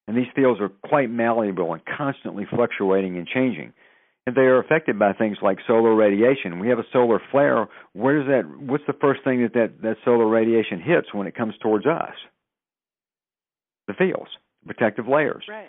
And 0.08 0.18
these 0.18 0.28
fields 0.36 0.62
are 0.62 0.70
quite 0.70 1.10
malleable 1.10 1.74
and 1.74 1.82
constantly 1.86 2.46
fluctuating 2.50 3.18
and 3.18 3.28
changing. 3.28 3.74
And 4.26 4.36
they 4.36 4.42
are 4.42 4.60
affected 4.60 4.98
by 4.98 5.14
things 5.14 5.38
like 5.42 5.58
solar 5.68 5.94
radiation. 5.96 6.60
We 6.60 6.70
have 6.70 6.80
a 6.80 6.86
solar 6.94 7.22
flare. 7.32 7.68
Where 7.92 8.20
does 8.20 8.28
that? 8.28 8.60
What's 8.60 8.86
the 8.88 8.94
first 8.94 9.24
thing 9.24 9.42
that 9.44 9.54
that, 9.54 9.82
that 9.82 9.98
solar 10.06 10.28
radiation 10.28 10.82
hits 10.82 11.14
when 11.14 11.28
it 11.28 11.36
comes 11.36 11.56
towards 11.62 11.86
us? 11.86 12.14
The 13.88 13.94
fields 13.94 14.30
protective 14.66 15.08
layers. 15.08 15.44
Right, 15.48 15.68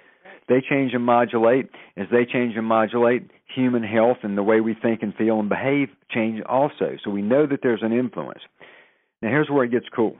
They 0.48 0.62
change 0.68 0.92
and 0.94 1.04
modulate. 1.04 1.70
As 1.96 2.06
they 2.10 2.24
change 2.24 2.56
and 2.56 2.66
modulate, 2.66 3.30
human 3.54 3.82
health 3.82 4.18
and 4.22 4.36
the 4.36 4.42
way 4.42 4.60
we 4.60 4.74
think 4.74 5.02
and 5.02 5.14
feel 5.14 5.40
and 5.40 5.48
behave 5.48 5.88
change 6.10 6.42
also. 6.46 6.96
So 7.02 7.10
we 7.10 7.22
know 7.22 7.46
that 7.46 7.60
there's 7.62 7.82
an 7.82 7.92
influence. 7.92 8.40
Now 9.22 9.30
here's 9.30 9.48
where 9.48 9.64
it 9.64 9.70
gets 9.70 9.86
cool. 9.94 10.16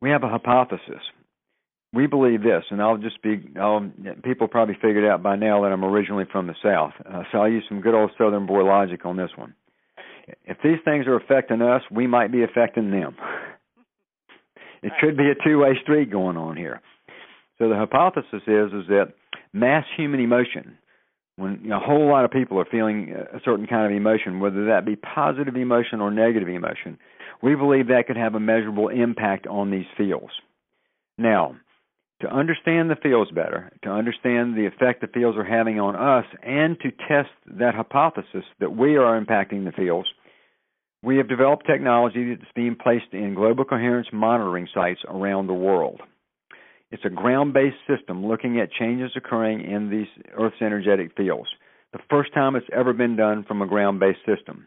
We 0.00 0.10
have 0.10 0.22
a 0.22 0.28
hypothesis. 0.28 1.02
We 1.92 2.06
believe 2.06 2.42
this, 2.42 2.64
and 2.70 2.82
I'll 2.82 2.98
just 2.98 3.22
be. 3.22 3.42
I'll, 3.58 3.90
people 4.22 4.48
probably 4.48 4.74
figured 4.74 5.04
out 5.04 5.22
by 5.22 5.36
now 5.36 5.62
that 5.62 5.72
I'm 5.72 5.84
originally 5.84 6.24
from 6.30 6.46
the 6.46 6.54
South, 6.62 6.92
uh, 7.06 7.22
so 7.32 7.38
I'll 7.38 7.48
use 7.48 7.64
some 7.68 7.80
good 7.80 7.94
old 7.94 8.10
Southern 8.18 8.44
boy 8.44 8.64
logic 8.64 9.06
on 9.06 9.16
this 9.16 9.30
one. 9.34 9.54
If 10.44 10.58
these 10.62 10.78
things 10.84 11.06
are 11.06 11.16
affecting 11.16 11.62
us, 11.62 11.82
we 11.90 12.06
might 12.06 12.32
be 12.32 12.42
affecting 12.42 12.90
them. 12.90 13.16
It 14.82 14.92
could 15.00 15.16
be 15.16 15.30
a 15.30 15.34
two-way 15.44 15.70
street 15.82 16.12
going 16.12 16.36
on 16.36 16.56
here. 16.56 16.80
So 17.58 17.68
the 17.68 17.76
hypothesis 17.76 18.42
is 18.46 18.72
is 18.72 18.86
that 18.88 19.14
mass 19.52 19.84
human 19.96 20.20
emotion, 20.20 20.78
when 21.36 21.70
a 21.70 21.78
whole 21.78 22.08
lot 22.08 22.24
of 22.24 22.30
people 22.30 22.58
are 22.58 22.66
feeling 22.70 23.12
a 23.12 23.40
certain 23.44 23.66
kind 23.66 23.86
of 23.90 23.96
emotion, 23.96 24.40
whether 24.40 24.66
that 24.66 24.84
be 24.84 24.96
positive 24.96 25.56
emotion 25.56 26.00
or 26.00 26.10
negative 26.10 26.48
emotion, 26.48 26.98
we 27.42 27.54
believe 27.54 27.88
that 27.88 28.06
could 28.06 28.16
have 28.16 28.34
a 28.34 28.40
measurable 28.40 28.88
impact 28.88 29.46
on 29.46 29.70
these 29.70 29.86
fields. 29.96 30.32
Now, 31.18 31.56
to 32.22 32.34
understand 32.34 32.90
the 32.90 32.96
fields 32.96 33.30
better, 33.30 33.70
to 33.82 33.90
understand 33.90 34.56
the 34.56 34.66
effect 34.66 35.02
the 35.02 35.06
fields 35.06 35.36
are 35.36 35.44
having 35.44 35.78
on 35.78 35.94
us, 35.96 36.24
and 36.42 36.78
to 36.80 36.90
test 36.90 37.28
that 37.58 37.74
hypothesis 37.74 38.44
that 38.60 38.74
we 38.74 38.96
are 38.96 39.20
impacting 39.20 39.64
the 39.66 39.72
fields, 39.72 40.08
we 41.02 41.18
have 41.18 41.28
developed 41.28 41.66
technology 41.66 42.34
that's 42.34 42.50
being 42.54 42.74
placed 42.74 43.12
in 43.12 43.34
global 43.34 43.64
coherence 43.64 44.08
monitoring 44.12 44.68
sites 44.72 45.00
around 45.06 45.46
the 45.46 45.54
world. 45.54 46.00
It's 46.90 47.04
a 47.04 47.10
ground 47.10 47.52
based 47.52 47.76
system 47.88 48.26
looking 48.26 48.60
at 48.60 48.70
changes 48.72 49.10
occurring 49.16 49.62
in 49.62 49.90
these 49.90 50.06
Earth's 50.38 50.60
energetic 50.60 51.16
fields. 51.16 51.48
The 51.92 51.98
first 52.10 52.32
time 52.34 52.56
it's 52.56 52.66
ever 52.72 52.92
been 52.92 53.16
done 53.16 53.44
from 53.46 53.62
a 53.62 53.66
ground 53.66 54.00
based 54.00 54.20
system. 54.26 54.66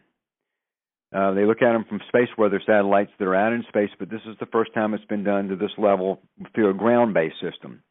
Uh, 1.14 1.32
they 1.32 1.44
look 1.44 1.60
at 1.60 1.72
them 1.72 1.84
from 1.88 2.00
space 2.08 2.28
weather 2.38 2.62
satellites 2.64 3.10
that 3.18 3.24
are 3.24 3.34
out 3.34 3.52
in 3.52 3.64
space, 3.68 3.90
but 3.98 4.10
this 4.10 4.20
is 4.28 4.36
the 4.38 4.46
first 4.46 4.72
time 4.74 4.94
it's 4.94 5.04
been 5.06 5.24
done 5.24 5.48
to 5.48 5.56
this 5.56 5.72
level 5.76 6.20
through 6.54 6.70
a 6.70 6.74
ground 6.74 7.14
based 7.14 7.36
system. 7.40 7.82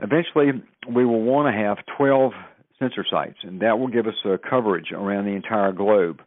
Eventually, 0.00 0.62
we 0.88 1.04
will 1.04 1.22
want 1.22 1.54
to 1.54 1.62
have 1.62 1.78
12 1.96 2.32
sensor 2.78 3.04
sites, 3.08 3.38
and 3.42 3.60
that 3.60 3.78
will 3.78 3.88
give 3.88 4.06
us 4.06 4.14
a 4.24 4.38
coverage 4.38 4.90
around 4.92 5.26
the 5.26 5.32
entire 5.32 5.72
globe. 5.72 6.22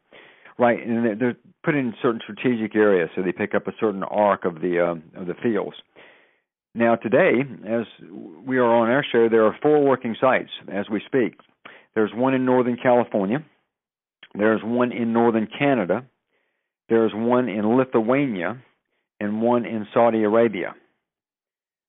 Right, 0.60 0.86
and 0.86 1.20
they're 1.20 1.36
put 1.64 1.74
in 1.74 1.96
certain 2.02 2.22
strategic 2.24 2.76
areas, 2.76 3.10
so 3.16 3.24
they 3.24 3.32
pick 3.32 3.56
up 3.56 3.68
a 3.68 3.74
certain 3.80 4.04
arc 4.04 4.46
of 4.46 4.62
the 4.62 4.80
uh, 4.80 5.20
of 5.20 5.26
the 5.26 5.34
fields. 5.42 5.76
Now, 6.76 6.96
today, 6.96 7.42
as 7.68 7.86
we 8.46 8.58
are 8.58 8.66
on 8.66 8.90
our 8.90 9.06
show, 9.12 9.30
there 9.30 9.46
are 9.46 9.56
four 9.62 9.84
working 9.84 10.16
sites 10.20 10.50
as 10.72 10.90
we 10.90 11.02
speak. 11.06 11.40
There's 11.94 12.12
one 12.14 12.34
in 12.34 12.46
Northern 12.46 12.78
California. 12.82 13.44
There's 14.34 14.62
one 14.64 14.92
in 14.92 15.14
Northern 15.14 15.48
Canada. 15.48 16.06
There's 16.90 17.12
one 17.14 17.48
in 17.48 17.78
Lithuania 17.78 18.62
and 19.20 19.42
one 19.42 19.66
in 19.66 19.88
Saudi 19.94 20.24
Arabia. 20.24 20.74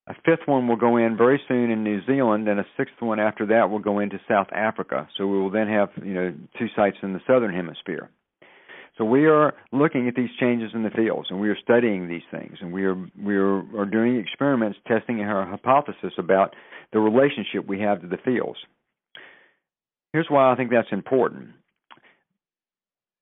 A 0.06 0.14
fifth 0.26 0.46
one 0.46 0.68
will 0.68 0.76
go 0.76 0.98
in 0.98 1.16
very 1.16 1.40
soon 1.48 1.70
in 1.70 1.82
New 1.82 2.04
Zealand, 2.04 2.46
and 2.46 2.60
a 2.60 2.66
sixth 2.76 3.00
one 3.00 3.18
after 3.18 3.46
that 3.46 3.70
will 3.70 3.78
go 3.78 4.00
into 4.00 4.20
South 4.28 4.48
Africa. 4.52 5.08
So 5.16 5.26
we 5.26 5.38
will 5.38 5.50
then 5.50 5.68
have 5.68 5.88
you 6.04 6.12
know 6.12 6.34
two 6.58 6.66
sites 6.76 6.98
in 7.02 7.14
the 7.14 7.20
southern 7.26 7.54
hemisphere. 7.54 8.10
So 8.96 9.04
we 9.04 9.26
are 9.26 9.54
looking 9.72 10.06
at 10.06 10.14
these 10.14 10.30
changes 10.38 10.70
in 10.72 10.84
the 10.84 10.90
fields, 10.90 11.28
and 11.30 11.40
we 11.40 11.48
are 11.48 11.58
studying 11.60 12.08
these 12.08 12.22
things, 12.30 12.58
and 12.60 12.72
we 12.72 12.84
are 12.84 12.94
we 13.20 13.34
are, 13.34 13.58
are 13.76 13.86
doing 13.86 14.18
experiments 14.18 14.78
testing 14.86 15.20
our 15.20 15.44
hypothesis 15.44 16.12
about 16.16 16.54
the 16.92 17.00
relationship 17.00 17.66
we 17.66 17.80
have 17.80 18.00
to 18.02 18.06
the 18.06 18.18
fields. 18.24 18.58
Here's 20.12 20.28
why 20.28 20.52
I 20.52 20.56
think 20.56 20.70
that's 20.70 20.92
important. 20.92 21.50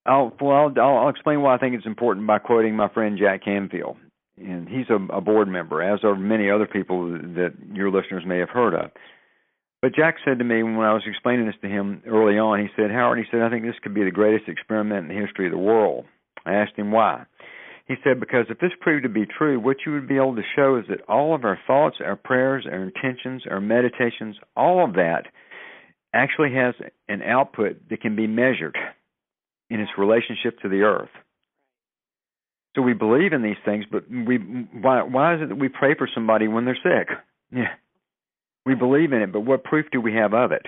I'll 0.04 0.36
well 0.40 0.72
I'll, 0.76 0.98
I'll 0.98 1.08
explain 1.08 1.40
why 1.40 1.54
I 1.54 1.58
think 1.58 1.74
it's 1.74 1.86
important 1.86 2.26
by 2.26 2.38
quoting 2.38 2.76
my 2.76 2.88
friend 2.90 3.18
Jack 3.18 3.42
Canfield, 3.42 3.96
and 4.36 4.68
he's 4.68 4.90
a, 4.90 5.14
a 5.14 5.22
board 5.22 5.48
member, 5.48 5.82
as 5.82 6.04
are 6.04 6.14
many 6.14 6.50
other 6.50 6.66
people 6.66 7.12
that 7.12 7.54
your 7.72 7.90
listeners 7.90 8.24
may 8.26 8.38
have 8.38 8.50
heard 8.50 8.74
of. 8.74 8.90
But 9.82 9.96
Jack 9.96 10.14
said 10.24 10.38
to 10.38 10.44
me 10.44 10.62
when 10.62 10.76
I 10.76 10.94
was 10.94 11.02
explaining 11.06 11.46
this 11.46 11.56
to 11.62 11.68
him 11.68 12.02
early 12.06 12.38
on, 12.38 12.60
he 12.60 12.68
said, 12.76 12.92
Howard, 12.92 13.18
he 13.18 13.24
said, 13.30 13.42
I 13.42 13.50
think 13.50 13.64
this 13.64 13.74
could 13.82 13.94
be 13.94 14.04
the 14.04 14.12
greatest 14.12 14.48
experiment 14.48 15.10
in 15.10 15.16
the 15.16 15.20
history 15.20 15.46
of 15.46 15.52
the 15.52 15.58
world. 15.58 16.04
I 16.46 16.54
asked 16.54 16.76
him 16.76 16.92
why. 16.92 17.26
He 17.88 17.96
said, 18.04 18.20
because 18.20 18.46
if 18.48 18.60
this 18.60 18.70
proved 18.80 19.02
to 19.02 19.08
be 19.08 19.26
true, 19.26 19.58
what 19.58 19.78
you 19.84 19.92
would 19.92 20.06
be 20.06 20.16
able 20.16 20.36
to 20.36 20.42
show 20.54 20.76
is 20.76 20.84
that 20.88 21.02
all 21.08 21.34
of 21.34 21.44
our 21.44 21.58
thoughts, 21.66 21.96
our 22.02 22.14
prayers, 22.14 22.64
our 22.70 22.80
intentions, 22.80 23.42
our 23.50 23.60
meditations, 23.60 24.36
all 24.56 24.84
of 24.84 24.94
that 24.94 25.26
actually 26.14 26.54
has 26.54 26.74
an 27.08 27.22
output 27.22 27.88
that 27.90 28.00
can 28.00 28.14
be 28.14 28.28
measured 28.28 28.78
in 29.68 29.80
its 29.80 29.90
relationship 29.98 30.60
to 30.60 30.68
the 30.68 30.82
earth. 30.82 31.10
So 32.76 32.82
we 32.82 32.94
believe 32.94 33.32
in 33.32 33.42
these 33.42 33.56
things, 33.64 33.84
but 33.90 34.08
we 34.08 34.36
why 34.38 35.02
why 35.02 35.34
is 35.34 35.42
it 35.42 35.48
that 35.50 35.58
we 35.58 35.68
pray 35.68 35.94
for 35.94 36.08
somebody 36.14 36.48
when 36.48 36.64
they're 36.64 36.78
sick? 36.82 37.08
Yeah. 37.50 37.74
We 38.64 38.74
believe 38.74 39.12
in 39.12 39.22
it, 39.22 39.32
but 39.32 39.40
what 39.40 39.64
proof 39.64 39.86
do 39.90 40.00
we 40.00 40.14
have 40.14 40.34
of 40.34 40.52
it? 40.52 40.66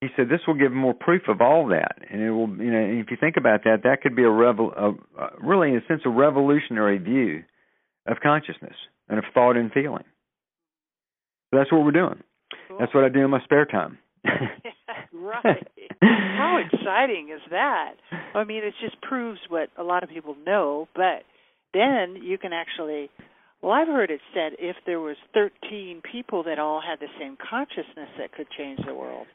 He 0.00 0.08
said 0.16 0.28
this 0.28 0.40
will 0.46 0.54
give 0.54 0.72
more 0.72 0.92
proof 0.92 1.22
of 1.28 1.40
all 1.40 1.68
that, 1.68 1.96
and 2.10 2.20
it 2.20 2.30
will. 2.30 2.48
You 2.48 2.72
know, 2.72 3.00
if 3.00 3.10
you 3.10 3.16
think 3.18 3.36
about 3.36 3.64
that, 3.64 3.84
that 3.84 4.02
could 4.02 4.14
be 4.14 4.24
a, 4.24 4.30
revel, 4.30 4.72
a, 4.76 4.90
a 5.20 5.30
really, 5.40 5.70
in 5.70 5.76
a 5.76 5.86
sense, 5.86 6.02
a 6.04 6.10
revolutionary 6.10 6.98
view 6.98 7.44
of 8.06 8.18
consciousness 8.22 8.74
and 9.08 9.18
of 9.18 9.24
thought 9.32 9.56
and 9.56 9.72
feeling. 9.72 10.04
So 11.50 11.58
that's 11.58 11.72
what 11.72 11.84
we're 11.84 11.92
doing. 11.92 12.22
Cool. 12.68 12.78
That's 12.80 12.94
what 12.94 13.04
I 13.04 13.08
do 13.08 13.20
in 13.20 13.30
my 13.30 13.42
spare 13.44 13.64
time. 13.64 13.98
right. 15.12 15.66
How 16.02 16.58
exciting 16.58 17.30
is 17.34 17.40
that? 17.50 17.94
I 18.34 18.44
mean, 18.44 18.64
it 18.64 18.74
just 18.82 19.00
proves 19.00 19.38
what 19.48 19.70
a 19.78 19.82
lot 19.82 20.02
of 20.02 20.10
people 20.10 20.36
know, 20.44 20.88
but 20.94 21.22
then 21.72 22.16
you 22.22 22.38
can 22.38 22.52
actually 22.52 23.10
well, 23.64 23.72
I've 23.72 23.88
heard 23.88 24.10
it 24.10 24.20
said 24.34 24.52
if 24.58 24.76
there 24.84 25.00
was 25.00 25.16
13 25.32 26.02
people 26.10 26.42
that 26.44 26.58
all 26.58 26.82
had 26.86 27.00
the 27.00 27.08
same 27.18 27.38
consciousness, 27.40 28.10
that 28.18 28.32
could 28.32 28.46
change 28.56 28.80
the 28.86 28.94
world. 28.94 29.26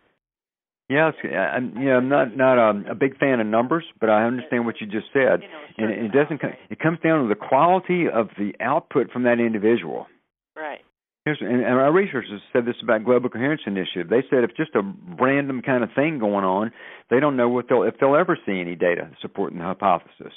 Yes, 0.87 1.13
I'm, 1.23 1.75
you 1.77 1.85
know, 1.85 1.97
I'm 1.97 2.09
not 2.09 2.37
not 2.37 2.57
a, 2.57 2.91
a 2.91 2.95
big 2.95 3.17
fan 3.17 3.39
of 3.39 3.47
numbers, 3.47 3.85
but 3.99 4.09
I 4.09 4.25
understand 4.25 4.65
what 4.65 4.81
you 4.81 4.87
just 4.87 5.07
said, 5.13 5.41
you 5.77 5.85
know, 5.85 5.93
and 5.93 6.05
it 6.05 6.11
doesn't. 6.11 6.41
Come, 6.41 6.53
it 6.69 6.79
comes 6.79 6.99
down 7.03 7.23
to 7.23 7.29
the 7.29 7.35
quality 7.35 8.05
of 8.07 8.29
the 8.37 8.53
output 8.59 9.11
from 9.11 9.23
that 9.23 9.39
individual. 9.39 10.07
Right. 10.55 10.79
Here's, 11.25 11.37
and, 11.41 11.61
and 11.61 11.75
our 11.75 11.91
researchers 11.91 12.41
said 12.53 12.65
this 12.65 12.75
about 12.81 13.05
Global 13.05 13.29
Coherence 13.29 13.61
Initiative. 13.67 14.09
They 14.09 14.23
said 14.29 14.43
if 14.43 14.55
just 14.55 14.73
a 14.73 14.81
random 15.19 15.61
kind 15.61 15.83
of 15.83 15.89
thing 15.95 16.17
going 16.17 16.45
on, 16.45 16.71
they 17.11 17.19
don't 17.19 17.35
know 17.35 17.49
what 17.49 17.65
they'll 17.69 17.83
if 17.83 17.95
they'll 17.99 18.15
ever 18.15 18.37
see 18.45 18.59
any 18.59 18.75
data 18.75 19.11
supporting 19.21 19.59
the 19.59 19.65
hypothesis. 19.65 20.33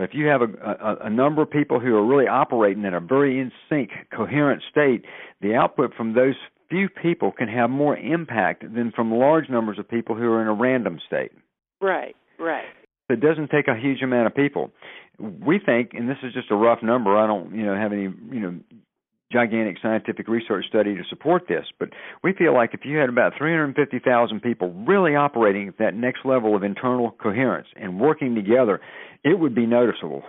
But 0.00 0.08
if 0.08 0.14
you 0.14 0.28
have 0.28 0.40
a, 0.40 0.46
a, 0.46 1.08
a 1.08 1.10
number 1.10 1.42
of 1.42 1.50
people 1.50 1.78
who 1.78 1.94
are 1.94 2.02
really 2.02 2.26
operating 2.26 2.84
in 2.84 2.94
a 2.94 3.00
very 3.00 3.38
in 3.38 3.52
sync, 3.68 3.90
coherent 4.10 4.62
state, 4.70 5.04
the 5.42 5.54
output 5.54 5.92
from 5.94 6.14
those 6.14 6.36
few 6.70 6.88
people 6.88 7.32
can 7.32 7.48
have 7.48 7.68
more 7.68 7.98
impact 7.98 8.62
than 8.62 8.92
from 8.96 9.12
large 9.12 9.50
numbers 9.50 9.78
of 9.78 9.86
people 9.86 10.16
who 10.16 10.22
are 10.22 10.40
in 10.40 10.48
a 10.48 10.54
random 10.54 11.00
state. 11.06 11.32
Right, 11.82 12.16
right. 12.38 12.64
It 13.10 13.20
doesn't 13.20 13.50
take 13.50 13.68
a 13.68 13.78
huge 13.78 14.00
amount 14.00 14.26
of 14.26 14.34
people. 14.34 14.70
We 15.18 15.58
think, 15.58 15.90
and 15.92 16.08
this 16.08 16.16
is 16.22 16.32
just 16.32 16.50
a 16.50 16.56
rough 16.56 16.82
number. 16.82 17.18
I 17.18 17.26
don't, 17.26 17.54
you 17.54 17.66
know, 17.66 17.74
have 17.74 17.92
any, 17.92 18.04
you 18.04 18.40
know, 18.40 18.58
gigantic 19.32 19.76
scientific 19.80 20.28
research 20.28 20.66
study 20.68 20.94
to 20.94 21.02
support 21.08 21.44
this, 21.48 21.64
but 21.78 21.90
we 22.22 22.32
feel 22.32 22.52
like 22.54 22.74
if 22.74 22.80
you 22.84 22.96
had 22.96 23.08
about 23.08 23.32
350,000 23.38 24.40
people 24.40 24.72
really 24.86 25.14
operating 25.14 25.68
at 25.68 25.78
that 25.78 25.94
next 25.94 26.20
level 26.24 26.56
of 26.56 26.62
internal 26.62 27.12
coherence 27.12 27.68
and 27.76 28.00
working 28.00 28.34
together, 28.34 28.80
it 29.24 29.38
would 29.38 29.54
be 29.54 29.66
noticeable. 29.66 30.22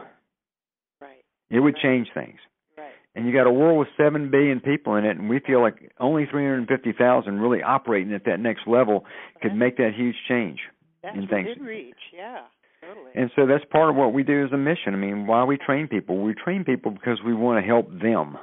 Right. 1.02 1.24
It 1.50 1.60
would 1.60 1.74
right. 1.76 1.84
change 1.84 2.08
things. 2.14 2.38
Right. 2.78 2.92
And 3.16 3.26
you 3.26 3.34
got 3.34 3.48
a 3.48 3.52
world 3.52 3.80
with 3.80 3.88
7 3.98 4.30
billion 4.30 4.60
people 4.60 4.96
in 4.96 5.06
it, 5.06 5.18
and 5.18 5.30
we 5.30 5.40
feel 5.40 5.62
like 5.62 5.92
only 6.00 6.26
350,000 6.30 7.40
really 7.40 7.64
operating 7.64 8.14
at 8.14 8.26
that 8.26 8.40
next 8.40 8.68
level 8.68 9.06
could 9.42 9.56
make 9.56 9.78
that 9.78 9.92
huge 9.96 10.16
change 10.28 10.60
that's 11.02 11.18
in 11.18 11.28
things. 11.28 11.48
That's 11.56 11.62
reach, 11.62 11.96
yeah. 12.16 12.42
Totally. 12.82 13.12
And 13.14 13.30
so 13.36 13.46
that's 13.46 13.64
part 13.72 13.92
of 13.92 13.96
what 13.96 14.12
we 14.12 14.24
do 14.24 14.44
as 14.44 14.52
a 14.52 14.58
mission. 14.58 14.94
I 14.94 14.98
mean, 14.98 15.28
why 15.28 15.44
we 15.44 15.58
train 15.58 15.88
people? 15.88 16.20
We 16.22 16.34
train 16.34 16.64
people 16.64 16.92
because 16.92 17.20
we 17.24 17.34
want 17.34 17.64
to 17.64 17.68
help 17.68 17.90
them 18.02 18.38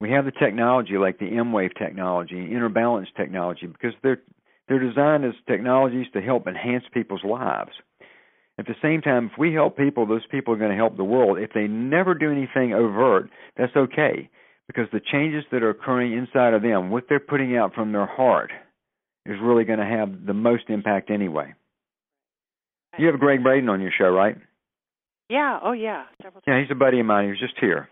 we 0.00 0.10
have 0.10 0.24
the 0.24 0.32
technology 0.32 0.96
like 0.96 1.18
the 1.18 1.26
emWave 1.26 1.76
technology, 1.78 2.38
inner 2.50 2.68
balance 2.68 3.08
technology, 3.16 3.66
because 3.66 3.92
they're 4.02 4.20
they're 4.68 4.78
designed 4.78 5.24
as 5.24 5.32
technologies 5.48 6.06
to 6.14 6.22
help 6.22 6.46
enhance 6.46 6.84
people's 6.94 7.24
lives. 7.24 7.72
At 8.58 8.66
the 8.66 8.76
same 8.80 9.00
time, 9.00 9.30
if 9.32 9.38
we 9.38 9.52
help 9.52 9.76
people, 9.76 10.06
those 10.06 10.26
people 10.30 10.54
are 10.54 10.58
going 10.58 10.70
to 10.70 10.76
help 10.76 10.96
the 10.96 11.04
world. 11.04 11.38
If 11.38 11.52
they 11.52 11.66
never 11.66 12.14
do 12.14 12.30
anything 12.30 12.72
overt, 12.72 13.30
that's 13.56 13.74
okay, 13.74 14.30
because 14.68 14.86
the 14.92 15.00
changes 15.00 15.44
that 15.50 15.62
are 15.62 15.70
occurring 15.70 16.12
inside 16.12 16.54
of 16.54 16.62
them, 16.62 16.90
what 16.90 17.04
they're 17.08 17.18
putting 17.18 17.56
out 17.56 17.74
from 17.74 17.92
their 17.92 18.06
heart, 18.06 18.52
is 19.26 19.36
really 19.42 19.64
going 19.64 19.80
to 19.80 19.84
have 19.84 20.24
the 20.24 20.34
most 20.34 20.64
impact 20.68 21.10
anyway. 21.10 21.52
You 22.98 23.08
have 23.08 23.18
Gregg 23.18 23.42
Braden 23.42 23.68
on 23.68 23.80
your 23.80 23.92
show, 23.96 24.10
right? 24.10 24.36
Yeah. 25.28 25.58
Oh, 25.62 25.72
yeah. 25.72 26.04
Yeah, 26.46 26.60
he's 26.60 26.70
a 26.70 26.74
buddy 26.74 27.00
of 27.00 27.06
mine. 27.06 27.24
He 27.24 27.30
was 27.30 27.40
just 27.40 27.58
here 27.60 27.88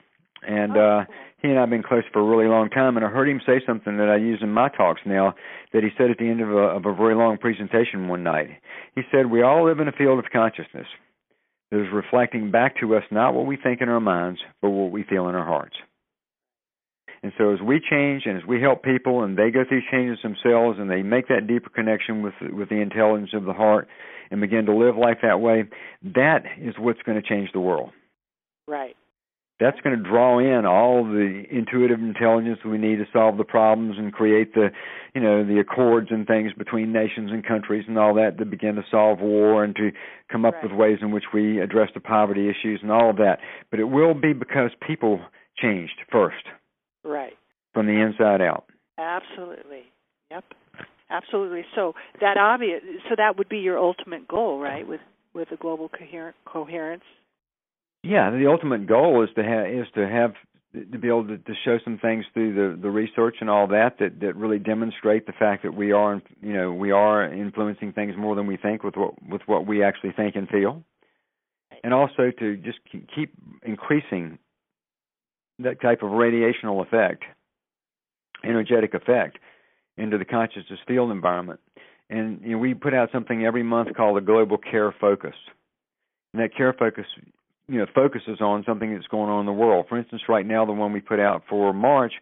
and 0.47 0.76
oh, 0.76 1.01
uh 1.01 1.05
he 1.41 1.49
and 1.49 1.59
I've 1.59 1.70
been 1.70 1.84
close 1.84 2.03
for 2.12 2.20
a 2.20 2.24
really 2.24 2.49
long 2.49 2.68
time 2.68 2.97
and 2.97 3.07
I 3.07 3.09
heard 3.09 3.28
him 3.28 3.41
say 3.47 3.61
something 3.64 3.97
that 3.99 4.09
I 4.09 4.16
use 4.16 4.41
in 4.43 4.51
my 4.51 4.68
talks 4.68 5.01
now 5.07 5.34
that 5.72 5.84
he 5.84 5.91
said 5.97 6.11
at 6.11 6.18
the 6.18 6.28
end 6.28 6.41
of 6.41 6.51
a 6.51 6.76
of 6.76 6.86
a 6.86 6.95
very 6.95 7.14
long 7.14 7.39
presentation 7.39 8.09
one 8.09 8.24
night. 8.24 8.49
He 8.95 9.03
said 9.11 9.26
we 9.26 9.43
all 9.43 9.66
live 9.66 9.80
in 9.80 9.89
a 9.89 9.93
field 9.93 10.18
of 10.18 10.26
consciousness 10.32 10.86
that 11.70 11.80
is 11.80 11.93
reflecting 11.93 12.51
back 12.51 12.80
to 12.80 12.97
us 12.97 13.05
not 13.11 13.34
what 13.34 13.47
we 13.47 13.57
think 13.57 13.80
in 13.80 13.89
our 13.89 14.01
minds, 14.01 14.41
but 14.61 14.70
what 14.70 14.91
we 14.91 15.05
feel 15.05 15.28
in 15.28 15.34
our 15.34 15.47
hearts. 15.47 15.76
And 17.22 17.32
so 17.36 17.53
as 17.53 17.61
we 17.61 17.80
change 17.80 18.22
and 18.26 18.36
as 18.36 18.45
we 18.45 18.61
help 18.61 18.82
people 18.82 19.22
and 19.22 19.36
they 19.36 19.51
go 19.51 19.64
through 19.68 19.82
changes 19.91 20.18
themselves 20.22 20.78
and 20.78 20.91
they 20.91 21.03
make 21.03 21.28
that 21.28 21.47
deeper 21.47 21.70
connection 21.70 22.22
with 22.22 22.34
with 22.53 22.68
the 22.68 22.80
intelligence 22.80 23.30
of 23.34 23.45
the 23.45 23.53
heart 23.53 23.89
and 24.30 24.41
begin 24.41 24.66
to 24.66 24.74
live 24.74 24.97
life 24.97 25.18
that 25.22 25.41
way, 25.41 25.64
that 26.03 26.45
is 26.61 26.74
what's 26.78 27.03
going 27.03 27.20
to 27.20 27.26
change 27.26 27.51
the 27.53 27.61
world. 27.61 27.91
Right. 28.66 28.97
That's 29.61 29.80
going 29.80 29.96
to 29.96 30.09
draw 30.09 30.38
in 30.38 30.64
all 30.66 31.04
the 31.04 31.42
intuitive 31.50 31.98
intelligence 31.98 32.59
we 32.64 32.78
need 32.78 32.96
to 32.96 33.06
solve 33.12 33.36
the 33.36 33.44
problems 33.44 33.96
and 33.98 34.12
create 34.12 34.54
the 34.54 34.68
you 35.14 35.20
know 35.20 35.44
the 35.44 35.59
accords 35.59 36.09
and 36.11 36.26
things 36.26 36.52
between 36.56 36.92
nations 36.92 37.30
and 37.32 37.44
countries 37.44 37.84
and 37.88 37.98
all 37.98 38.14
that 38.14 38.38
to 38.38 38.44
begin 38.44 38.76
to 38.76 38.84
solve 38.90 39.20
war 39.20 39.64
and 39.64 39.74
to 39.76 39.90
come 40.30 40.44
up 40.44 40.54
right. 40.54 40.64
with 40.64 40.72
ways 40.72 40.98
in 41.00 41.11
which 41.11 41.24
we 41.34 41.61
address 41.61 41.90
the 41.94 42.00
poverty 42.00 42.48
issues 42.48 42.80
and 42.82 42.90
all 42.90 43.11
of 43.11 43.16
that. 43.16 43.38
But 43.70 43.80
it 43.80 43.84
will 43.84 44.14
be 44.14 44.32
because 44.32 44.70
people 44.86 45.20
changed 45.56 46.00
first. 46.11 46.44
Right. 47.04 47.34
From 47.74 47.86
the 47.86 48.00
inside 48.00 48.40
out. 48.40 48.64
Absolutely. 48.98 49.82
Yep. 50.30 50.44
Absolutely. 51.11 51.64
So 51.74 51.94
that 52.20 52.36
obvious 52.36 52.82
so 53.09 53.14
that 53.16 53.38
would 53.38 53.48
be 53.48 53.59
your 53.59 53.78
ultimate 53.78 54.28
goal 54.28 54.61
right 54.61 54.86
with 54.86 55.00
with 55.34 55.48
the 55.50 55.56
global 55.56 55.88
coherent 55.88 56.36
coherence 56.44 57.04
yeah, 58.09 58.30
the 58.30 58.46
ultimate 58.46 58.86
goal 58.86 59.22
is 59.22 59.28
to 59.36 59.44
have 59.44 59.66
is 59.66 59.86
to 59.94 60.09
have 60.09 60.32
to 60.74 60.98
be 60.98 61.09
able 61.09 61.26
to, 61.26 61.36
to 61.36 61.52
show 61.64 61.78
some 61.84 61.98
things 61.98 62.24
through 62.32 62.54
the 62.54 62.80
the 62.80 62.90
research 62.90 63.36
and 63.40 63.50
all 63.50 63.66
that 63.66 63.98
that 64.00 64.20
that 64.20 64.34
really 64.34 64.59
demonstrate 64.59 65.26
the 65.26 65.32
fact 65.32 65.62
that 65.62 65.74
we 65.74 65.92
are 65.92 66.22
you 66.40 66.54
know 66.54 66.72
we 66.72 66.90
are 66.90 67.30
influencing 67.30 67.92
things 67.92 68.14
more 68.16 68.34
than 68.34 68.46
we 68.46 68.56
think 68.56 68.82
with 68.82 68.96
what 68.96 69.12
with 69.28 69.42
what 69.44 69.66
we 69.66 69.84
actually 69.84 70.12
think 70.12 70.36
and 70.36 70.48
feel, 70.48 70.82
and 71.84 71.92
also 71.92 72.30
to 72.38 72.56
just 72.56 72.78
keep 73.14 73.34
increasing 73.62 74.38
that 75.59 75.80
type 75.82 76.02
of 76.02 76.11
radiational 76.11 76.80
effect, 76.80 77.24
energetic 78.42 78.94
effect, 78.94 79.38
into 79.98 80.16
the 80.16 80.24
consciousness 80.24 80.80
field 80.86 81.11
environment. 81.11 81.61
And 82.09 82.40
you 82.42 82.52
know, 82.52 82.59
we 82.59 82.72
put 82.72 82.94
out 82.94 83.11
something 83.12 83.44
every 83.44 83.62
month 83.62 83.94
called 83.94 84.16
the 84.16 84.22
Global 84.22 84.56
Care 84.56 84.94
Focus. 84.98 85.34
And 86.32 86.42
that 86.42 86.54
care 86.54 86.74
focus 86.74 87.06
you 87.69 87.79
know 87.79 87.87
focuses 87.95 88.41
on 88.41 88.64
something 88.66 88.95
that's 88.95 89.07
going 89.07 89.31
on 89.31 89.41
in 89.41 89.47
the 89.47 89.53
world. 89.53 89.87
For 89.89 89.99
instance, 89.99 90.23
right 90.29 90.47
now 90.47 90.64
the 90.64 90.73
one 90.73 90.93
we 90.93 91.01
put 91.01 91.21
out 91.21 91.45
for 91.49 91.73
March 91.73 92.14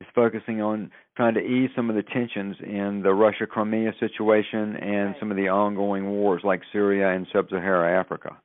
is 0.00 0.06
focusing 0.14 0.60
on 0.60 0.90
trying 1.16 1.34
to 1.34 1.40
ease 1.40 1.70
some 1.76 1.88
of 1.90 1.96
the 1.96 2.02
tensions 2.02 2.56
in 2.60 3.02
the 3.04 3.14
Russia 3.14 3.46
Crimea 3.46 3.92
situation 4.00 4.76
and 4.76 5.06
right. 5.08 5.16
some 5.20 5.30
of 5.30 5.36
the 5.36 5.48
ongoing 5.48 6.10
wars 6.10 6.42
like 6.44 6.62
Syria 6.72 7.10
and 7.10 7.26
sub-Saharan 7.32 7.96
Africa. 7.96 8.36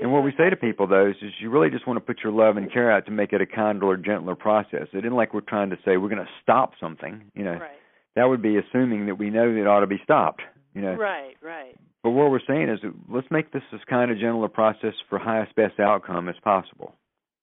And 0.00 0.12
what 0.12 0.24
we 0.24 0.32
say 0.36 0.50
to 0.50 0.56
people 0.56 0.86
though 0.86 1.08
is, 1.08 1.16
is 1.22 1.32
you 1.40 1.50
really 1.50 1.70
just 1.70 1.86
want 1.86 1.98
to 1.98 2.04
put 2.04 2.22
your 2.22 2.32
love 2.32 2.56
and 2.56 2.72
care 2.72 2.90
out 2.90 3.06
to 3.06 3.12
make 3.12 3.32
it 3.32 3.40
a 3.40 3.46
kinder, 3.46 3.96
gentler 3.96 4.34
process. 4.34 4.88
It 4.92 4.98
isn't 4.98 5.14
like 5.14 5.34
we're 5.34 5.40
trying 5.40 5.70
to 5.70 5.76
say 5.84 5.96
we're 5.96 6.08
going 6.08 6.24
to 6.24 6.32
stop 6.42 6.72
something. 6.80 7.30
You 7.34 7.44
know, 7.44 7.58
right. 7.58 7.70
that 8.16 8.24
would 8.24 8.42
be 8.42 8.58
assuming 8.58 9.06
that 9.06 9.16
we 9.16 9.30
know 9.30 9.52
that 9.52 9.60
it 9.60 9.66
ought 9.66 9.80
to 9.80 9.86
be 9.86 10.00
stopped. 10.02 10.42
You 10.74 10.82
know, 10.82 10.94
right, 10.94 11.34
right. 11.42 11.76
But 12.02 12.10
what 12.10 12.30
we're 12.30 12.40
saying 12.46 12.68
is, 12.68 12.78
let's 13.08 13.26
make 13.30 13.52
this 13.52 13.62
as 13.72 13.80
kind 13.88 14.10
of 14.10 14.18
gentle 14.18 14.44
a 14.44 14.48
process 14.48 14.94
for 15.08 15.18
highest 15.18 15.54
best 15.56 15.80
outcome 15.80 16.28
as 16.28 16.36
possible. 16.42 16.94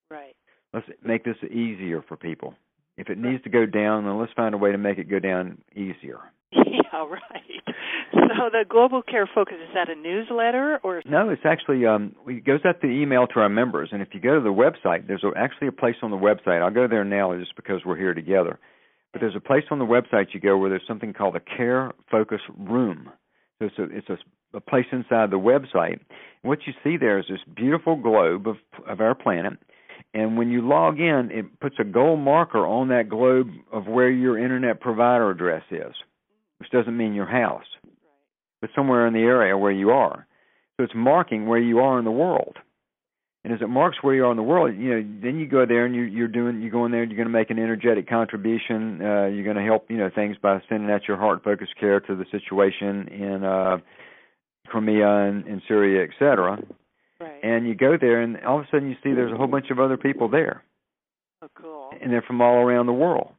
Right. 0.10 0.36
Let's 0.74 0.88
make 1.04 1.24
this 1.24 1.38
easier 1.44 2.04
for 2.08 2.16
people. 2.16 2.56
If 2.98 3.10
it 3.10 3.18
needs 3.18 3.44
to 3.44 3.50
go 3.50 3.66
down, 3.66 4.06
then 4.06 4.18
let's 4.20 4.32
find 4.34 4.56
a 4.56 4.58
way 4.58 4.72
to 4.72 4.78
make 4.78 4.98
it 4.98 5.10
go 5.10 5.20
down 5.20 5.60
easier. 5.76 6.20
Yeah, 6.94 7.06
right. 7.10 7.76
So 8.14 8.50
the 8.50 8.64
Global 8.68 9.02
Care 9.02 9.30
Focus 9.34 9.56
is 9.62 9.74
that 9.74 9.90
a 9.90 9.96
newsletter 9.96 10.80
or? 10.84 11.02
No, 11.06 11.30
it's 11.30 11.42
actually 11.44 11.86
um, 11.86 12.16
it 12.28 12.46
goes 12.46 12.62
out 12.66 12.82
the 12.82 12.88
email 12.88 13.28
to 13.28 13.40
our 13.42 13.50
members, 13.50 13.90
and 13.92 14.02
if 14.02 14.10
you 14.14 14.22
go 14.22 14.36
to 14.36 14.42
the 14.42 14.50
website, 14.50 15.08
there's 15.08 15.24
actually 15.36 15.68
a 15.68 15.74
place 15.74 15.96
on 16.02 16.12
the 16.12 16.18
website. 16.18 16.62
I'll 16.62 16.72
go 16.72 16.88
there 16.88 17.04
now 17.04 17.38
just 17.38 17.56
because 17.56 17.82
we're 17.86 17.98
here 17.98 18.14
together. 18.14 18.60
But 19.12 19.22
there's 19.22 19.36
a 19.36 19.42
place 19.42 19.64
on 19.72 19.80
the 19.80 19.86
website 19.86 20.34
you 20.34 20.40
go 20.40 20.58
where 20.58 20.70
there's 20.70 20.88
something 20.88 21.14
called 21.14 21.36
a 21.36 21.40
Care 21.40 21.92
Focus 22.10 22.42
Room. 22.58 23.10
So 23.60 23.66
it's 23.66 23.80
a, 23.80 23.84
it's 23.84 24.10
a 24.10 24.18
a 24.56 24.62
place 24.62 24.86
inside 24.92 25.32
the 25.32 25.40
website. 25.40 26.00
And 26.00 26.50
what 26.50 26.60
you 26.66 26.74
see 26.84 26.98
there 26.98 27.20
is 27.20 27.26
this 27.30 27.40
beautiful 27.56 27.96
globe 27.96 28.48
of 28.48 28.58
of 28.88 29.02
our 29.02 29.16
planet. 29.16 29.54
And 30.14 30.38
when 30.38 30.50
you 30.50 30.66
log 30.68 31.00
in, 31.00 31.30
it 31.32 31.60
puts 31.60 31.76
a 31.80 31.84
gold 31.84 32.20
marker 32.20 32.66
on 32.66 32.88
that 32.90 33.10
globe 33.10 33.50
of 33.72 33.88
where 33.88 34.10
your 34.10 34.38
internet 34.38 34.80
provider 34.80 35.30
address 35.30 35.64
is, 35.72 35.94
which 36.58 36.70
doesn't 36.70 36.96
mean 36.96 37.14
your 37.14 37.26
house, 37.26 37.66
but 38.62 38.70
somewhere 38.76 39.08
in 39.08 39.14
the 39.14 39.20
area 39.20 39.58
where 39.58 39.72
you 39.72 39.90
are. 39.92 40.26
So 40.78 40.84
it's 40.84 40.94
marking 40.96 41.48
where 41.48 41.60
you 41.60 41.80
are 41.80 42.00
in 42.00 42.06
the 42.06 42.12
world. 42.12 42.58
And 43.46 43.54
as 43.54 43.62
it 43.62 43.70
marks 43.70 44.00
where 44.02 44.16
you 44.16 44.26
are 44.26 44.32
in 44.32 44.38
the 44.38 44.44
world, 44.44 44.76
you 44.76 44.90
know, 44.90 45.20
then 45.22 45.38
you 45.38 45.46
go 45.48 45.68
there 45.68 45.86
and 45.86 45.94
you, 45.94 46.02
you're 46.02 46.28
doing, 46.28 46.64
you 46.64 46.72
go 46.72 46.84
in 46.86 46.92
there, 46.92 47.04
and 47.04 47.12
you're 47.12 47.24
going 47.24 47.32
to 47.32 47.32
make 47.32 47.52
an 47.52 47.60
energetic 47.60 48.10
contribution. 48.10 49.00
Uh, 49.00 49.28
you're 49.28 49.44
going 49.44 49.56
to 49.56 49.62
help, 49.62 49.86
you 49.88 49.98
know, 49.98 50.10
things 50.10 50.36
by 50.42 50.60
sending 50.68 50.90
out 50.90 51.08
your 51.08 51.16
heart 51.16 51.44
focused 51.44 51.76
care 51.80 52.00
to 52.00 52.16
the 52.16 52.26
situation 52.32 53.08
in 53.10 53.44
uh, 53.44 53.78
Crimea 54.66 55.28
and, 55.28 55.46
and 55.46 55.62
Syria, 55.68 56.08
etc. 56.10 56.58
Right. 57.20 57.40
And 57.44 57.68
you 57.68 57.76
go 57.76 57.98
there, 58.02 58.20
and 58.20 58.44
all 58.44 58.58
of 58.58 58.66
a 58.66 58.68
sudden 58.72 58.90
you 58.90 58.96
see 59.04 59.14
there's 59.14 59.32
a 59.32 59.38
whole 59.38 59.46
bunch 59.46 59.70
of 59.70 59.80
other 59.80 59.98
people 59.98 60.28
there. 60.28 60.64
Oh, 61.44 61.48
cool. 61.54 61.92
And 62.02 62.12
they're 62.12 62.24
from 62.24 62.42
all 62.42 62.56
around 62.56 62.88
the 62.88 62.94
world. 62.94 63.32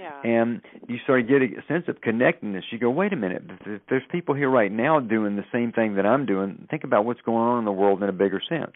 Yeah. 0.00 0.20
And 0.24 0.62
you 0.88 0.96
sort 1.06 1.20
of 1.20 1.28
get 1.28 1.42
a 1.42 1.62
sense 1.68 1.84
of 1.86 2.00
connectedness. 2.00 2.64
You 2.72 2.80
go, 2.80 2.90
wait 2.90 3.12
a 3.12 3.16
minute, 3.16 3.44
if 3.66 3.82
there's 3.88 4.02
people 4.10 4.34
here 4.34 4.50
right 4.50 4.72
now 4.72 4.98
doing 4.98 5.36
the 5.36 5.44
same 5.52 5.70
thing 5.70 5.94
that 5.94 6.06
I'm 6.06 6.26
doing, 6.26 6.66
think 6.68 6.82
about 6.82 7.04
what's 7.04 7.20
going 7.20 7.38
on 7.38 7.60
in 7.60 7.64
the 7.64 7.70
world 7.70 8.02
in 8.02 8.08
a 8.08 8.12
bigger 8.12 8.42
sense. 8.48 8.74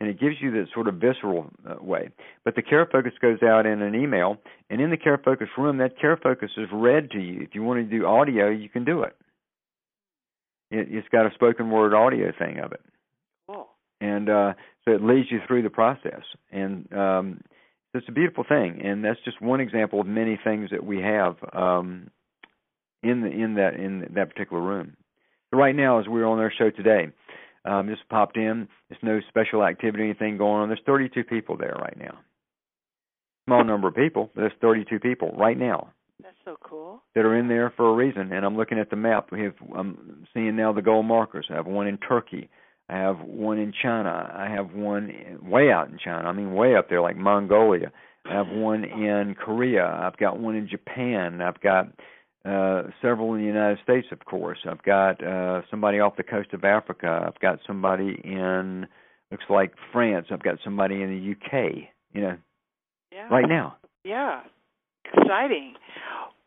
And 0.00 0.10
it 0.10 0.20
gives 0.20 0.36
you 0.40 0.50
that 0.52 0.66
sort 0.74 0.88
of 0.88 0.96
visceral 0.96 1.50
uh, 1.68 1.82
way. 1.82 2.10
But 2.44 2.56
the 2.56 2.62
care 2.62 2.86
focus 2.90 3.12
goes 3.20 3.42
out 3.42 3.66
in 3.66 3.82
an 3.82 3.94
email, 3.94 4.36
and 4.68 4.80
in 4.80 4.90
the 4.90 4.96
care 4.96 5.18
focus 5.18 5.48
room, 5.56 5.78
that 5.78 5.98
care 5.98 6.16
focus 6.16 6.50
is 6.56 6.68
read 6.72 7.10
to 7.12 7.20
you. 7.20 7.40
If 7.40 7.54
you 7.54 7.62
want 7.62 7.88
to 7.88 7.98
do 7.98 8.04
audio, 8.04 8.50
you 8.50 8.68
can 8.68 8.84
do 8.84 9.02
it. 9.02 9.16
It, 10.70 10.88
it's 10.90 11.08
got 11.08 11.26
a 11.26 11.34
spoken 11.34 11.70
word 11.70 11.94
audio 11.94 12.32
thing 12.36 12.58
of 12.58 12.72
it. 12.72 12.80
Cool. 13.48 13.68
And 14.00 14.28
uh, 14.28 14.52
so 14.84 14.94
it 14.94 15.02
leads 15.02 15.30
you 15.30 15.40
through 15.46 15.62
the 15.62 15.70
process, 15.70 16.22
and 16.50 16.92
um, 16.92 17.40
it's 17.94 18.08
a 18.08 18.12
beautiful 18.12 18.44
thing. 18.46 18.82
And 18.84 19.04
that's 19.04 19.20
just 19.24 19.40
one 19.40 19.60
example 19.60 20.00
of 20.00 20.06
many 20.06 20.38
things 20.42 20.70
that 20.70 20.84
we 20.84 21.00
have 21.00 21.36
um, 21.52 22.10
in 23.02 23.22
the 23.22 23.28
in 23.28 23.54
that 23.54 23.74
in 23.74 24.10
that 24.14 24.34
particular 24.34 24.62
room. 24.62 24.96
So 25.50 25.58
right 25.58 25.74
now, 25.74 26.00
as 26.00 26.06
we're 26.08 26.26
on 26.26 26.38
our 26.38 26.52
show 26.56 26.70
today, 26.70 27.08
um, 27.66 27.88
just 27.88 28.08
popped 28.08 28.36
in. 28.36 28.68
There's 28.88 29.02
no 29.02 29.20
special 29.28 29.64
activity, 29.64 30.04
anything 30.04 30.36
going 30.36 30.62
on. 30.62 30.68
There's 30.68 30.80
32 30.86 31.24
people 31.24 31.56
there 31.56 31.76
right 31.80 31.96
now. 31.98 32.18
Small 33.46 33.64
number 33.66 33.88
of 33.88 33.94
people, 33.94 34.30
but 34.34 34.42
there's 34.42 34.52
32 34.60 35.00
people 35.00 35.34
right 35.38 35.58
now. 35.58 35.92
That's 36.22 36.36
so 36.44 36.56
cool. 36.62 37.02
That 37.14 37.24
are 37.24 37.36
in 37.36 37.48
there 37.48 37.72
for 37.76 37.90
a 37.90 37.94
reason. 37.94 38.32
And 38.32 38.44
I'm 38.44 38.56
looking 38.56 38.78
at 38.78 38.90
the 38.90 38.96
map. 38.96 39.30
We 39.30 39.42
have 39.42 39.54
I'm 39.76 40.26
seeing 40.32 40.56
now 40.56 40.72
the 40.72 40.82
gold 40.82 41.06
markers. 41.06 41.46
I 41.50 41.54
have 41.54 41.66
one 41.66 41.86
in 41.86 41.98
Turkey. 41.98 42.48
I 42.88 42.96
have 42.96 43.20
one 43.20 43.58
in 43.58 43.72
China. 43.82 44.32
I 44.34 44.48
have 44.48 44.72
one 44.72 45.12
way 45.42 45.70
out 45.70 45.88
in 45.88 45.98
China. 45.98 46.28
I 46.28 46.32
mean, 46.32 46.54
way 46.54 46.76
up 46.76 46.88
there, 46.88 47.02
like 47.02 47.16
Mongolia. 47.16 47.92
I 48.24 48.34
have 48.34 48.48
one 48.48 48.84
in 48.84 49.34
Korea. 49.34 49.86
I've 49.86 50.16
got 50.16 50.38
one 50.38 50.56
in 50.56 50.68
Japan. 50.68 51.40
I've 51.40 51.60
got 51.60 51.88
uh, 52.46 52.82
several 53.02 53.34
in 53.34 53.40
the 53.40 53.46
United 53.46 53.78
States, 53.82 54.06
of 54.12 54.24
course. 54.24 54.58
I've 54.68 54.82
got 54.82 55.22
uh, 55.22 55.62
somebody 55.70 55.98
off 55.98 56.16
the 56.16 56.22
coast 56.22 56.52
of 56.52 56.64
Africa. 56.64 57.24
I've 57.26 57.40
got 57.40 57.58
somebody 57.66 58.20
in 58.22 58.86
looks 59.30 59.44
like 59.50 59.72
France. 59.92 60.26
I've 60.30 60.42
got 60.42 60.58
somebody 60.62 61.02
in 61.02 61.10
the 61.10 61.32
UK. 61.32 61.88
You 62.12 62.20
know, 62.20 62.36
yeah. 63.12 63.28
right 63.28 63.48
now. 63.48 63.76
Yeah, 64.04 64.42
exciting. 65.04 65.74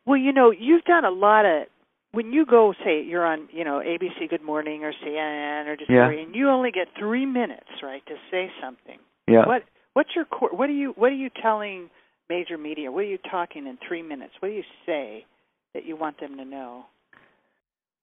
Well, 0.05 0.17
you 0.17 0.31
know, 0.31 0.51
you've 0.51 0.85
done 0.85 1.03
a 1.05 1.11
lot 1.11 1.45
of 1.45 1.67
when 2.11 2.31
you 2.31 2.45
go 2.45 2.73
say 2.83 3.03
you're 3.03 3.25
on 3.25 3.49
you 3.51 3.63
know 3.63 3.81
ABC 3.85 4.29
Good 4.29 4.41
Morning 4.41 4.83
or 4.83 4.93
CNN 5.05 5.67
or 5.67 5.75
Discovery, 5.75 6.17
yeah. 6.17 6.25
and 6.25 6.35
you 6.35 6.49
only 6.49 6.71
get 6.71 6.87
three 6.97 7.25
minutes 7.25 7.67
right 7.83 8.05
to 8.07 8.15
say 8.31 8.49
something. 8.63 8.99
Yeah. 9.27 9.45
What 9.45 9.63
what's 9.93 10.09
your 10.15 10.25
core? 10.25 10.49
What 10.51 10.69
are 10.69 10.73
you 10.73 10.93
what 10.95 11.11
are 11.11 11.15
you 11.15 11.29
telling 11.41 11.89
major 12.29 12.57
media? 12.57 12.91
What 12.91 13.01
are 13.01 13.07
you 13.07 13.19
talking 13.29 13.67
in 13.67 13.77
three 13.85 14.01
minutes? 14.01 14.33
What 14.39 14.49
do 14.49 14.55
you 14.55 14.63
say 14.85 15.25
that 15.73 15.85
you 15.85 15.95
want 15.95 16.19
them 16.19 16.37
to 16.37 16.45
know? 16.45 16.85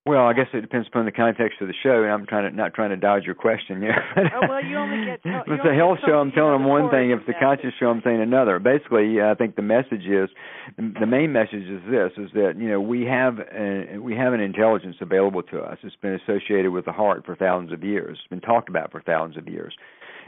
Well, 0.06 0.24
I 0.24 0.34
guess 0.34 0.46
it 0.54 0.60
depends 0.60 0.86
upon 0.86 1.04
the 1.04 1.10
context 1.10 1.60
of 1.60 1.66
the 1.66 1.74
show, 1.82 2.04
and 2.04 2.12
I'm 2.12 2.26
trying 2.26 2.48
to 2.48 2.56
not 2.56 2.74
trying 2.74 2.90
to 2.90 2.96
dodge 2.96 3.24
your 3.24 3.34
question. 3.34 3.82
Yeah. 3.82 3.98
oh 4.16 4.46
well, 4.48 4.64
you 4.64 4.76
only 4.76 5.04
get. 5.04 5.18
if 5.24 5.48
it's 5.48 5.66
a 5.68 5.74
health 5.74 5.98
show, 6.06 6.14
I'm 6.20 6.30
telling 6.30 6.52
them 6.52 6.64
one 6.64 6.88
thing. 6.90 7.10
If 7.10 7.26
it's 7.26 7.36
a 7.36 7.40
conscious 7.40 7.74
show, 7.80 7.86
I'm 7.86 8.02
saying 8.04 8.22
another. 8.22 8.60
Basically, 8.60 9.20
I 9.20 9.34
think 9.34 9.56
the 9.56 9.62
message 9.62 10.06
is 10.06 10.30
the 10.78 11.06
main 11.06 11.32
message 11.32 11.66
is 11.66 11.82
this: 11.90 12.12
is 12.18 12.30
that 12.34 12.54
you 12.56 12.68
know 12.68 12.80
we 12.80 13.02
have 13.02 13.40
a, 13.40 13.98
we 13.98 14.14
have 14.14 14.32
an 14.32 14.38
intelligence 14.38 14.94
available 15.00 15.42
to 15.42 15.58
us. 15.58 15.78
It's 15.82 15.96
been 15.96 16.14
associated 16.14 16.70
with 16.70 16.84
the 16.84 16.92
heart 16.92 17.26
for 17.26 17.34
thousands 17.34 17.72
of 17.72 17.82
years. 17.82 18.16
It's 18.20 18.30
been 18.30 18.40
talked 18.40 18.68
about 18.68 18.92
for 18.92 19.02
thousands 19.02 19.36
of 19.36 19.48
years. 19.48 19.74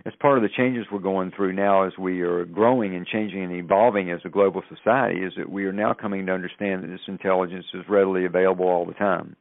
As 0.07 0.13
part 0.21 0.39
of 0.39 0.43
the 0.43 0.49
changes 0.57 0.87
we're 0.93 1.01
going 1.01 1.33
through 1.35 1.53
now, 1.55 1.83
as 1.83 1.93
we 1.99 2.21
are 2.21 2.45
growing 2.45 2.95
and 2.95 3.07
changing 3.07 3.43
and 3.43 3.53
evolving 3.53 4.11
as 4.11 4.21
a 4.25 4.29
global 4.29 4.63
society, 4.69 5.21
is 5.21 5.33
that 5.37 5.51
we 5.51 5.65
are 5.65 5.73
now 5.73 5.93
coming 5.93 6.27
to 6.27 6.33
understand 6.33 6.83
that 6.83 6.89
this 6.89 7.01
intelligence 7.09 7.67
is 7.75 7.83
readily 7.89 8.25
available 8.25 8.67
all 8.67 8.87
the 8.87 8.95
time. 8.95 9.35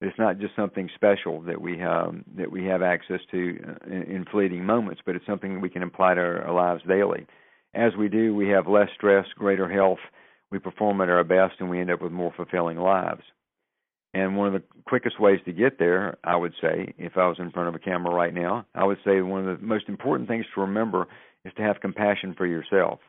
It's 0.00 0.18
not 0.18 0.38
just 0.38 0.54
something 0.54 0.90
special 0.94 1.40
that 1.42 1.60
we 1.60 1.78
have 1.78 2.14
that 2.36 2.52
we 2.52 2.66
have 2.66 2.82
access 2.82 3.20
to 3.30 3.58
in, 3.86 4.02
in 4.02 4.24
fleeting 4.30 4.64
moments, 4.64 5.00
but 5.04 5.16
it's 5.16 5.26
something 5.26 5.54
that 5.54 5.60
we 5.60 5.70
can 5.70 5.82
apply 5.82 6.14
to 6.14 6.20
our, 6.20 6.42
our 6.42 6.54
lives 6.54 6.82
daily. 6.86 7.26
As 7.74 7.92
we 7.98 8.08
do, 8.08 8.34
we 8.34 8.48
have 8.50 8.66
less 8.66 8.88
stress, 8.94 9.26
greater 9.36 9.68
health, 9.68 9.98
we 10.50 10.58
perform 10.58 11.00
at 11.00 11.08
our 11.08 11.24
best, 11.24 11.54
and 11.60 11.68
we 11.68 11.80
end 11.80 11.90
up 11.90 12.02
with 12.02 12.12
more 12.12 12.32
fulfilling 12.36 12.78
lives. 12.78 13.22
And 14.16 14.34
one 14.34 14.46
of 14.46 14.54
the 14.54 14.62
quickest 14.86 15.20
ways 15.20 15.40
to 15.44 15.52
get 15.52 15.78
there, 15.78 16.16
I 16.24 16.36
would 16.36 16.54
say, 16.62 16.94
if 16.96 17.18
I 17.18 17.26
was 17.26 17.36
in 17.38 17.50
front 17.50 17.68
of 17.68 17.74
a 17.74 17.78
camera 17.78 18.14
right 18.14 18.32
now, 18.32 18.64
I 18.74 18.82
would 18.82 18.96
say 19.04 19.20
one 19.20 19.46
of 19.46 19.60
the 19.60 19.66
most 19.66 19.90
important 19.90 20.26
things 20.26 20.46
to 20.54 20.62
remember 20.62 21.06
is 21.44 21.52
to 21.58 21.62
have 21.62 21.82
compassion 21.82 22.34
for 22.34 22.46
yourself. 22.46 23.00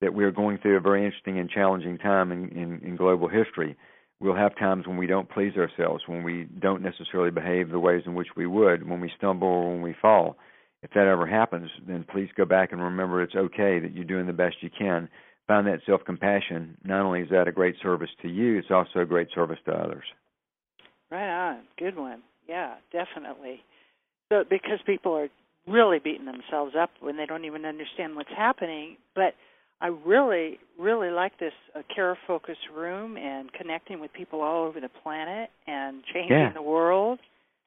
That 0.00 0.14
we 0.14 0.24
are 0.24 0.30
going 0.30 0.56
through 0.56 0.78
a 0.78 0.80
very 0.80 1.04
interesting 1.04 1.38
and 1.38 1.50
challenging 1.50 1.98
time 1.98 2.32
in, 2.32 2.48
in, 2.56 2.80
in 2.82 2.96
global 2.96 3.28
history. 3.28 3.76
We'll 4.18 4.34
have 4.34 4.56
times 4.56 4.86
when 4.86 4.96
we 4.96 5.06
don't 5.06 5.28
please 5.28 5.58
ourselves, 5.58 6.04
when 6.06 6.22
we 6.22 6.44
don't 6.44 6.80
necessarily 6.80 7.30
behave 7.30 7.68
the 7.68 7.78
ways 7.78 8.04
in 8.06 8.14
which 8.14 8.28
we 8.34 8.46
would, 8.46 8.88
when 8.88 9.00
we 9.00 9.12
stumble 9.18 9.48
or 9.48 9.72
when 9.72 9.82
we 9.82 9.94
fall. 10.00 10.38
If 10.82 10.92
that 10.94 11.06
ever 11.06 11.26
happens, 11.26 11.68
then 11.86 12.06
please 12.10 12.30
go 12.34 12.46
back 12.46 12.72
and 12.72 12.80
remember 12.80 13.20
it's 13.20 13.36
okay 13.36 13.78
that 13.78 13.92
you're 13.92 14.04
doing 14.04 14.26
the 14.26 14.32
best 14.32 14.56
you 14.62 14.70
can. 14.70 15.10
Find 15.52 15.66
that 15.66 15.80
self 15.84 16.02
compassion. 16.06 16.78
Not 16.82 17.04
only 17.04 17.20
is 17.20 17.28
that 17.28 17.46
a 17.46 17.52
great 17.52 17.74
service 17.82 18.08
to 18.22 18.28
you, 18.28 18.56
it's 18.56 18.70
also 18.70 19.00
a 19.00 19.04
great 19.04 19.28
service 19.34 19.58
to 19.66 19.72
others. 19.72 20.04
Right 21.10 21.28
on. 21.28 21.64
Good 21.78 21.94
one. 21.94 22.22
Yeah, 22.48 22.76
definitely. 22.90 23.62
So 24.32 24.44
because 24.48 24.78
people 24.86 25.12
are 25.12 25.28
really 25.66 25.98
beating 25.98 26.24
themselves 26.24 26.74
up 26.74 26.88
when 27.00 27.18
they 27.18 27.26
don't 27.26 27.44
even 27.44 27.66
understand 27.66 28.16
what's 28.16 28.30
happening, 28.34 28.96
but 29.14 29.34
I 29.82 29.88
really, 29.88 30.58
really 30.78 31.10
like 31.10 31.38
this 31.38 31.52
uh, 31.76 31.82
care 31.94 32.16
focused 32.26 32.70
room 32.74 33.18
and 33.18 33.52
connecting 33.52 34.00
with 34.00 34.10
people 34.14 34.40
all 34.40 34.64
over 34.64 34.80
the 34.80 34.88
planet 35.02 35.50
and 35.66 36.02
changing 36.14 36.34
yeah. 36.34 36.52
the 36.54 36.62
world. 36.62 37.18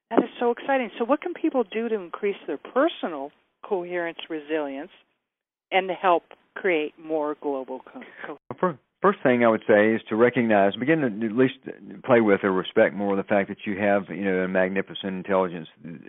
That 0.09 0.23
is 0.23 0.29
so 0.39 0.49
exciting. 0.49 0.89
So, 0.97 1.05
what 1.05 1.21
can 1.21 1.35
people 1.35 1.63
do 1.63 1.87
to 1.87 1.93
increase 1.93 2.41
their 2.47 2.57
personal 2.57 3.29
coherence, 3.63 4.17
resilience, 4.27 4.89
and 5.71 5.87
to 5.89 5.93
help 5.93 6.23
create 6.55 6.93
more 6.97 7.35
global 7.41 7.79
coherence? 7.79 8.79
First 9.01 9.19
thing 9.21 9.45
I 9.45 9.49
would 9.49 9.63
say 9.67 9.93
is 9.93 10.01
to 10.09 10.15
recognize, 10.15 10.75
begin 10.75 11.01
to 11.01 11.27
at 11.27 11.31
least 11.35 11.55
play 12.03 12.21
with 12.21 12.43
or 12.43 12.51
respect 12.51 12.95
more 12.95 13.15
the 13.15 13.23
fact 13.23 13.49
that 13.49 13.59
you 13.65 13.77
have, 13.79 14.05
you 14.09 14.23
know, 14.23 14.39
a 14.39 14.47
magnificent 14.47 15.13
intelligence 15.13 15.67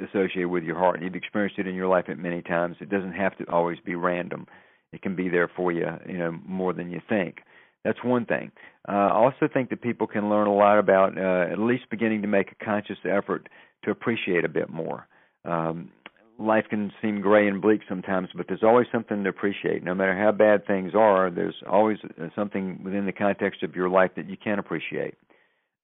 associated 0.09 0.49
with 0.49 0.63
your 0.63 0.79
heart. 0.79 1.03
You've 1.03 1.15
experienced 1.15 1.59
it 1.59 1.67
in 1.67 1.75
your 1.75 1.89
life 1.89 2.07
at 2.09 2.19
many 2.19 2.41
times. 2.41 2.77
It 2.81 2.89
doesn't 2.89 3.13
have 3.13 3.37
to 3.37 3.45
always 3.51 3.79
be 3.85 3.97
random. 3.97 4.47
It 4.93 5.03
can 5.03 5.15
be 5.15 5.29
there 5.29 5.51
for 5.55 5.73
you, 5.73 5.87
you 6.09 6.17
know, 6.17 6.39
more 6.47 6.73
than 6.73 6.91
you 6.91 7.03
think. 7.07 7.41
That's 7.85 8.03
one 8.03 8.25
thing. 8.25 8.51
Uh, 8.89 8.93
I 8.93 9.13
also 9.13 9.49
think 9.53 9.69
that 9.71 9.83
people 9.83 10.07
can 10.07 10.31
learn 10.31 10.47
a 10.47 10.55
lot 10.55 10.79
about 10.79 11.19
uh, 11.19 11.53
at 11.53 11.59
least 11.59 11.85
beginning 11.91 12.23
to 12.23 12.29
make 12.29 12.51
a 12.51 12.65
conscious 12.65 12.99
effort 13.05 13.49
to 13.85 13.91
appreciate 13.91 14.45
a 14.45 14.49
bit 14.49 14.71
more. 14.71 15.07
Um, 15.45 15.91
life 16.39 16.65
can 16.69 16.93
seem 17.01 17.21
gray 17.21 17.47
and 17.49 17.61
bleak 17.63 17.81
sometimes, 17.89 18.29
but 18.35 18.47
there's 18.49 18.63
always 18.63 18.87
something 18.93 19.25
to 19.25 19.31
appreciate. 19.31 19.83
No 19.83 19.95
matter 19.95 20.17
how 20.17 20.33
bad 20.33 20.67
things 20.67 20.93
are, 20.95 21.31
there's 21.31 21.55
always 21.69 21.99
uh, 22.05 22.29
something 22.35 22.81
within 22.85 23.07
the 23.07 23.13
context 23.13 23.63
of 23.63 23.75
your 23.75 23.89
life 23.89 24.13
that 24.17 24.29
you 24.29 24.37
can 24.37 24.59
appreciate. 24.59 25.15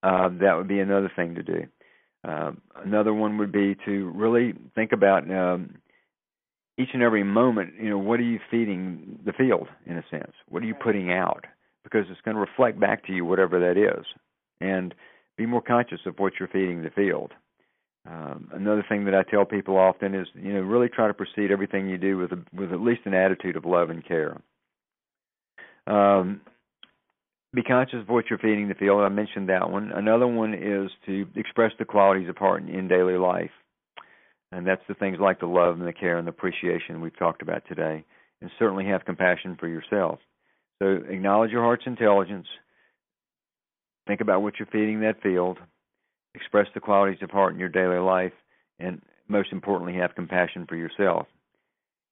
Uh, 0.01 0.29
that 0.41 0.55
would 0.55 0.67
be 0.67 0.79
another 0.79 1.11
thing 1.15 1.35
to 1.35 1.43
do. 1.43 1.63
Uh, 2.27 2.51
another 2.85 3.13
one 3.13 3.37
would 3.37 3.51
be 3.51 3.75
to 3.85 4.11
really 4.15 4.53
think 4.75 4.91
about 4.91 5.29
um, 5.29 5.75
each 6.77 6.89
and 6.93 7.03
every 7.03 7.23
moment. 7.23 7.73
You 7.81 7.89
know, 7.89 7.97
what 7.97 8.19
are 8.19 8.23
you 8.23 8.39
feeding 8.49 9.19
the 9.25 9.33
field 9.33 9.67
in 9.85 9.97
a 9.97 10.03
sense? 10.09 10.31
What 10.47 10.63
are 10.63 10.67
you 10.67 10.75
putting 10.75 11.11
out? 11.11 11.45
Because 11.83 12.05
it's 12.09 12.21
going 12.21 12.35
to 12.35 12.41
reflect 12.41 12.79
back 12.79 13.05
to 13.07 13.13
you 13.13 13.25
whatever 13.25 13.59
that 13.59 13.77
is, 13.77 14.05
and 14.61 14.93
be 15.37 15.45
more 15.45 15.61
conscious 15.61 15.99
of 16.05 16.17
what 16.17 16.33
you're 16.39 16.47
feeding 16.47 16.81
the 16.81 16.89
field. 16.89 17.31
Um, 18.05 18.49
another 18.51 18.85
thing 18.87 19.05
that 19.05 19.15
I 19.15 19.23
tell 19.23 19.45
people 19.45 19.77
often 19.77 20.13
is, 20.13 20.27
you 20.35 20.53
know, 20.53 20.61
really 20.61 20.89
try 20.89 21.07
to 21.07 21.13
proceed 21.13 21.51
everything 21.51 21.87
you 21.87 21.97
do 21.97 22.17
with 22.17 22.33
a, 22.33 22.43
with 22.53 22.73
at 22.73 22.81
least 22.81 23.01
an 23.05 23.13
attitude 23.13 23.55
of 23.55 23.65
love 23.65 23.89
and 23.89 24.05
care. 24.05 24.41
Um, 25.87 26.41
be 27.53 27.63
conscious 27.63 28.01
of 28.01 28.09
what 28.09 28.25
you're 28.29 28.39
feeding 28.39 28.67
the 28.67 28.73
field. 28.73 29.01
I 29.01 29.09
mentioned 29.09 29.49
that 29.49 29.69
one. 29.69 29.91
Another 29.93 30.27
one 30.27 30.53
is 30.53 30.91
to 31.05 31.27
express 31.35 31.71
the 31.79 31.85
qualities 31.85 32.27
of 32.27 32.37
heart 32.37 32.63
in, 32.63 32.69
in 32.69 32.87
daily 32.87 33.17
life, 33.17 33.51
and 34.51 34.67
that's 34.67 34.81
the 34.87 34.95
things 34.95 35.17
like 35.21 35.39
the 35.39 35.45
love 35.45 35.79
and 35.79 35.87
the 35.87 35.93
care 35.93 36.17
and 36.17 36.27
the 36.27 36.31
appreciation 36.31 36.99
we've 36.99 37.17
talked 37.17 37.41
about 37.41 37.63
today. 37.67 38.03
And 38.41 38.51
certainly 38.59 38.85
have 38.87 39.05
compassion 39.05 39.55
for 39.57 39.69
yourself. 39.69 40.19
So 40.81 40.99
acknowledge 41.07 41.51
your 41.51 41.61
heart's 41.61 41.85
intelligence. 41.85 42.47
Think 44.05 44.19
about 44.19 44.41
what 44.41 44.55
you're 44.59 44.67
feeding 44.67 44.99
that 44.99 45.21
field 45.23 45.59
express 46.35 46.67
the 46.73 46.79
qualities 46.79 47.21
of 47.21 47.31
heart 47.31 47.53
in 47.53 47.59
your 47.59 47.69
daily 47.69 47.99
life, 47.99 48.33
and 48.79 49.01
most 49.27 49.51
importantly, 49.51 49.95
have 49.95 50.15
compassion 50.15 50.65
for 50.67 50.75
yourself. 50.75 51.27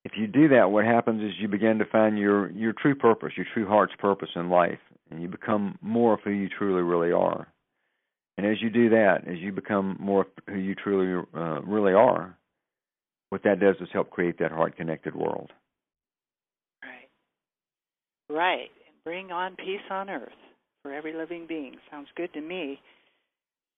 If 0.04 0.12
you 0.16 0.26
do 0.26 0.48
that, 0.48 0.70
what 0.70 0.84
happens 0.84 1.22
is 1.22 1.38
you 1.40 1.48
begin 1.48 1.78
to 1.78 1.84
find 1.84 2.18
your 2.18 2.50
your 2.50 2.72
true 2.72 2.94
purpose, 2.94 3.32
your 3.36 3.46
true 3.54 3.66
heart's 3.66 3.94
purpose 3.98 4.30
in 4.34 4.50
life, 4.50 4.80
and 5.10 5.22
you 5.22 5.28
become 5.28 5.78
more 5.80 6.14
of 6.14 6.20
who 6.24 6.30
you 6.30 6.48
truly 6.48 6.82
really 6.82 7.12
are. 7.12 7.46
And 8.36 8.46
as 8.46 8.60
you 8.60 8.70
do 8.70 8.88
that, 8.90 9.28
as 9.28 9.38
you 9.38 9.52
become 9.52 9.96
more 10.00 10.22
of 10.22 10.26
who 10.48 10.58
you 10.58 10.74
truly 10.74 11.24
uh, 11.34 11.60
really 11.62 11.92
are, 11.92 12.36
what 13.28 13.42
that 13.44 13.60
does 13.60 13.76
is 13.80 13.88
help 13.92 14.10
create 14.10 14.38
that 14.38 14.50
heart 14.50 14.76
connected 14.76 15.14
world. 15.14 15.50
Right. 16.82 17.08
Right. 18.36 18.70
And 18.86 19.04
bring 19.04 19.30
on 19.30 19.54
peace 19.56 19.80
on 19.90 20.10
earth 20.10 20.32
for 20.82 20.92
every 20.92 21.12
living 21.12 21.46
being. 21.46 21.76
Sounds 21.90 22.08
good 22.16 22.32
to 22.32 22.40
me. 22.40 22.80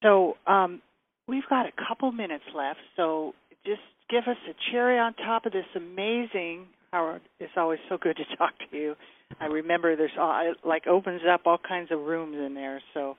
So 0.05 0.37
um, 0.47 0.83
we've 1.27 1.49
got 1.49 1.67
a 1.67 1.73
couple 1.89 2.13
minutes 2.13 2.45
left. 2.55 2.79
So 2.95 3.35
just 3.67 3.81
give 4.11 4.25
us 4.29 4.37
a 4.49 4.55
cherry 4.71 4.99
on 4.99 5.15
top 5.15 5.47
of 5.47 5.53
this 5.53 5.65
amazing. 5.75 6.67
Howard, 6.93 7.23
it's 7.41 7.53
always 7.57 7.81
so 7.89 7.97
good 7.99 8.17
to 8.19 8.37
talk 8.37 8.53
to 8.71 8.77
you. 8.77 8.95
I 9.41 9.47
remember 9.47 9.97
there's 9.97 10.13
all, 10.21 10.49
it 10.49 10.59
like 10.65 10.87
opens 10.87 11.23
up 11.29 11.43
all 11.47 11.59
kinds 11.59 11.91
of 11.91 12.01
rooms 12.01 12.37
in 12.37 12.55
there. 12.55 12.81
So 12.93 13.17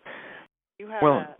you 0.79 0.87
have. 0.87 1.01
Well, 1.01 1.17
a, 1.17 1.35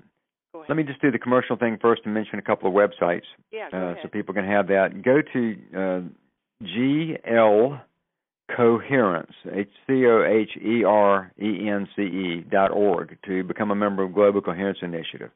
let 0.68 0.76
me 0.76 0.84
just 0.84 1.02
do 1.02 1.12
the 1.12 1.20
commercial 1.20 1.56
thing 1.58 1.78
first 1.82 2.02
and 2.06 2.14
mention 2.14 2.40
a 2.40 2.42
couple 2.42 2.68
of 2.68 2.74
websites. 2.74 3.24
Yeah, 3.52 3.68
uh, 3.74 3.96
so 4.02 4.10
people 4.10 4.34
can 4.34 4.46
have 4.46 4.68
that. 4.68 5.04
Go 5.04 5.22
to 5.34 5.56
uh, 5.76 6.66
GL 6.66 7.82
Coherence, 8.54 9.34
H 9.52 9.70
C 9.88 10.06
O 10.06 10.24
H 10.24 10.52
E 10.58 10.84
R 10.84 11.32
E 11.42 11.68
N 11.68 11.88
C 11.96 12.02
E 12.02 12.46
dot 12.50 12.72
org 12.72 13.18
to 13.26 13.44
become 13.44 13.72
a 13.72 13.76
member 13.76 14.04
of 14.04 14.14
Global 14.14 14.42
Coherence 14.42 14.80
Initiative. 14.82 15.32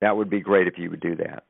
That 0.00 0.16
would 0.16 0.28
be 0.28 0.40
great 0.40 0.66
if 0.66 0.78
you 0.78 0.90
would 0.90 1.00
do 1.00 1.16
that. 1.16 1.44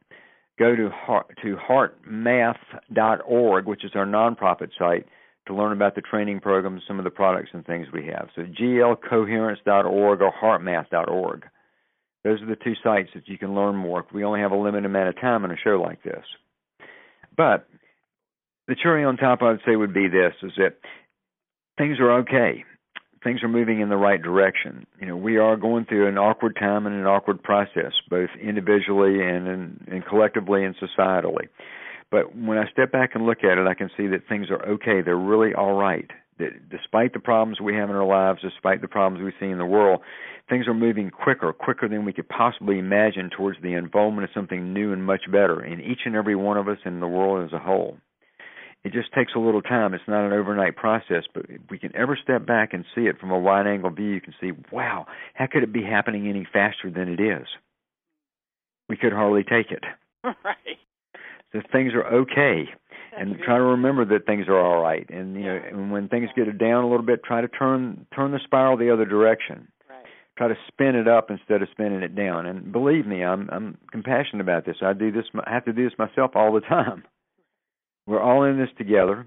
Go 0.58 0.76
to 0.76 0.90
heart, 0.90 1.36
to 1.42 1.56
heartmath.org, 1.56 3.66
which 3.66 3.84
is 3.84 3.92
our 3.94 4.06
nonprofit 4.06 4.68
site, 4.78 5.06
to 5.46 5.54
learn 5.54 5.72
about 5.72 5.94
the 5.94 6.02
training 6.02 6.40
programs, 6.40 6.82
some 6.86 6.98
of 6.98 7.04
the 7.04 7.10
products 7.10 7.50
and 7.52 7.66
things 7.66 7.88
we 7.92 8.06
have. 8.06 8.28
So 8.36 8.42
glcoherence.org 8.42 10.20
or 10.20 10.32
heartmath.org. 10.40 11.44
Those 12.22 12.42
are 12.42 12.46
the 12.46 12.56
two 12.56 12.74
sites 12.84 13.08
that 13.14 13.26
you 13.26 13.38
can 13.38 13.54
learn 13.54 13.74
more. 13.74 14.06
We 14.12 14.24
only 14.24 14.40
have 14.40 14.52
a 14.52 14.56
limited 14.56 14.84
amount 14.84 15.08
of 15.08 15.20
time 15.20 15.44
in 15.44 15.50
a 15.50 15.56
show 15.56 15.82
like 15.82 16.02
this. 16.04 16.24
But 17.36 17.66
the 18.72 18.82
cherry 18.82 19.04
on 19.04 19.18
top, 19.18 19.42
I 19.42 19.50
would 19.50 19.60
say, 19.66 19.76
would 19.76 19.92
be 19.92 20.08
this: 20.08 20.32
is 20.42 20.52
that 20.56 20.78
things 21.76 22.00
are 22.00 22.20
okay. 22.20 22.64
Things 23.22 23.42
are 23.42 23.48
moving 23.48 23.80
in 23.80 23.90
the 23.90 23.96
right 23.96 24.20
direction. 24.20 24.86
You 24.98 25.06
know, 25.06 25.16
we 25.16 25.36
are 25.36 25.56
going 25.56 25.84
through 25.84 26.08
an 26.08 26.16
awkward 26.16 26.56
time 26.58 26.86
and 26.86 26.94
an 26.96 27.06
awkward 27.06 27.42
process, 27.42 27.92
both 28.08 28.30
individually 28.40 29.22
and 29.22 29.46
in, 29.46 29.84
and 29.92 30.06
collectively 30.06 30.64
and 30.64 30.74
societally. 30.76 31.48
But 32.10 32.34
when 32.34 32.56
I 32.58 32.64
step 32.72 32.90
back 32.90 33.10
and 33.14 33.26
look 33.26 33.44
at 33.44 33.58
it, 33.58 33.66
I 33.68 33.74
can 33.74 33.90
see 33.96 34.06
that 34.08 34.26
things 34.28 34.46
are 34.50 34.66
okay. 34.70 35.02
They're 35.04 35.16
really 35.16 35.54
all 35.54 35.74
right. 35.74 36.10
That 36.38 36.68
despite 36.70 37.12
the 37.12 37.20
problems 37.20 37.60
we 37.60 37.74
have 37.74 37.90
in 37.90 37.96
our 37.96 38.06
lives, 38.06 38.40
despite 38.42 38.80
the 38.80 38.88
problems 38.88 39.22
we 39.22 39.32
see 39.38 39.50
in 39.52 39.58
the 39.58 39.66
world, 39.66 40.00
things 40.48 40.66
are 40.66 40.74
moving 40.74 41.10
quicker, 41.10 41.52
quicker 41.52 41.88
than 41.88 42.04
we 42.06 42.12
could 42.12 42.28
possibly 42.28 42.78
imagine 42.78 43.30
towards 43.36 43.58
the 43.62 43.74
involvement 43.74 44.24
of 44.24 44.30
something 44.34 44.72
new 44.72 44.92
and 44.92 45.04
much 45.04 45.30
better 45.30 45.62
in 45.62 45.80
each 45.80 46.00
and 46.06 46.16
every 46.16 46.34
one 46.34 46.56
of 46.56 46.68
us 46.68 46.78
in 46.86 47.00
the 47.00 47.06
world 47.06 47.44
as 47.46 47.52
a 47.52 47.58
whole. 47.58 47.98
It 48.84 48.92
just 48.92 49.12
takes 49.12 49.32
a 49.36 49.38
little 49.38 49.62
time. 49.62 49.94
It's 49.94 50.02
not 50.08 50.26
an 50.26 50.32
overnight 50.32 50.74
process, 50.74 51.22
but 51.32 51.46
if 51.48 51.60
we 51.70 51.78
can 51.78 51.94
ever 51.94 52.18
step 52.20 52.44
back 52.44 52.72
and 52.72 52.84
see 52.94 53.02
it 53.02 53.18
from 53.20 53.30
a 53.30 53.38
wide 53.38 53.66
angle 53.66 53.90
view, 53.90 54.08
you 54.08 54.20
can 54.20 54.34
see, 54.40 54.50
wow, 54.72 55.06
how 55.34 55.46
could 55.46 55.62
it 55.62 55.72
be 55.72 55.84
happening 55.84 56.28
any 56.28 56.46
faster 56.52 56.90
than 56.90 57.08
it 57.08 57.20
is? 57.20 57.46
We 58.88 58.96
could 58.96 59.12
hardly 59.12 59.44
take 59.44 59.70
it. 59.70 59.84
Right. 60.44 60.78
So 61.52 61.60
things 61.72 61.94
are 61.94 62.06
okay. 62.06 62.64
And 63.18 63.38
try 63.44 63.56
to 63.56 63.62
remember 63.62 64.04
that 64.04 64.24
things 64.24 64.46
are 64.46 64.58
all 64.58 64.80
right. 64.80 65.04
And 65.10 65.34
you 65.34 65.42
know, 65.42 65.60
and 65.68 65.90
when 65.90 66.08
things 66.08 66.30
get 66.36 66.46
down 66.58 66.84
a 66.84 66.88
little 66.88 67.04
bit, 67.04 67.24
try 67.24 67.40
to 67.40 67.48
turn 67.48 68.06
turn 68.14 68.30
the 68.30 68.38
spiral 68.44 68.76
the 68.76 68.90
other 68.90 69.04
direction. 69.04 69.66
Right. 69.90 70.06
Try 70.38 70.48
to 70.48 70.54
spin 70.68 70.94
it 70.94 71.08
up 71.08 71.28
instead 71.28 71.60
of 71.60 71.68
spinning 71.72 72.02
it 72.02 72.14
down. 72.14 72.46
And 72.46 72.72
believe 72.72 73.04
me, 73.04 73.24
I'm 73.24 73.50
I'm 73.50 73.76
compassionate 73.90 74.40
about 74.40 74.64
this. 74.64 74.76
I 74.80 74.92
do 74.92 75.10
this. 75.10 75.24
I 75.44 75.52
have 75.52 75.64
to 75.64 75.72
do 75.72 75.84
this 75.84 75.98
myself 75.98 76.30
all 76.36 76.54
the 76.54 76.60
time 76.60 77.02
we're 78.06 78.20
all 78.20 78.44
in 78.44 78.58
this 78.58 78.70
together. 78.76 79.26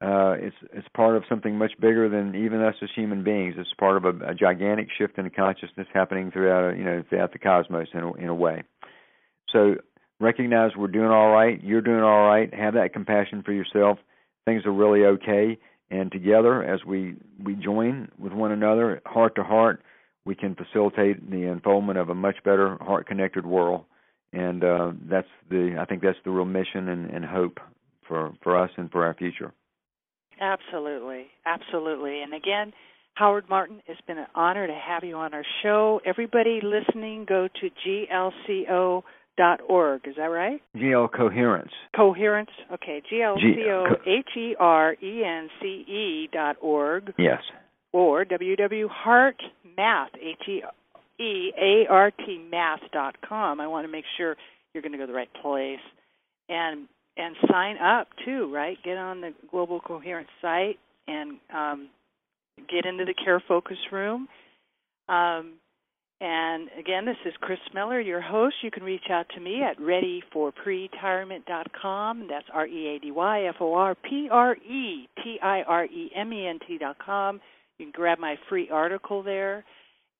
Uh, 0.00 0.34
it's 0.38 0.56
it's 0.72 0.88
part 0.94 1.16
of 1.16 1.22
something 1.28 1.56
much 1.56 1.72
bigger 1.80 2.08
than 2.08 2.34
even 2.34 2.60
us 2.60 2.74
as 2.82 2.90
human 2.94 3.22
beings. 3.24 3.54
It's 3.56 3.72
part 3.78 3.96
of 3.96 4.04
a, 4.04 4.30
a 4.30 4.34
gigantic 4.34 4.88
shift 4.98 5.18
in 5.18 5.30
consciousness 5.30 5.86
happening 5.94 6.30
throughout 6.30 6.76
you 6.76 6.84
know 6.84 7.02
throughout 7.08 7.32
the 7.32 7.38
cosmos 7.38 7.88
in 7.94 8.00
a, 8.00 8.12
in 8.14 8.28
a 8.28 8.34
way. 8.34 8.64
So 9.50 9.76
recognize 10.20 10.72
we're 10.76 10.88
doing 10.88 11.10
all 11.10 11.30
right. 11.30 11.62
You're 11.62 11.80
doing 11.80 12.02
all 12.02 12.26
right. 12.26 12.52
Have 12.52 12.74
that 12.74 12.92
compassion 12.92 13.42
for 13.42 13.52
yourself. 13.52 13.98
Things 14.44 14.66
are 14.66 14.72
really 14.72 15.04
okay. 15.04 15.58
And 15.90 16.10
together, 16.10 16.62
as 16.62 16.84
we 16.84 17.14
we 17.42 17.54
join 17.54 18.08
with 18.18 18.32
one 18.32 18.52
another, 18.52 19.00
heart 19.06 19.36
to 19.36 19.44
heart, 19.44 19.82
we 20.26 20.34
can 20.34 20.54
facilitate 20.54 21.30
the 21.30 21.44
unfoldment 21.44 21.98
of 21.98 22.08
a 22.08 22.14
much 22.14 22.36
better 22.44 22.76
heart 22.80 23.06
connected 23.06 23.46
world. 23.46 23.84
And 24.32 24.64
uh, 24.64 24.92
that's 25.08 25.28
the 25.48 25.76
I 25.80 25.84
think 25.84 26.02
that's 26.02 26.18
the 26.24 26.30
real 26.30 26.44
mission 26.44 26.88
and, 26.88 27.10
and 27.10 27.24
hope 27.24 27.60
for 28.06 28.32
for 28.42 28.56
us 28.56 28.70
and 28.76 28.90
for 28.90 29.04
our 29.04 29.14
future. 29.14 29.52
Absolutely, 30.40 31.26
absolutely. 31.46 32.22
And 32.22 32.34
again, 32.34 32.72
Howard 33.14 33.48
Martin, 33.48 33.80
it's 33.86 34.00
been 34.06 34.18
an 34.18 34.26
honor 34.34 34.66
to 34.66 34.74
have 34.74 35.04
you 35.04 35.16
on 35.16 35.34
our 35.34 35.44
show. 35.62 36.00
Everybody 36.04 36.60
listening, 36.62 37.24
go 37.28 37.48
to 37.60 37.70
glco 37.86 39.02
dot 39.36 39.60
org. 39.68 40.02
Is 40.06 40.16
that 40.16 40.24
right? 40.24 40.60
GL 40.76 41.12
Coherence. 41.12 41.70
Coherence. 41.94 42.50
Okay. 42.72 43.02
G 43.08 43.22
L 43.22 43.36
C 43.36 43.64
O 43.68 43.84
H 44.06 44.36
E 44.36 44.56
R 44.58 44.94
E 44.94 45.24
N 45.24 45.48
C 45.60 45.66
E 45.66 46.28
dot 46.32 46.56
org. 46.60 47.12
Yes. 47.18 47.42
Or 47.92 48.24
www.heartmath 48.24 50.08
H 50.20 50.48
E 50.48 50.62
E 51.20 51.52
A 51.56 51.86
R 51.88 52.10
T 52.10 52.48
math 52.50 52.80
dot 52.92 53.16
com. 53.26 53.60
I 53.60 53.68
want 53.68 53.86
to 53.86 53.92
make 53.92 54.04
sure 54.16 54.36
you're 54.72 54.82
going 54.82 54.92
to 54.92 54.98
go 54.98 55.06
to 55.06 55.12
the 55.12 55.16
right 55.16 55.32
place. 55.40 55.78
And 56.48 56.88
and 57.16 57.36
sign 57.50 57.78
up 57.78 58.08
too, 58.24 58.52
right? 58.52 58.76
Get 58.84 58.96
on 58.96 59.20
the 59.20 59.32
Global 59.50 59.80
Coherence 59.80 60.28
site 60.42 60.78
and 61.06 61.38
um, 61.54 61.88
get 62.70 62.86
into 62.86 63.04
the 63.04 63.14
Care 63.14 63.42
Focus 63.46 63.78
room. 63.92 64.26
Um, 65.08 65.52
and 66.20 66.68
again, 66.78 67.04
this 67.04 67.16
is 67.26 67.34
Chris 67.40 67.58
Miller, 67.74 68.00
your 68.00 68.20
host. 68.20 68.54
You 68.62 68.70
can 68.70 68.84
reach 68.84 69.10
out 69.10 69.26
to 69.34 69.40
me 69.40 69.62
at 69.62 69.78
readyforpretirement.com. 69.78 72.28
That's 72.30 72.46
R 72.52 72.66
E 72.66 72.96
A 72.96 72.98
D 73.00 73.10
Y 73.10 73.46
F 73.46 73.56
O 73.60 73.74
R 73.74 73.96
P 73.96 74.28
R 74.30 74.56
E 74.56 75.08
T 75.22 75.38
I 75.42 75.62
R 75.62 75.84
E 75.84 76.10
M 76.14 76.32
E 76.32 76.46
N 76.46 76.58
T.com. 76.66 77.40
You 77.78 77.86
can 77.86 77.92
grab 77.92 78.18
my 78.18 78.36
free 78.48 78.70
article 78.70 79.22
there. 79.22 79.64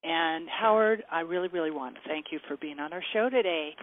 And 0.03 0.47
Howard, 0.49 1.03
I 1.11 1.21
really, 1.21 1.47
really 1.47 1.71
want 1.71 1.95
to 1.95 2.01
thank 2.07 2.27
you 2.31 2.39
for 2.47 2.57
being 2.57 2.79
on 2.79 2.93
our 2.93 3.01
show 3.13 3.29
today. 3.29 3.75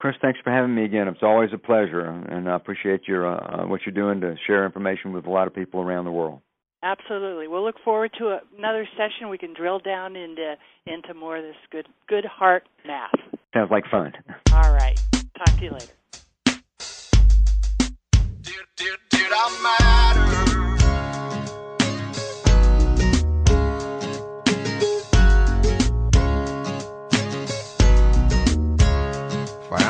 Chris, 0.00 0.16
thanks 0.22 0.40
for 0.42 0.50
having 0.50 0.74
me 0.74 0.84
again. 0.84 1.08
It's 1.08 1.22
always 1.22 1.50
a 1.52 1.58
pleasure, 1.58 2.06
and 2.06 2.48
I 2.48 2.56
appreciate 2.56 3.06
your 3.06 3.26
uh, 3.26 3.66
what 3.66 3.82
you're 3.84 3.94
doing 3.94 4.22
to 4.22 4.34
share 4.46 4.64
information 4.64 5.12
with 5.12 5.26
a 5.26 5.30
lot 5.30 5.46
of 5.46 5.54
people 5.54 5.82
around 5.82 6.06
the 6.06 6.10
world. 6.10 6.40
Absolutely. 6.82 7.48
We'll 7.48 7.62
look 7.62 7.76
forward 7.84 8.10
to 8.18 8.28
a, 8.28 8.40
another 8.56 8.88
session. 8.96 9.28
We 9.28 9.36
can 9.36 9.52
drill 9.52 9.78
down 9.78 10.16
into 10.16 10.54
into 10.86 11.12
more 11.12 11.36
of 11.36 11.42
this 11.44 11.54
good 11.70 11.86
good 12.08 12.24
heart 12.24 12.66
math. 12.86 13.10
Sounds 13.52 13.70
like 13.70 13.84
fun. 13.90 14.12
All 14.54 14.72
right. 14.72 14.98
Talk 15.36 15.58
to 15.58 15.64
you 15.64 15.72
later. 15.72 15.92
Did, 18.42 18.64
did, 18.76 18.98
did 19.10 19.30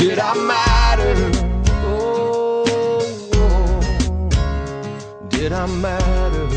Did 0.00 0.18
I 0.18 0.34
matter? 0.34 1.14
Oh, 1.84 2.64
oh. 3.34 5.26
did 5.28 5.52
I 5.52 5.66
matter? 5.66 6.49